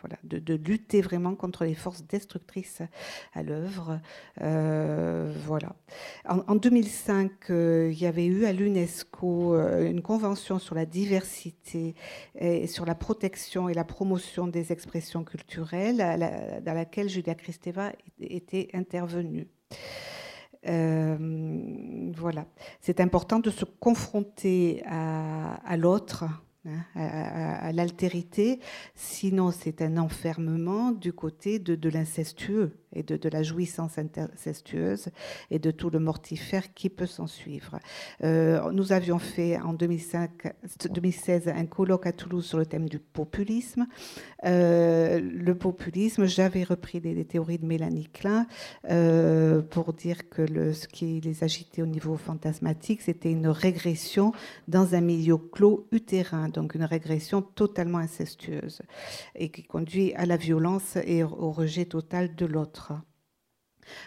Voilà, 0.00 0.16
de, 0.24 0.54
lutter 0.54 1.00
vraiment 1.00 1.34
contre 1.34 1.64
les 1.64 1.74
forces 1.74 2.04
destructrices 2.06 2.82
à 3.34 3.42
l'œuvre. 3.42 4.00
Euh, 4.42 5.32
voilà. 5.46 5.74
En, 6.28 6.54
2005, 6.54 7.50
euh, 7.50 7.90
il 7.92 7.98
y 7.98 8.06
avait 8.06 8.26
eu 8.26 8.44
à 8.44 8.52
l'UNESCO 8.52 9.54
euh, 9.54 9.90
une 9.90 10.02
convention 10.02 10.58
sur 10.58 10.74
la 10.74 10.86
diversité 10.86 11.94
et 12.38 12.66
sur 12.66 12.84
la 12.84 12.94
protection 12.94 13.68
et 13.68 13.74
la 13.74 13.84
promotion 13.84 14.46
des 14.46 14.72
expressions 14.72 15.24
culturelles, 15.24 15.98
dans 16.64 16.74
laquelle 16.74 17.08
Julia 17.08 17.34
Kristeva 17.34 17.92
était 18.20 18.68
intervenue. 18.74 19.48
voilà. 20.62 22.46
C'est 22.80 23.00
important 23.00 23.38
de 23.38 23.50
se 23.50 23.64
confronter 23.64 24.82
à 24.86 25.76
l'autre, 25.76 26.24
Hein, 26.66 26.84
à, 26.94 27.72
l'altérité, 27.72 28.58
sinon 28.94 29.52
c'est 29.52 29.82
un 29.82 29.98
enfermement 29.98 30.90
du 30.90 31.12
côté 31.12 31.58
de 31.58 31.88
l'incestueux 31.88 32.72
et 32.96 33.02
de, 33.02 33.28
la 33.28 33.42
jouissance 33.42 33.98
incestueuse 33.98 35.08
et 35.50 35.58
de 35.58 35.70
tout 35.70 35.90
le 35.90 35.98
mortifère 35.98 36.72
qui 36.74 36.88
peut 36.88 37.06
s'en 37.06 37.26
suivre. 37.26 37.78
Euh, 38.24 38.70
nous 38.72 38.92
avions 38.92 39.18
fait 39.18 39.58
en 39.58 39.74
2005, 39.74 40.30
2016 40.90 41.48
un 41.48 41.66
colloque 41.66 42.06
à 42.06 42.12
Toulouse 42.12 42.46
sur 42.46 42.58
le 42.58 42.66
thème 42.66 42.88
du 42.88 42.98
populisme. 42.98 43.86
Euh, 44.44 45.20
le 45.20 45.54
populisme, 45.54 46.24
j'avais 46.24 46.64
repris 46.64 47.00
les, 47.00 47.24
théories 47.24 47.58
de 47.58 47.66
Mélanie 47.66 48.08
Klein 48.12 48.46
euh, 48.90 49.60
pour 49.60 49.92
dire 49.92 50.28
que 50.28 50.72
ce 50.72 50.88
qui 50.88 51.20
les 51.20 51.44
agitait 51.44 51.82
au 51.82 51.86
niveau 51.86 52.16
fantasmatique, 52.16 53.02
c'était 53.02 53.30
une 53.30 53.48
régression 53.48 54.32
dans 54.68 54.94
un 54.94 55.00
milieu 55.00 55.36
clos 55.36 55.86
utérin, 55.92 56.48
donc 56.56 56.74
une 56.74 56.84
régression 56.84 57.42
totalement 57.42 57.98
incestueuse 57.98 58.80
et 59.34 59.50
qui 59.50 59.62
conduit 59.62 60.14
à 60.14 60.26
la 60.26 60.36
violence 60.36 60.96
et 61.04 61.22
au 61.22 61.52
rejet 61.52 61.84
total 61.84 62.34
de 62.34 62.46
l'autre. 62.46 62.94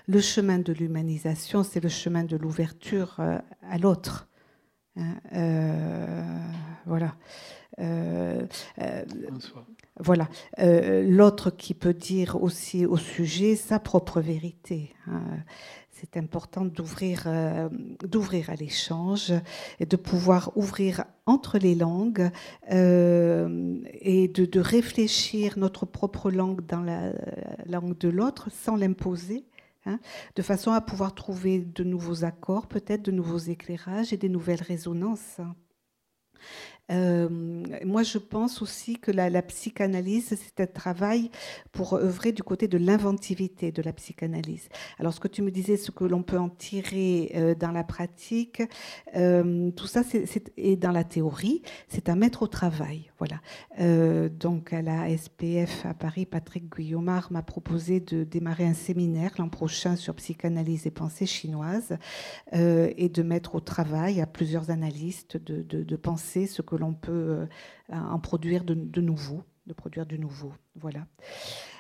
Le 0.08 0.20
chemin 0.20 0.58
de 0.60 0.74
l'humanisation, 0.74 1.64
c'est 1.64 1.80
le 1.80 1.90
chemin 1.90 2.24
de 2.24 2.36
l'ouverture 2.36 3.16
euh, 3.20 3.38
à 3.70 3.78
l'autre. 3.78 4.28
Hein, 4.98 5.16
euh, 5.34 6.40
voilà. 6.86 7.16
Euh, 7.80 8.46
voilà. 10.00 10.28
L'autre 10.58 11.52
qui 11.52 11.74
peut 11.74 11.94
dire 11.94 12.42
aussi 12.42 12.86
au 12.86 12.98
sujet 12.98 13.56
sa 13.56 13.80
propre 13.80 14.20
vérité. 14.20 14.94
C'est 16.00 16.18
important 16.18 16.64
d'ouvrir, 16.64 17.28
d'ouvrir 18.04 18.50
à 18.50 18.56
l'échange 18.56 19.34
et 19.80 19.86
de 19.86 19.96
pouvoir 19.98 20.52
ouvrir 20.56 21.04
entre 21.26 21.58
les 21.58 21.76
langues 21.76 22.30
et 22.70 22.72
de, 24.28 24.46
de, 24.46 24.60
réfléchir 24.60 25.58
notre 25.58 25.86
propre 25.86 26.32
langue 26.32 26.66
dans 26.66 26.82
la 26.82 27.12
langue 27.66 27.98
de 27.98 28.08
l'autre 28.08 28.50
sans 28.50 28.78
l'imposer 28.78 29.46
Hein, 29.86 30.00
de 30.36 30.42
façon 30.42 30.72
à 30.72 30.82
pouvoir 30.82 31.16
trouver 31.16 31.60
de 31.60 31.86
nouveaux 31.86 32.26
accords, 32.26 32.68
peut-être 32.68 33.02
de 33.02 33.12
nouveaux 33.12 33.38
éclairages 33.38 34.12
et 34.12 34.18
des 34.18 34.28
nouvelles 34.28 34.62
résonances. 34.62 35.40
Euh, 36.92 37.30
moi, 37.86 38.04
je 38.04 38.18
pense 38.18 38.62
aussi 38.62 38.98
que 38.98 39.12
la, 39.12 39.42
psychanalyse, 39.42 40.36
c'est 40.38 40.64
un 40.64 40.68
travail 40.68 41.30
pour 41.72 41.94
œuvrer 41.94 42.32
du 42.32 42.44
côté 42.44 42.68
de 42.68 42.78
l'inventivité 42.78 43.72
de 43.72 43.82
la 43.82 43.94
psychanalyse. 43.94 44.70
Alors, 45.00 45.14
ce 45.14 45.20
que 45.20 45.28
tu 45.28 45.42
me 45.42 45.52
disais, 45.52 45.78
ce 45.78 45.92
que 45.92 46.04
l'on 46.04 46.24
peut 46.24 46.40
en 46.40 46.50
tirer 46.50 47.32
euh, 47.36 47.56
dans 47.56 47.72
la 47.72 47.84
pratique, 47.84 48.62
euh, 49.16 49.72
tout 49.72 49.88
ça, 49.88 50.04
c'est, 50.04 50.52
et 50.58 50.76
dans 50.76 50.92
la 50.92 51.04
théorie, 51.04 51.62
c'est 51.88 52.10
à 52.10 52.16
mettre 52.16 52.44
au 52.44 52.48
travail. 52.48 53.12
Voilà. 53.20 53.42
donc, 54.30 54.72
à 54.72 54.82
la 54.82 55.06
SPF 55.18 55.86
à 55.86 55.94
Paris, 55.94 56.26
Patrick 56.26 56.74
Guillaumard 56.74 57.34
m'a 57.34 57.42
proposé 57.42 58.00
de 58.00 58.24
démarrer 58.24 58.66
un 58.66 58.74
séminaire 58.74 59.32
l'an 59.38 59.50
prochain 59.50 59.98
sur 59.98 60.16
psychanalyse 60.16 60.88
et 60.88 60.92
pensée 60.92 61.26
chinoise 61.26 61.98
et 62.54 63.10
de 63.10 63.24
mettre 63.24 63.56
au 63.56 63.60
travail 63.60 64.22
à 64.22 64.26
plusieurs 64.26 64.72
analystes 64.72 65.36
de, 65.36 65.62
de, 65.64 65.84
de 65.84 65.96
penser 65.98 66.48
ce 66.48 66.62
que 66.62 66.76
l'on 66.80 66.94
peut 66.94 67.12
euh, 67.12 67.46
en 67.90 68.20
produire 68.20 68.64
de, 68.64 69.02
nouveau, 69.02 69.44
de 69.68 69.74
produire 69.74 70.06
du 70.06 70.18
nouveau. 70.18 70.54
Voilà. 70.76 71.06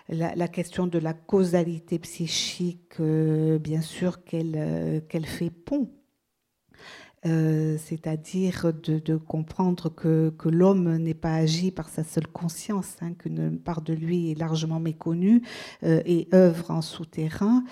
La, 0.09 0.47
question 0.47 0.87
de 0.87 0.97
la 0.97 1.13
causalité 1.13 1.99
psychique, 1.99 2.99
euh, 2.99 3.59
bien 3.59 3.81
sûr 3.81 4.23
qu'elle 4.23 4.55
euh, 4.55 5.01
fait 5.23 5.51
pont 5.51 5.91
euh, 7.25 7.77
c'est-à-dire 7.77 8.71
de, 8.73 9.17
comprendre 9.17 9.89
que, 9.89 10.31
l'homme 10.45 10.97
n'est 10.97 11.13
pas 11.13 11.33
agi 11.33 11.71
par 11.71 11.89
sa 11.89 12.03
seule 12.03 12.27
conscience, 12.27 12.95
hein, 13.01 13.13
qu'une 13.13 13.59
part 13.59 13.81
de 13.81 13.93
lui 13.93 14.31
est 14.31 14.39
largement 14.39 14.79
méconnue 14.79 15.41
euh, 15.83 16.01
et 16.05 16.27
œuvre 16.33 16.71
en 16.71 16.81
souterrain, 16.81 17.63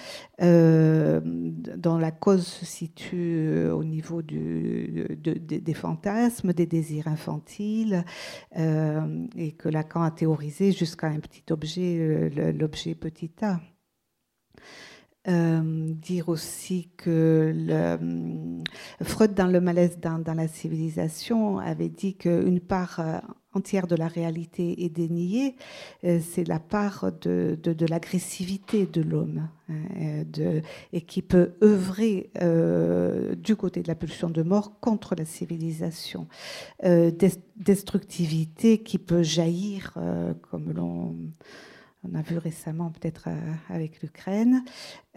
euh, 0.41 1.21
dont 1.23 1.97
la 1.97 2.11
cause 2.11 2.45
se 2.45 2.65
situe 2.65 3.69
au 3.69 3.83
niveau 3.83 4.21
des 4.21 5.73
fantasmes, 5.73 6.53
des 6.53 6.65
désirs 6.65 7.07
infantiles, 7.07 8.03
et 8.55 9.51
que 9.53 9.69
Lacan 9.69 10.01
a 10.01 10.11
théorisé 10.11 10.71
jusqu'à 10.71 11.07
un 11.07 11.19
petit 11.19 11.43
objet, 11.51 12.29
l'objet 12.53 12.95
petit 12.95 13.31
a. 13.41 13.59
Euh, 15.29 15.61
dire 15.93 16.29
aussi 16.29 16.87
que 16.95 17.51
le, 17.53 18.63
Freud, 19.03 19.33
dans 19.33 19.47
le 19.47 19.59
malaise 19.59 19.99
dans, 19.99 20.23
la 20.33 20.47
civilisation, 20.47 21.59
avait 21.59 21.89
dit 21.89 22.15
qu'une 22.15 22.61
part 22.61 23.01
euh, 23.01 23.17
entière 23.53 23.87
de 23.87 23.97
la 23.97 24.07
réalité 24.07 24.85
est 24.85 24.89
déniée, 24.89 25.57
euh, 26.05 26.19
c'est 26.25 26.47
la 26.47 26.61
part 26.61 27.11
de, 27.19 27.59
de, 27.61 27.85
l'agressivité 27.87 28.85
de 28.85 29.01
l'homme, 29.01 29.49
hein, 29.69 30.23
et 30.93 31.01
qui 31.01 31.21
peut 31.21 31.55
œuvrer 31.61 32.31
du 33.37 33.57
côté 33.57 33.81
de 33.81 33.89
la 33.89 33.95
pulsion 33.95 34.29
de 34.29 34.43
mort 34.43 34.79
contre 34.79 35.13
la 35.13 35.25
civilisation. 35.25 36.27
destructivité 37.57 38.77
qui 38.77 38.97
peut 38.97 39.23
jaillir, 39.23 39.93
comme 40.49 40.71
l'on 40.71 41.17
on 42.11 42.15
a 42.15 42.21
vu 42.21 42.37
récemment 42.37 42.91
peut-être 42.91 43.25
euh, 43.27 43.53
avec 43.69 44.01
l'Ukraine, 44.01 44.63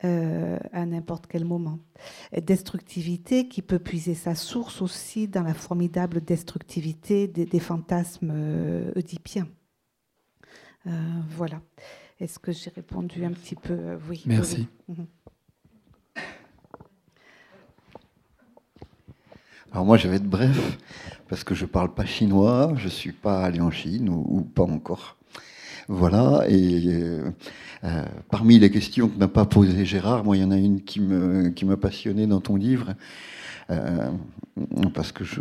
euh, 0.05 0.59
à 0.73 0.87
n'importe 0.87 1.27
quel 1.27 1.45
moment. 1.45 1.79
Destructivité 2.37 3.49
qui 3.49 3.63
peut 3.63 3.79
puiser 3.79 4.15
sa 4.15 4.35
source 4.35 4.83
aussi 4.83 5.29
dans 5.29 5.43
la 5.43 5.55
formidable 5.55 6.23
destructivité 6.23 7.29
des, 7.29 7.61
fantasmes 7.61 8.33
euh, 8.35 8.93
oedipiens. 8.97 9.49
voilà. 10.85 11.61
Est-ce 12.19 12.39
que 12.39 12.53
j'ai 12.53 12.71
répondu 12.71 13.25
un 13.25 13.33
petit 13.33 13.55
peu? 13.55 13.99
Oui. 14.09 14.23
Merci. 14.27 14.69
Mhm. 14.89 15.07
Alors 19.73 19.85
moi, 19.87 19.97
je 19.97 20.09
vais 20.09 20.17
être 20.17 20.29
bref, 20.29 20.79
parce 21.29 21.45
que 21.45 21.55
je 21.55 21.65
ne 21.65 21.71
parle 21.71 21.95
pas 21.95 22.05
chinois, 22.05 22.73
je 22.75 22.87
ne 22.87 22.91
suis 22.91 23.13
pas 23.13 23.45
allé 23.45 23.61
en 23.61 23.71
Chine, 23.71 24.09
ou 24.09 24.43
pas 24.43 24.65
encore. 24.65 25.20
Voilà, 25.89 26.45
et 26.49 26.83
euh, 26.87 27.31
euh, 27.85 28.05
parmi 28.31 28.59
les 28.59 28.71
questions 28.71 29.09
que 29.09 29.19
n'a 29.19 29.29
pas 29.29 29.45
posées 29.45 29.85
Gérard, 29.85 30.25
moi, 30.25 30.37
il 30.37 30.43
y 30.43 30.45
en 30.45 30.51
a 30.51 30.57
une 30.57 30.83
qui 30.83 31.01
m'a 31.01 31.77
passionné 31.77 32.27
dans 32.27 32.41
ton 32.41 32.57
livre, 32.57 32.95
euh, 33.71 34.11
parce 34.95 35.13
que 35.13 35.25
je, 35.25 35.41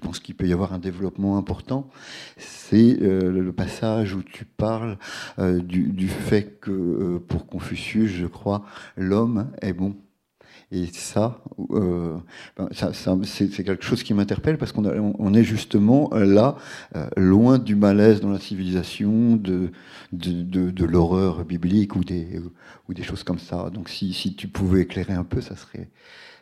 pense 0.00 0.20
qu'il 0.20 0.34
peut 0.34 0.46
y 0.46 0.52
avoir 0.52 0.72
un 0.72 0.78
développement 0.78 1.36
important, 1.36 1.88
c'est 2.36 2.96
le 3.00 3.52
passage 3.52 4.14
où 4.14 4.22
tu 4.22 4.44
parles 4.44 4.96
du, 5.38 6.08
fait 6.08 6.58
que, 6.60 7.18
pour 7.28 7.46
Confucius, 7.46 8.10
je 8.10 8.26
crois, 8.26 8.64
l'homme 8.96 9.50
est 9.62 9.72
bon. 9.72 9.96
Et 10.72 10.86
ça, 10.86 11.42
euh, 11.72 12.16
ben, 12.56 12.68
ça, 12.72 12.92
c'est 13.24 13.48
quelque 13.48 13.82
chose 13.84 14.04
qui 14.04 14.14
m'interpelle 14.14 14.56
parce 14.56 14.70
qu'on 14.70 14.84
on 15.18 15.34
est 15.34 15.42
justement 15.42 16.10
euh, 16.12 16.24
là, 16.24 16.56
euh, 16.94 17.08
loin 17.16 17.58
du 17.58 17.74
malaise 17.74 18.20
dans 18.20 18.30
la 18.30 18.38
civilisation, 18.38 19.36
de, 19.36 19.72
de, 20.12 20.70
de, 20.70 20.84
l'horreur 20.84 21.44
biblique 21.44 21.96
ou 21.96 22.04
des, 22.04 22.40
ou 22.88 22.94
des 22.94 23.02
choses 23.02 23.24
comme 23.24 23.40
ça. 23.40 23.68
Donc 23.70 23.88
si, 23.88 24.12
si 24.12 24.34
tu 24.36 24.46
pouvais 24.46 24.82
éclairer 24.82 25.14
un 25.14 25.24
peu, 25.24 25.40
ça 25.40 25.56
serait, 25.56 25.88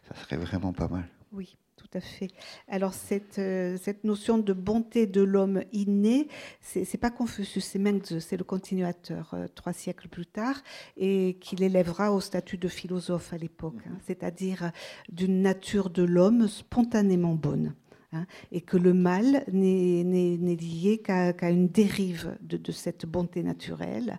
ça 0.08 0.14
serait 0.22 0.36
vraiment 0.36 0.72
pas 0.72 0.88
mal. 0.88 1.08
Oui 1.32 1.57
tout 1.90 1.98
à 1.98 2.00
fait. 2.00 2.28
Alors 2.68 2.92
cette, 2.92 3.38
euh, 3.38 3.76
cette 3.80 4.04
notion 4.04 4.38
de 4.38 4.52
bonté 4.52 5.06
de 5.06 5.22
l'homme 5.22 5.62
inné, 5.72 6.28
c'est 6.60 6.80
n'est 6.80 7.00
pas 7.00 7.10
Confucius, 7.10 7.64
c'est 7.64 7.78
Mengzi, 7.78 8.20
c'est 8.20 8.36
le 8.36 8.44
continuateur 8.44 9.30
euh, 9.34 9.46
trois 9.54 9.72
siècles 9.72 10.08
plus 10.08 10.26
tard, 10.26 10.62
et 10.96 11.38
qui 11.40 11.56
l'élèvera 11.56 12.12
au 12.12 12.20
statut 12.20 12.58
de 12.58 12.68
philosophe 12.68 13.32
à 13.32 13.38
l'époque, 13.38 13.80
hein. 13.86 13.96
c'est-à-dire 14.06 14.64
euh, 14.64 14.68
d'une 15.10 15.42
nature 15.42 15.90
de 15.90 16.02
l'homme 16.02 16.48
spontanément 16.48 17.34
bonne. 17.34 17.74
Hein, 18.12 18.24
et 18.52 18.62
que 18.62 18.78
le 18.78 18.94
mal 18.94 19.44
n'est 19.52 20.56
lié 20.56 21.02
qu'à 21.04 21.50
une 21.50 21.68
dérive 21.68 22.38
de, 22.40 22.72
cette 22.72 23.04
bonté 23.04 23.42
naturelle. 23.42 24.18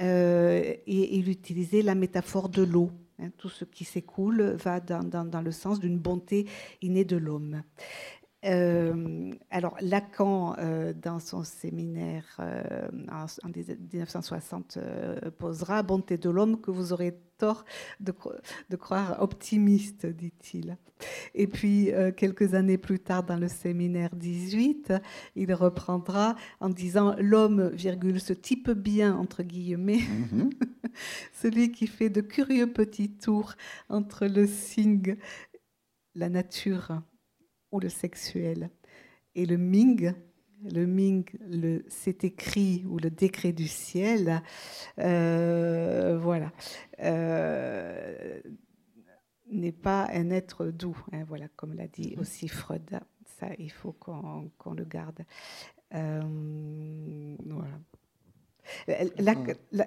et 0.00 0.80
il 0.88 1.28
utilisait 1.28 1.82
la 1.82 1.94
métaphore 1.94 2.48
de 2.48 2.64
l'eau. 2.64 2.90
Hein, 3.20 3.30
tout 3.36 3.48
ce 3.48 3.64
qui 3.64 3.84
s'écoule 3.84 4.42
va 4.62 4.80
dans, 4.80 5.42
le 5.42 5.50
sens 5.50 5.80
d'une 5.80 5.98
bonté 5.98 6.46
innée 6.82 7.04
de 7.04 7.16
l'homme. 7.16 7.62
Euh, 8.44 9.32
alors, 9.50 9.76
Lacan, 9.80 10.54
euh, 10.58 10.92
dans 10.92 11.18
son 11.18 11.42
séminaire 11.42 12.36
euh, 12.38 12.88
en, 13.10 13.48
1960, 13.48 14.78
posera 15.38 15.82
Bonté 15.82 16.18
de 16.18 16.30
l'homme 16.30 16.60
que 16.60 16.70
vous 16.70 16.92
aurez 16.92 17.18
tort 17.38 17.64
de, 18.00 18.12
de 18.70 18.76
croire 18.76 19.20
optimiste, 19.22 20.06
dit-il. 20.06 20.76
Et 21.34 21.46
puis, 21.46 21.92
quelques 22.16 22.54
années 22.54 22.78
plus 22.78 22.98
tard, 22.98 23.22
dans 23.22 23.36
le 23.36 23.46
séminaire 23.46 24.14
18, 24.16 24.92
il 25.36 25.54
reprendra 25.54 26.34
en 26.58 26.68
disant 26.68 27.14
L'homme, 27.18 27.68
virgule, 27.68 28.20
ce 28.20 28.32
type 28.32 28.70
bien, 28.70 29.16
entre 29.16 29.44
guillemets, 29.44 30.00
mm-hmm. 30.00 30.50
celui 31.32 31.70
qui 31.70 31.86
fait 31.86 32.10
de 32.10 32.20
curieux 32.20 32.72
petits 32.72 33.10
tours 33.10 33.54
entre 33.88 34.26
le 34.26 34.48
signe, 34.48 35.16
la 36.16 36.28
nature 36.28 37.00
ou 37.72 37.80
le 37.80 37.88
sexuel. 37.88 38.70
Et 39.34 39.46
le 39.46 39.56
Ming, 39.56 40.12
le 40.62 40.86
Ming, 40.86 41.24
le 41.40 41.84
c'est 41.88 42.24
écrit 42.24 42.84
ou 42.86 42.98
le 42.98 43.10
décret 43.10 43.52
du 43.52 43.68
ciel, 43.68 44.42
euh, 44.98 46.18
voilà, 46.20 46.52
euh, 47.00 48.40
n'est 49.50 49.72
pas 49.72 50.08
un 50.12 50.30
être 50.30 50.66
doux, 50.66 50.98
hein, 51.12 51.24
voilà, 51.26 51.48
comme 51.56 51.74
l'a 51.74 51.86
dit 51.86 52.14
mhm. 52.14 52.20
aussi 52.20 52.48
Freud. 52.48 53.00
Ça, 53.38 53.48
il 53.58 53.70
faut 53.70 53.92
qu'on 53.92 54.72
le 54.72 54.84
garde. 54.84 55.24
Euh, 55.94 57.36
voilà. 57.46 57.78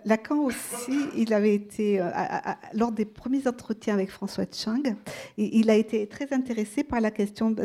Lacan 0.06 0.40
aussi, 0.40 1.00
il 1.16 1.34
avait 1.34 1.56
été, 1.56 2.00
euh, 2.00 2.10
lors 2.74 2.92
des 2.92 3.06
premiers 3.06 3.48
entretiens 3.48 3.94
avec 3.94 4.10
François 4.10 4.46
Chang, 4.52 4.84
il 5.38 5.70
a 5.70 5.76
été 5.76 6.08
très 6.08 6.34
intéressé 6.34 6.84
par 6.84 7.02
la 7.02 7.12
question, 7.12 7.56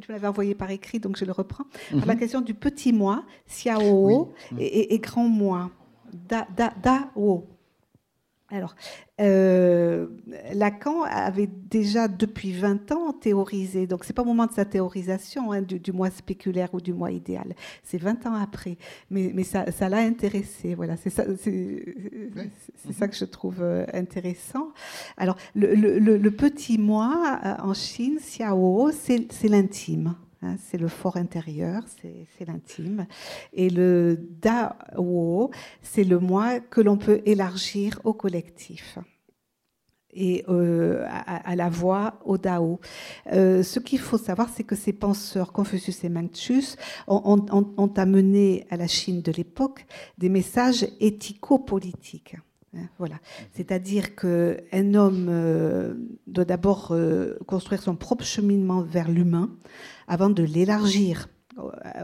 tu 0.00 0.12
l'avais 0.12 0.26
envoyé 0.26 0.54
par 0.54 0.70
écrit, 0.70 1.00
donc 1.00 1.16
je 1.16 1.24
le 1.24 1.32
reprends, 1.32 1.64
par 1.90 2.06
la 2.06 2.14
mhm. 2.14 2.20
question 2.20 2.40
du 2.40 2.54
petit 2.54 2.92
moi, 2.92 3.24
Xiao, 3.48 4.32
et, 4.58 4.94
et, 4.94 4.98
grand 4.98 5.28
moi, 5.28 5.70
Da, 6.12 6.46
da, 6.56 6.72
da 6.82 7.10
alors, 8.50 8.74
euh, 9.20 10.08
Lacan 10.52 11.02
avait 11.02 11.46
déjà 11.46 12.08
depuis 12.08 12.52
20 12.52 12.90
ans 12.90 13.12
théorisé, 13.12 13.86
donc 13.86 14.04
c'est 14.04 14.12
pas 14.12 14.22
au 14.22 14.24
moment 14.26 14.46
de 14.46 14.52
sa 14.52 14.64
théorisation 14.64 15.52
hein, 15.52 15.62
du, 15.62 15.92
moi 15.92 16.10
spéculaire 16.10 16.68
ou 16.72 16.80
du 16.80 16.92
moi 16.92 17.12
idéal, 17.12 17.54
c'est 17.84 17.98
20 17.98 18.26
ans 18.26 18.34
après, 18.34 18.76
mais, 19.08 19.30
mais 19.34 19.44
ça, 19.44 19.64
l'a 19.88 19.98
intéressé, 19.98 20.74
voilà, 20.74 20.96
c'est 20.96 21.10
ça, 21.10 21.24
ça 22.92 23.08
que 23.08 23.16
je 23.16 23.24
trouve 23.24 23.58
euh, 23.60 23.86
intéressant. 23.92 24.68
Alors, 25.16 25.36
le, 25.54 25.74
le 25.74 26.30
petit 26.30 26.78
moi 26.78 27.38
euh, 27.44 27.54
en 27.62 27.74
Chine, 27.74 28.18
Xiao, 28.18 28.90
c'est 28.90 29.48
l'intime. 29.48 30.14
Hein, 30.42 30.56
c'est 30.58 30.78
le 30.78 30.88
fort 30.88 31.16
intérieur, 31.16 31.82
c'est 32.00 32.46
l'intime. 32.46 33.06
Et 33.52 33.68
le 33.68 34.18
Dao, 34.40 35.50
c'est 35.82 36.04
le 36.04 36.18
moi 36.18 36.60
que 36.60 36.80
l'on 36.80 36.96
peut 36.96 37.20
élargir 37.26 38.00
au 38.04 38.14
collectif 38.14 38.98
et 40.12 40.44
euh, 40.48 41.06
à, 41.08 41.54
la 41.56 41.68
voix, 41.68 42.18
au 42.24 42.38
Dao. 42.38 42.80
Euh, 43.32 43.62
ce 43.62 43.78
qu'il 43.78 43.98
faut 43.98 44.18
savoir, 44.18 44.48
c'est 44.48 44.64
que 44.64 44.74
ces 44.74 44.92
penseurs, 44.92 45.52
Confucius 45.52 46.02
et 46.04 46.08
Mencius, 46.08 46.76
ont, 47.06 47.46
ont 47.52 47.92
amené 47.96 48.66
à 48.70 48.76
la 48.76 48.86
Chine 48.88 49.22
de 49.22 49.32
l'époque 49.32 49.86
des 50.18 50.28
messages 50.28 50.86
éthico-politiques. 51.00 52.36
Hein, 52.76 52.88
voilà. 52.98 53.18
C'est-à-dire 53.52 54.14
qu'un 54.14 54.94
homme 54.94 55.26
euh, 55.28 55.94
doit 56.26 56.44
d'abord 56.44 56.92
euh, 56.92 57.36
construire 57.46 57.82
son 57.82 57.96
propre 57.96 58.24
cheminement 58.24 58.82
vers 58.82 59.10
l'humain 59.10 59.50
avant 60.06 60.30
de 60.30 60.42
l'élargir 60.42 61.28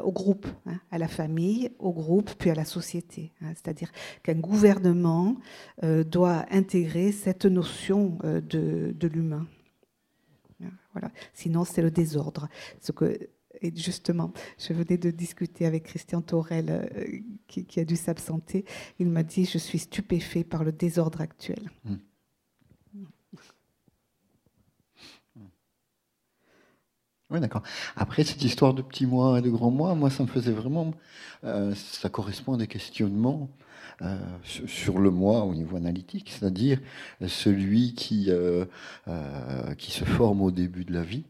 au, 0.02 0.12
groupe, 0.12 0.46
hein, 0.66 0.78
à 0.90 0.98
la 0.98 1.08
famille, 1.08 1.70
au 1.78 1.92
groupe, 1.92 2.32
puis 2.36 2.50
à 2.50 2.54
la 2.54 2.64
société. 2.64 3.32
Hein. 3.40 3.52
C'est-à-dire 3.54 3.90
qu'un 4.22 4.34
gouvernement 4.34 5.36
euh, 5.84 6.04
doit 6.04 6.44
intégrer 6.50 7.12
cette 7.12 7.46
notion 7.46 8.18
de, 8.22 9.06
l'humain. 9.06 9.46
Voilà. 10.92 11.10
Sinon, 11.32 11.64
c'est 11.64 11.82
le 11.82 11.90
désordre. 11.90 12.48
Et 13.62 13.72
justement, 13.74 14.32
je 14.58 14.72
venais 14.72 14.98
de 14.98 15.10
discuter 15.10 15.66
avec 15.66 15.84
Christian 15.84 16.20
Torel, 16.22 16.70
euh, 16.70 17.18
qui, 17.46 17.80
a 17.80 17.84
dû 17.84 17.96
s'absenter. 17.96 18.64
Il 18.98 19.08
m'a 19.08 19.22
dit 19.22 19.44
Je 19.44 19.58
suis 19.58 19.78
stupéfait 19.78 20.44
par 20.44 20.64
le 20.64 20.72
désordre 20.72 21.20
actuel. 21.20 21.70
Hmm. 21.84 21.96
Oui, 27.28 27.40
d'accord. 27.40 27.62
Après, 27.96 28.22
cette 28.22 28.44
histoire 28.44 28.72
de 28.72 28.82
petit 28.82 29.04
mois 29.04 29.40
et 29.40 29.42
de 29.42 29.50
grand 29.50 29.72
mois, 29.72 29.96
moi, 29.96 30.10
ça 30.10 30.22
me 30.22 30.28
faisait 30.28 30.52
vraiment. 30.52 30.94
Euh, 31.42 31.74
ça 31.74 32.08
correspond 32.08 32.54
à 32.54 32.56
des 32.56 32.68
questionnements 32.68 33.50
euh, 34.00 34.16
sur 34.44 34.98
le 34.98 35.10
moi 35.10 35.42
au 35.42 35.52
niveau 35.52 35.76
analytique, 35.76 36.30
c'est-à-dire 36.30 36.80
celui 37.26 37.94
qui, 37.94 38.30
qui 39.76 39.90
se 39.90 40.04
forme 40.04 40.42
au 40.42 40.52
début 40.52 40.84
de 40.84 40.92
la 40.92 41.02
vie 41.02 41.24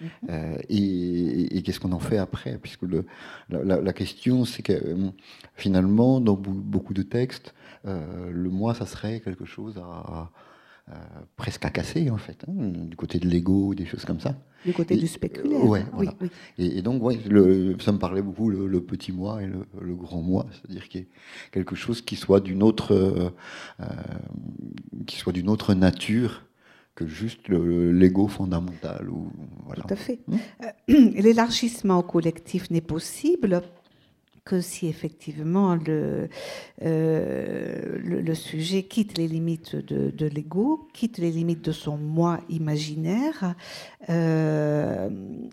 Mhm. 0.00 0.08
Euh, 0.30 0.56
et, 0.68 1.62
qu'est-ce 1.62 1.80
qu'on 1.80 1.92
en 1.92 1.98
fait 1.98 2.18
après? 2.18 2.58
Puisque 2.60 2.82
le, 2.82 3.06
la, 3.48 3.92
question, 3.92 4.44
c'est 4.44 4.62
que 4.62 4.72
euh, 4.72 5.10
finalement, 5.54 6.20
dans 6.20 6.34
beaucoup 6.34 6.94
de 6.94 7.02
textes, 7.02 7.54
euh, 7.86 8.30
le 8.30 8.50
moi, 8.50 8.74
ça 8.74 8.86
serait 8.86 9.20
quelque 9.20 9.44
chose 9.44 9.78
à, 9.78 10.30
presque 11.36 11.64
à 11.64 11.70
casser, 11.70 12.10
en 12.10 12.16
fait, 12.16 12.44
hein, 12.48 12.52
du 12.54 12.96
côté 12.96 13.18
de 13.18 13.26
l'ego, 13.26 13.74
des 13.74 13.86
choses 13.86 14.04
comme 14.04 14.20
ça. 14.20 14.36
Du 14.64 14.72
côté 14.72 14.96
du 14.96 15.06
spéculaire. 15.06 15.64
ouais, 15.64 15.84
oui, 15.96 16.08
Et, 16.58 16.82
donc, 16.82 17.02
ouais, 17.02 17.18
le, 17.28 17.76
ça 17.80 17.90
me 17.92 17.98
parlait 17.98 18.22
beaucoup, 18.22 18.50
le, 18.50 18.80
petit 18.80 19.12
moi 19.12 19.42
et 19.42 19.46
le, 19.46 19.94
grand 19.94 20.22
moi, 20.22 20.46
c'est-à-dire 20.52 20.88
qu'il 20.88 21.00
y 21.00 21.04
ait 21.04 21.08
quelque 21.50 21.74
chose 21.74 22.02
qui 22.02 22.14
soit 22.14 22.40
d'une 22.40 22.62
autre, 22.62 23.32
qui 25.06 25.16
soit 25.16 25.32
d'une 25.32 25.48
autre 25.48 25.74
nature 25.74 26.46
que 26.96 27.06
juste 27.06 27.48
l'ego 27.48 28.26
fondamental. 28.26 29.08
Ou, 29.08 29.30
voilà. 29.64 29.82
Tout 29.82 29.94
à 29.94 29.96
fait. 29.96 30.18
Hmm 30.26 30.36
euh, 30.64 31.10
l'élargissement 31.22 32.02
collectif 32.02 32.70
n'est 32.70 32.80
possible 32.80 33.62
que 34.46 34.60
si 34.60 34.86
effectivement 34.86 35.74
le, 35.74 36.30
euh, 36.82 37.98
le, 37.98 38.34
sujet 38.34 38.84
quitte 38.84 39.18
les 39.18 39.26
limites 39.26 39.74
de, 39.74 40.26
l'ego, 40.26 40.88
quitte 40.94 41.18
les 41.18 41.32
limites 41.32 41.64
de 41.64 41.72
son 41.72 41.96
moi 41.96 42.38
imaginaire, 42.48 43.54
euh, 44.08 45.10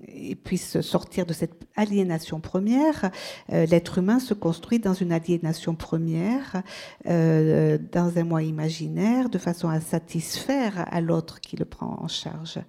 et 0.08 0.36
puisse 0.36 0.80
sortir 0.82 1.26
de 1.26 1.34
cette 1.34 1.56
aliénation 1.76 2.40
première, 2.40 3.10
euh, 3.52 3.66
l'être 3.66 3.98
humain 3.98 4.20
se 4.20 4.36
construit 4.36 4.78
dans 4.78 4.94
une 4.94 5.12
aliénation 5.12 5.74
première, 5.76 6.62
dans 7.06 8.18
un 8.18 8.24
moi 8.24 8.44
imaginaire, 8.44 9.30
de 9.30 9.40
façon 9.40 9.70
à 9.70 9.80
satisfaire 9.82 10.86
à 10.92 11.02
l'autre 11.02 11.42
qui 11.42 11.58
le 11.58 11.66
prend 11.66 11.98
en 12.00 12.08
charge. 12.08 12.60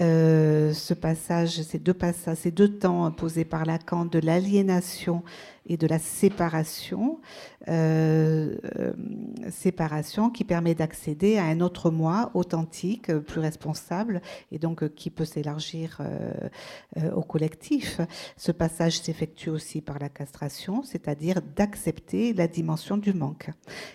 ce 0.00 0.94
passage, 0.94 1.60
ces 1.62 1.78
deux 1.78 1.92
passages, 1.92 2.38
ces 2.38 2.50
deux 2.50 2.78
temps 2.78 3.10
posés 3.10 3.44
par 3.44 3.66
Lacan 3.66 4.06
de 4.06 4.18
l'aliénation 4.18 5.22
et 5.68 5.76
de 5.76 5.86
la 5.86 5.98
séparation, 5.98 7.20
euh, 7.68 8.56
euh, 8.78 8.92
séparation 9.50 10.30
qui 10.30 10.44
permet 10.44 10.74
d'accéder 10.74 11.36
à 11.36 11.44
un 11.44 11.60
autre 11.60 11.90
moi 11.90 12.30
authentique, 12.34 13.12
plus 13.12 13.40
responsable, 13.40 14.22
et 14.50 14.58
donc 14.58 14.82
euh, 14.82 14.88
qui 14.88 15.10
peut 15.10 15.24
s'élargir 15.24 16.00
au 17.14 17.22
collectif. 17.22 18.00
Ce 18.36 18.52
passage 18.52 19.00
s'effectue 19.00 19.50
aussi 19.50 19.80
par 19.80 19.98
la 19.98 20.08
castration, 20.08 20.82
c'est-à-dire 20.82 21.40
d'accepter 21.42 22.32
la 22.32 22.48
dimension 22.48 22.96
du 22.96 23.12
manque. 23.12 23.50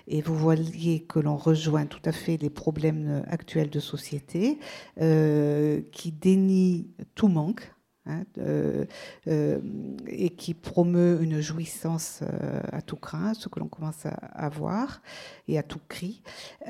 Et 0.07 0.21
vous 0.21 0.36
voyez 0.36 1.01
que 1.01 1.19
l'on 1.19 1.38
rejoint 1.38 1.86
tout 1.86 2.01
à 2.05 2.11
fait 2.11 2.38
les 2.38 2.49
problèmes 2.49 3.24
actuels 3.28 3.69
de 3.69 3.80
société 3.80 4.59
qui 4.97 6.11
dénient 6.11 6.88
tout 7.15 7.28
manque 7.28 7.74
Hein, 8.06 8.26
euh, 8.38 9.62
et 10.08 10.32
qui 10.32 10.54
promeut 10.54 11.20
une 11.22 11.39
jouissance 11.39 12.20
euh, 12.22 12.60
à 12.74 12.82
tout 12.82 12.97
craint, 12.97 13.34
ce 13.34 13.47
que 13.47 13.62
l'on 13.62 13.70
commence 13.70 14.06
à 14.06 14.10
avoir, 14.10 15.01
et 15.47 15.58
à 15.58 15.64
tout 15.64 15.80
cri, 15.88 16.22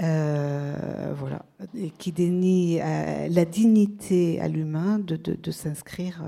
euh, 0.04 1.12
voilà, 1.18 1.44
et 1.74 1.90
qui 1.90 2.12
dénie 2.12 2.78
la 2.78 3.46
dignité 3.46 4.40
à 4.42 4.48
l'humain 4.48 5.00
de, 5.00 5.52
s'inscrire 5.52 6.24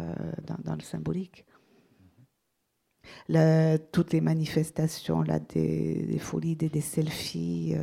dans, 0.63 0.75
le 0.75 0.81
symbolique. 0.81 1.45
toutes 3.91 4.11
les 4.11 4.21
manifestations 4.21 5.21
là, 5.21 5.37
des, 5.37 6.17
folies, 6.19 6.55
des, 6.55 6.81
selfies, 6.81 7.75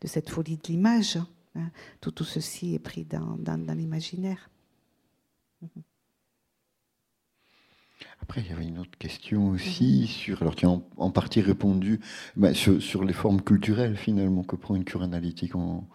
de 0.00 0.06
cette 0.06 0.30
folie 0.30 0.58
de 0.58 0.68
l'image, 0.68 1.18
hein, 1.56 1.72
tout, 2.00 2.22
ceci 2.22 2.74
est 2.76 2.78
pris 2.78 3.04
dans, 3.04 3.74
l'imaginaire. 3.74 4.48
Après, 8.22 8.40
il 8.40 8.48
y 8.48 8.52
avait 8.52 8.66
une 8.66 8.78
autre 8.78 8.96
question 8.98 9.48
aussi, 9.50 10.02
mhm. 10.02 10.06
sur, 10.06 10.42
alors 10.42 10.54
qui 10.54 10.64
a 10.64 10.70
en, 10.70 11.10
partie 11.10 11.40
répondu 11.40 12.00
bah, 12.36 12.54
sur, 12.54 13.04
les 13.04 13.12
formes 13.12 13.42
culturelles 13.42 13.96
finalement 13.96 14.44
que 14.44 14.56
prend 14.56 14.76
une 14.76 14.84
cure 14.84 15.02
analytique 15.02 15.54
en, 15.56 15.86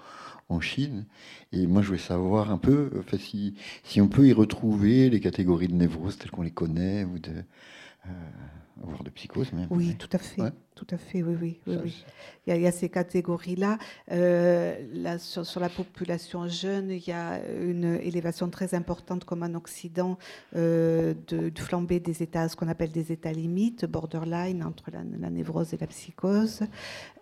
Chine. 0.61 1.05
Et 1.51 1.67
moi, 1.67 1.82
je 1.82 1.88
voulais 1.88 1.99
savoir 1.99 2.51
un 2.51 2.57
peu 2.57 2.89
si, 3.19 3.55
si, 3.84 3.99
on 3.99 4.07
peut 4.07 4.28
y 4.28 4.34
retrouver 4.34 5.09
les 5.09 5.19
catégories 5.19 5.67
de 5.67 5.73
névrose 5.73 6.17
telles 6.17 6.32
qu'on 6.32 6.41
les 6.41 6.51
connaît, 6.51 7.03
ou 7.03 7.19
de, 7.19 7.32
euh, 8.05 8.09
voire 8.78 9.03
de 9.03 9.09
psychose. 9.09 9.51
oui, 9.69 9.95
tout 9.99 10.09
à 10.13 10.17
fait. 10.17 10.41
Tout 10.78 10.86
à 10.93 10.97
fait, 10.99 11.23
oui, 11.23 11.36
oui. 11.41 11.59
oui, 11.65 12.05
Il, 12.45 12.61
y 12.61 12.67
a, 12.67 12.71
ces 12.71 12.88
catégories-là. 12.88 13.80
Euh, 14.11 14.75
sur, 15.17 15.59
la 15.59 15.69
population 15.69 16.47
jeune, 16.47 16.91
il 16.91 17.07
y 17.07 17.11
a 17.11 17.41
une 17.59 17.95
élévation 18.03 18.47
très 18.49 18.75
importante, 18.75 19.25
comme 19.25 19.41
en 19.41 19.55
Occident, 19.55 20.19
euh, 20.55 21.15
de, 21.30 21.51
flambée 21.59 21.99
des 21.99 22.21
états, 22.21 22.47
ce 22.47 22.55
qu'on 22.55 22.67
appelle 22.67 22.91
des 22.91 23.11
états 23.11 23.32
limites, 23.32 23.86
borderline, 23.86 24.63
entre 24.63 24.91
la, 24.91 25.30
névrose 25.32 25.73
et 25.73 25.78
la 25.78 25.88
psychose. 25.88 26.61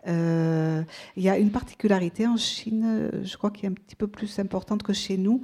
Euh, 0.08 0.84
il 1.16 1.24
y 1.24 1.30
a 1.30 1.38
une 1.40 1.50
particularité 1.50 2.28
en 2.28 2.38
Chine, 2.38 3.10
je 3.24 3.38
crois 3.38 3.50
qui 3.50 3.66
est 3.66 3.70
un 3.70 3.74
petit 3.74 3.96
peu 3.96 4.06
plus 4.06 4.38
importante 4.38 4.84
que 4.84 4.94
chez 4.94 5.18
nous, 5.18 5.42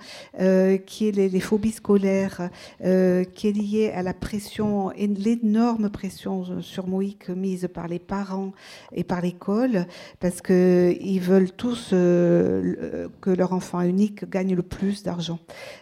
qui 0.85 1.07
est 1.07 1.11
les, 1.15 1.39
phobies 1.39 1.71
scolaires, 1.71 2.49
qui 2.79 3.47
est 3.47 3.55
liée 3.55 3.91
à 3.95 4.03
la 4.03 4.13
pression, 4.13 4.89
l'énorme 4.89 5.89
pression 5.89 6.61
sur 6.61 6.87
Moïque 6.87 7.29
mise 7.29 7.69
par 7.73 7.87
les 7.87 8.00
parents 8.01 8.51
et 8.91 9.03
par 9.03 9.21
l'école, 9.21 9.85
parce 10.19 10.41
qu'ils 10.41 11.21
veulent 11.21 11.51
tous 11.51 11.91
euh, 11.93 13.07
que 13.21 13.29
leur 13.29 13.53
enfant 13.53 13.81
unique 13.81 14.29
gagne 14.29 14.55
le 14.55 14.63
plus 14.63 15.03
d'argent 15.03 15.39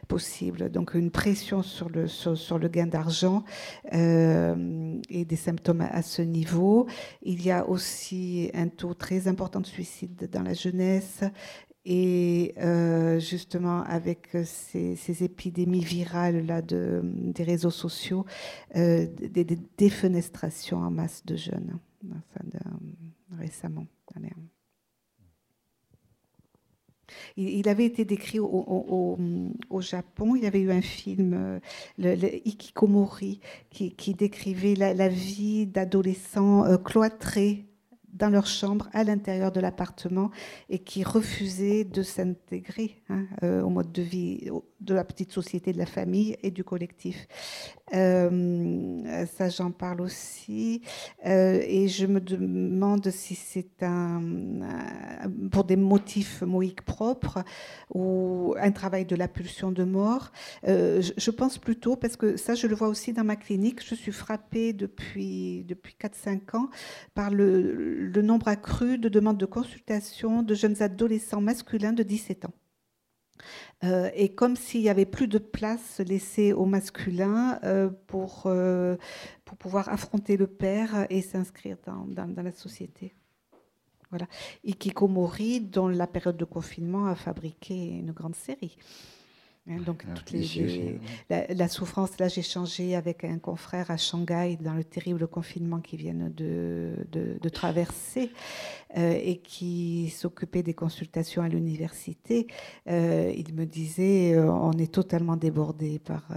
possible. 0.07 0.69
Donc 0.69 0.93
une 0.93 1.11
pression 1.11 1.63
sur 1.63 1.89
le, 1.89 2.67
gain 2.67 2.87
d'argent 2.87 3.43
euh, 3.93 4.99
et 5.09 5.25
des 5.25 5.35
symptômes 5.35 5.81
à 5.81 6.01
ce 6.01 6.21
niveau. 6.21 6.87
Il 7.23 7.43
y 7.45 7.51
a 7.51 7.67
aussi 7.67 8.51
un 8.53 8.67
taux 8.67 8.93
très 8.93 9.27
important 9.27 9.59
de 9.61 9.67
suicide 9.67 10.29
dans 10.31 10.43
la 10.43 10.53
jeunesse 10.53 11.23
et 11.91 12.53
euh, 12.59 13.19
justement, 13.19 13.81
avec 13.81 14.29
ces, 14.45 15.23
épidémies 15.23 15.83
virales 15.83 16.45
là 16.45 16.61
de, 16.61 17.01
des 17.03 17.43
réseaux 17.43 17.71
sociaux, 17.71 18.25
des, 18.75 19.07
des, 19.07 19.57
défenestrations 19.75 20.77
en 20.77 20.91
masse 20.91 21.25
de 21.25 21.35
jeunes 21.35 21.79
récemment. 23.37 23.87
Il, 27.37 27.67
avait 27.69 27.85
été 27.85 28.05
décrit 28.05 28.39
au, 28.39 29.17
Japon. 29.79 30.35
Il 30.35 30.43
y 30.43 30.47
avait 30.47 30.61
eu 30.61 30.71
un 30.71 30.81
film, 30.81 31.33
euh, 31.33 31.59
le, 31.97 32.47
Ikikomori, 32.47 33.39
qui, 33.71 34.13
décrivait 34.13 34.75
la, 34.75 35.07
vie 35.07 35.65
d'adolescents 35.65 36.65
euh, 36.65 36.77
cloîtrés 36.77 37.65
dans 38.13 38.29
leur 38.29 38.47
chambre 38.47 38.89
à 38.93 39.03
l'intérieur 39.03 39.51
de 39.51 39.59
l'appartement 39.59 40.31
et 40.69 40.79
qui 40.79 41.03
refusaient 41.03 41.83
de 41.83 42.03
s'intégrer 42.03 43.01
hein, 43.09 43.25
euh, 43.43 43.61
au 43.61 43.69
mode 43.69 43.91
de 43.91 44.01
vie 44.01 44.49
de 44.79 44.93
la 44.93 45.03
petite 45.03 45.31
société 45.31 45.73
de 45.73 45.77
la 45.77 45.85
famille 45.85 46.37
et 46.43 46.51
du 46.51 46.63
collectif. 46.63 47.27
Euh, 47.93 49.25
ça, 49.37 49.49
j'en 49.49 49.71
parle 49.71 50.01
aussi. 50.01 50.81
Euh, 51.25 51.61
et 51.65 51.87
je 51.87 52.05
me 52.05 52.19
demande 52.19 53.09
si 53.09 53.35
c'est 53.35 53.83
un, 53.83 54.21
pour 55.51 55.63
des 55.63 55.75
motifs 55.75 56.41
moïques 56.41 56.81
propres 56.81 57.43
ou 57.93 58.55
un 58.59 58.71
travail 58.71 59.05
de 59.05 59.15
la 59.15 59.27
pulsion 59.27 59.71
de 59.71 59.83
mort. 59.83 60.31
je, 60.63 61.31
pense 61.31 61.57
plutôt, 61.57 61.95
parce 61.95 62.15
que 62.15 62.37
ça, 62.37 62.55
je 62.55 62.67
le 62.67 62.75
vois 62.75 62.87
aussi 62.87 63.13
dans 63.13 63.23
ma 63.23 63.35
clinique, 63.35 63.85
je 63.85 63.95
suis 63.95 64.11
frappée 64.11 64.73
depuis, 64.73 65.63
depuis 65.67 65.95
4-5 65.99 66.57
ans 66.57 66.69
par 67.13 67.31
le 67.31 68.21
nombre 68.21 68.47
accru 68.47 68.97
de 68.97 69.09
demandes 69.09 69.37
de 69.37 69.45
consultation 69.45 70.43
de 70.43 70.53
jeunes 70.53 70.81
adolescents 70.81 71.41
masculins 71.41 71.93
de 71.93 72.03
17 72.03 72.45
ans. 72.45 72.53
Euh, 73.83 74.09
et 74.13 74.29
comme 74.29 74.55
s'il 74.55 74.81
n'y 74.81 74.89
avait 74.89 75.05
plus 75.05 75.27
de 75.27 75.37
place 75.37 75.99
laissée 75.99 76.51
aux 76.51 76.65
masculins 76.65 77.59
euh, 77.63 77.89
pour, 78.07 78.43
euh, 78.45 78.97
pour 79.45 79.57
pouvoir 79.57 79.87
affronter 79.87 80.35
le 80.35 80.47
père 80.47 81.07
et 81.09 81.21
s'inscrire 81.21 81.77
dans, 81.85 82.05
dans, 82.05 82.43
la 82.43 82.51
société. 82.51 83.15
Voilà. 84.09 84.27
Ikikomori, 84.65 85.61
dont 85.61 85.87
la 85.87 86.07
période 86.07 86.35
de 86.35 86.45
confinement 86.45 87.05
a 87.05 87.15
fabriqué 87.15 87.75
une 87.75 88.11
grande 88.11 88.35
série. 88.35 88.77
Donc, 89.77 90.03
ah, 90.07 90.13
toutes 90.15 90.31
les, 90.31 90.99
la, 91.29 91.67
souffrance, 91.67 92.17
là, 92.19 92.27
j'ai 92.27 92.41
changé 92.41 92.95
avec 92.95 93.23
un 93.23 93.37
confrère 93.37 93.91
à 93.91 93.97
Shanghai 93.97 94.57
dans 94.59 94.73
le 94.73 94.83
terrible 94.83 95.27
confinement 95.27 95.79
qui 95.79 95.95
vient 95.95 96.15
de, 96.15 96.95
de, 97.11 97.49
traverser 97.49 98.31
euh, 98.97 99.19
et 99.21 99.37
qui 99.37 100.09
s'occupait 100.09 100.63
des 100.63 100.73
consultations 100.73 101.43
à 101.43 101.49
l'université. 101.49 102.47
Euh, 102.87 103.31
il 103.35 103.53
me 103.53 103.65
disait 103.65 104.33
euh, 104.33 104.51
on 104.51 104.73
est 104.73 104.91
totalement 104.91 105.35
débordé 105.35 105.99
par, 105.99 106.27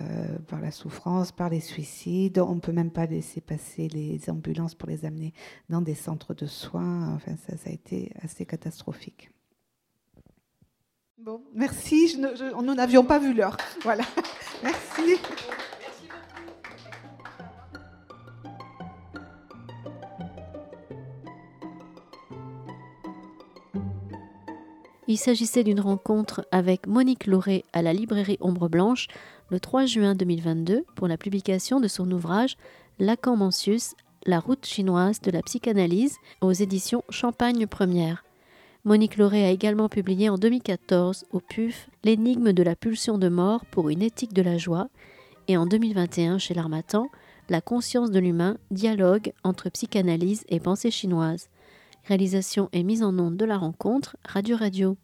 par 0.48 0.60
la 0.60 0.70
souffrance, 0.70 1.32
par 1.32 1.48
les 1.48 1.60
suicides. 1.60 2.38
On 2.38 2.56
ne 2.56 2.60
peut 2.60 2.72
même 2.72 2.90
pas 2.90 3.06
laisser 3.06 3.40
passer 3.40 3.88
les 3.88 4.28
ambulances 4.28 4.74
pour 4.74 4.88
les 4.88 5.06
amener 5.06 5.32
dans 5.70 5.80
des 5.80 5.94
centres 5.94 6.34
de 6.34 6.46
soins. 6.46 7.14
Enfin, 7.14 7.36
ça, 7.46 7.56
ça 7.56 7.70
a 7.70 7.72
été 7.72 8.12
assez 8.22 8.44
catastrophique. 8.44 9.30
Merci. 11.54 12.18
nous 12.62 12.74
n'avions 12.74 13.04
pas 13.04 13.18
vu 13.18 13.32
l'heure. 13.34 13.56
Voilà. 13.82 14.04
Merci. 14.62 15.18
Il 25.08 25.18
s'agissait 25.18 25.62
d'une 25.62 25.80
rencontre 25.80 26.46
avec 26.52 26.86
Monique 26.86 27.26
Lauré 27.26 27.66
à 27.74 27.82
la 27.82 27.92
librairie 27.92 28.38
Ombre 28.40 28.70
Blanche 28.70 29.08
le 29.50 29.60
3 29.60 29.84
juin 29.84 30.14
2022 30.14 30.86
pour 30.94 31.06
la 31.06 31.18
publication 31.18 31.80
de 31.80 31.88
son 31.88 32.10
ouvrage 32.10 32.56
Lacan 32.98 33.36
Mencius, 33.36 33.94
la 34.24 34.40
route 34.40 34.64
chinoise 34.64 35.20
de 35.20 35.30
la 35.30 35.42
psychanalyse 35.42 36.16
aux 36.40 36.52
éditions 36.52 37.04
Champagne 37.10 37.66
Première. 37.66 38.24
Monique 38.84 39.16
Lauré 39.16 39.44
a 39.44 39.50
également 39.50 39.88
publié 39.88 40.28
en 40.28 40.36
2014 40.36 41.26
au 41.30 41.38
PUF 41.38 41.88
L'énigme 42.02 42.52
de 42.52 42.64
la 42.64 42.74
pulsion 42.74 43.16
de 43.16 43.28
mort 43.28 43.64
pour 43.66 43.90
une 43.90 44.02
éthique 44.02 44.32
de 44.32 44.42
la 44.42 44.58
joie 44.58 44.88
et 45.46 45.56
en 45.56 45.66
2021 45.66 46.38
chez 46.38 46.52
l'Armatan 46.52 47.08
La 47.48 47.60
conscience 47.60 48.10
de 48.10 48.18
l'humain, 48.18 48.58
dialogue 48.72 49.34
entre 49.44 49.70
psychanalyse 49.70 50.42
et 50.48 50.58
pensée 50.58 50.90
chinoise. 50.90 51.48
Réalisation 52.08 52.70
et 52.72 52.82
mise 52.82 53.04
en 53.04 53.16
onde 53.20 53.36
de 53.36 53.44
la 53.44 53.56
rencontre 53.56 54.16
Radio 54.24 54.56
Radio. 54.56 54.96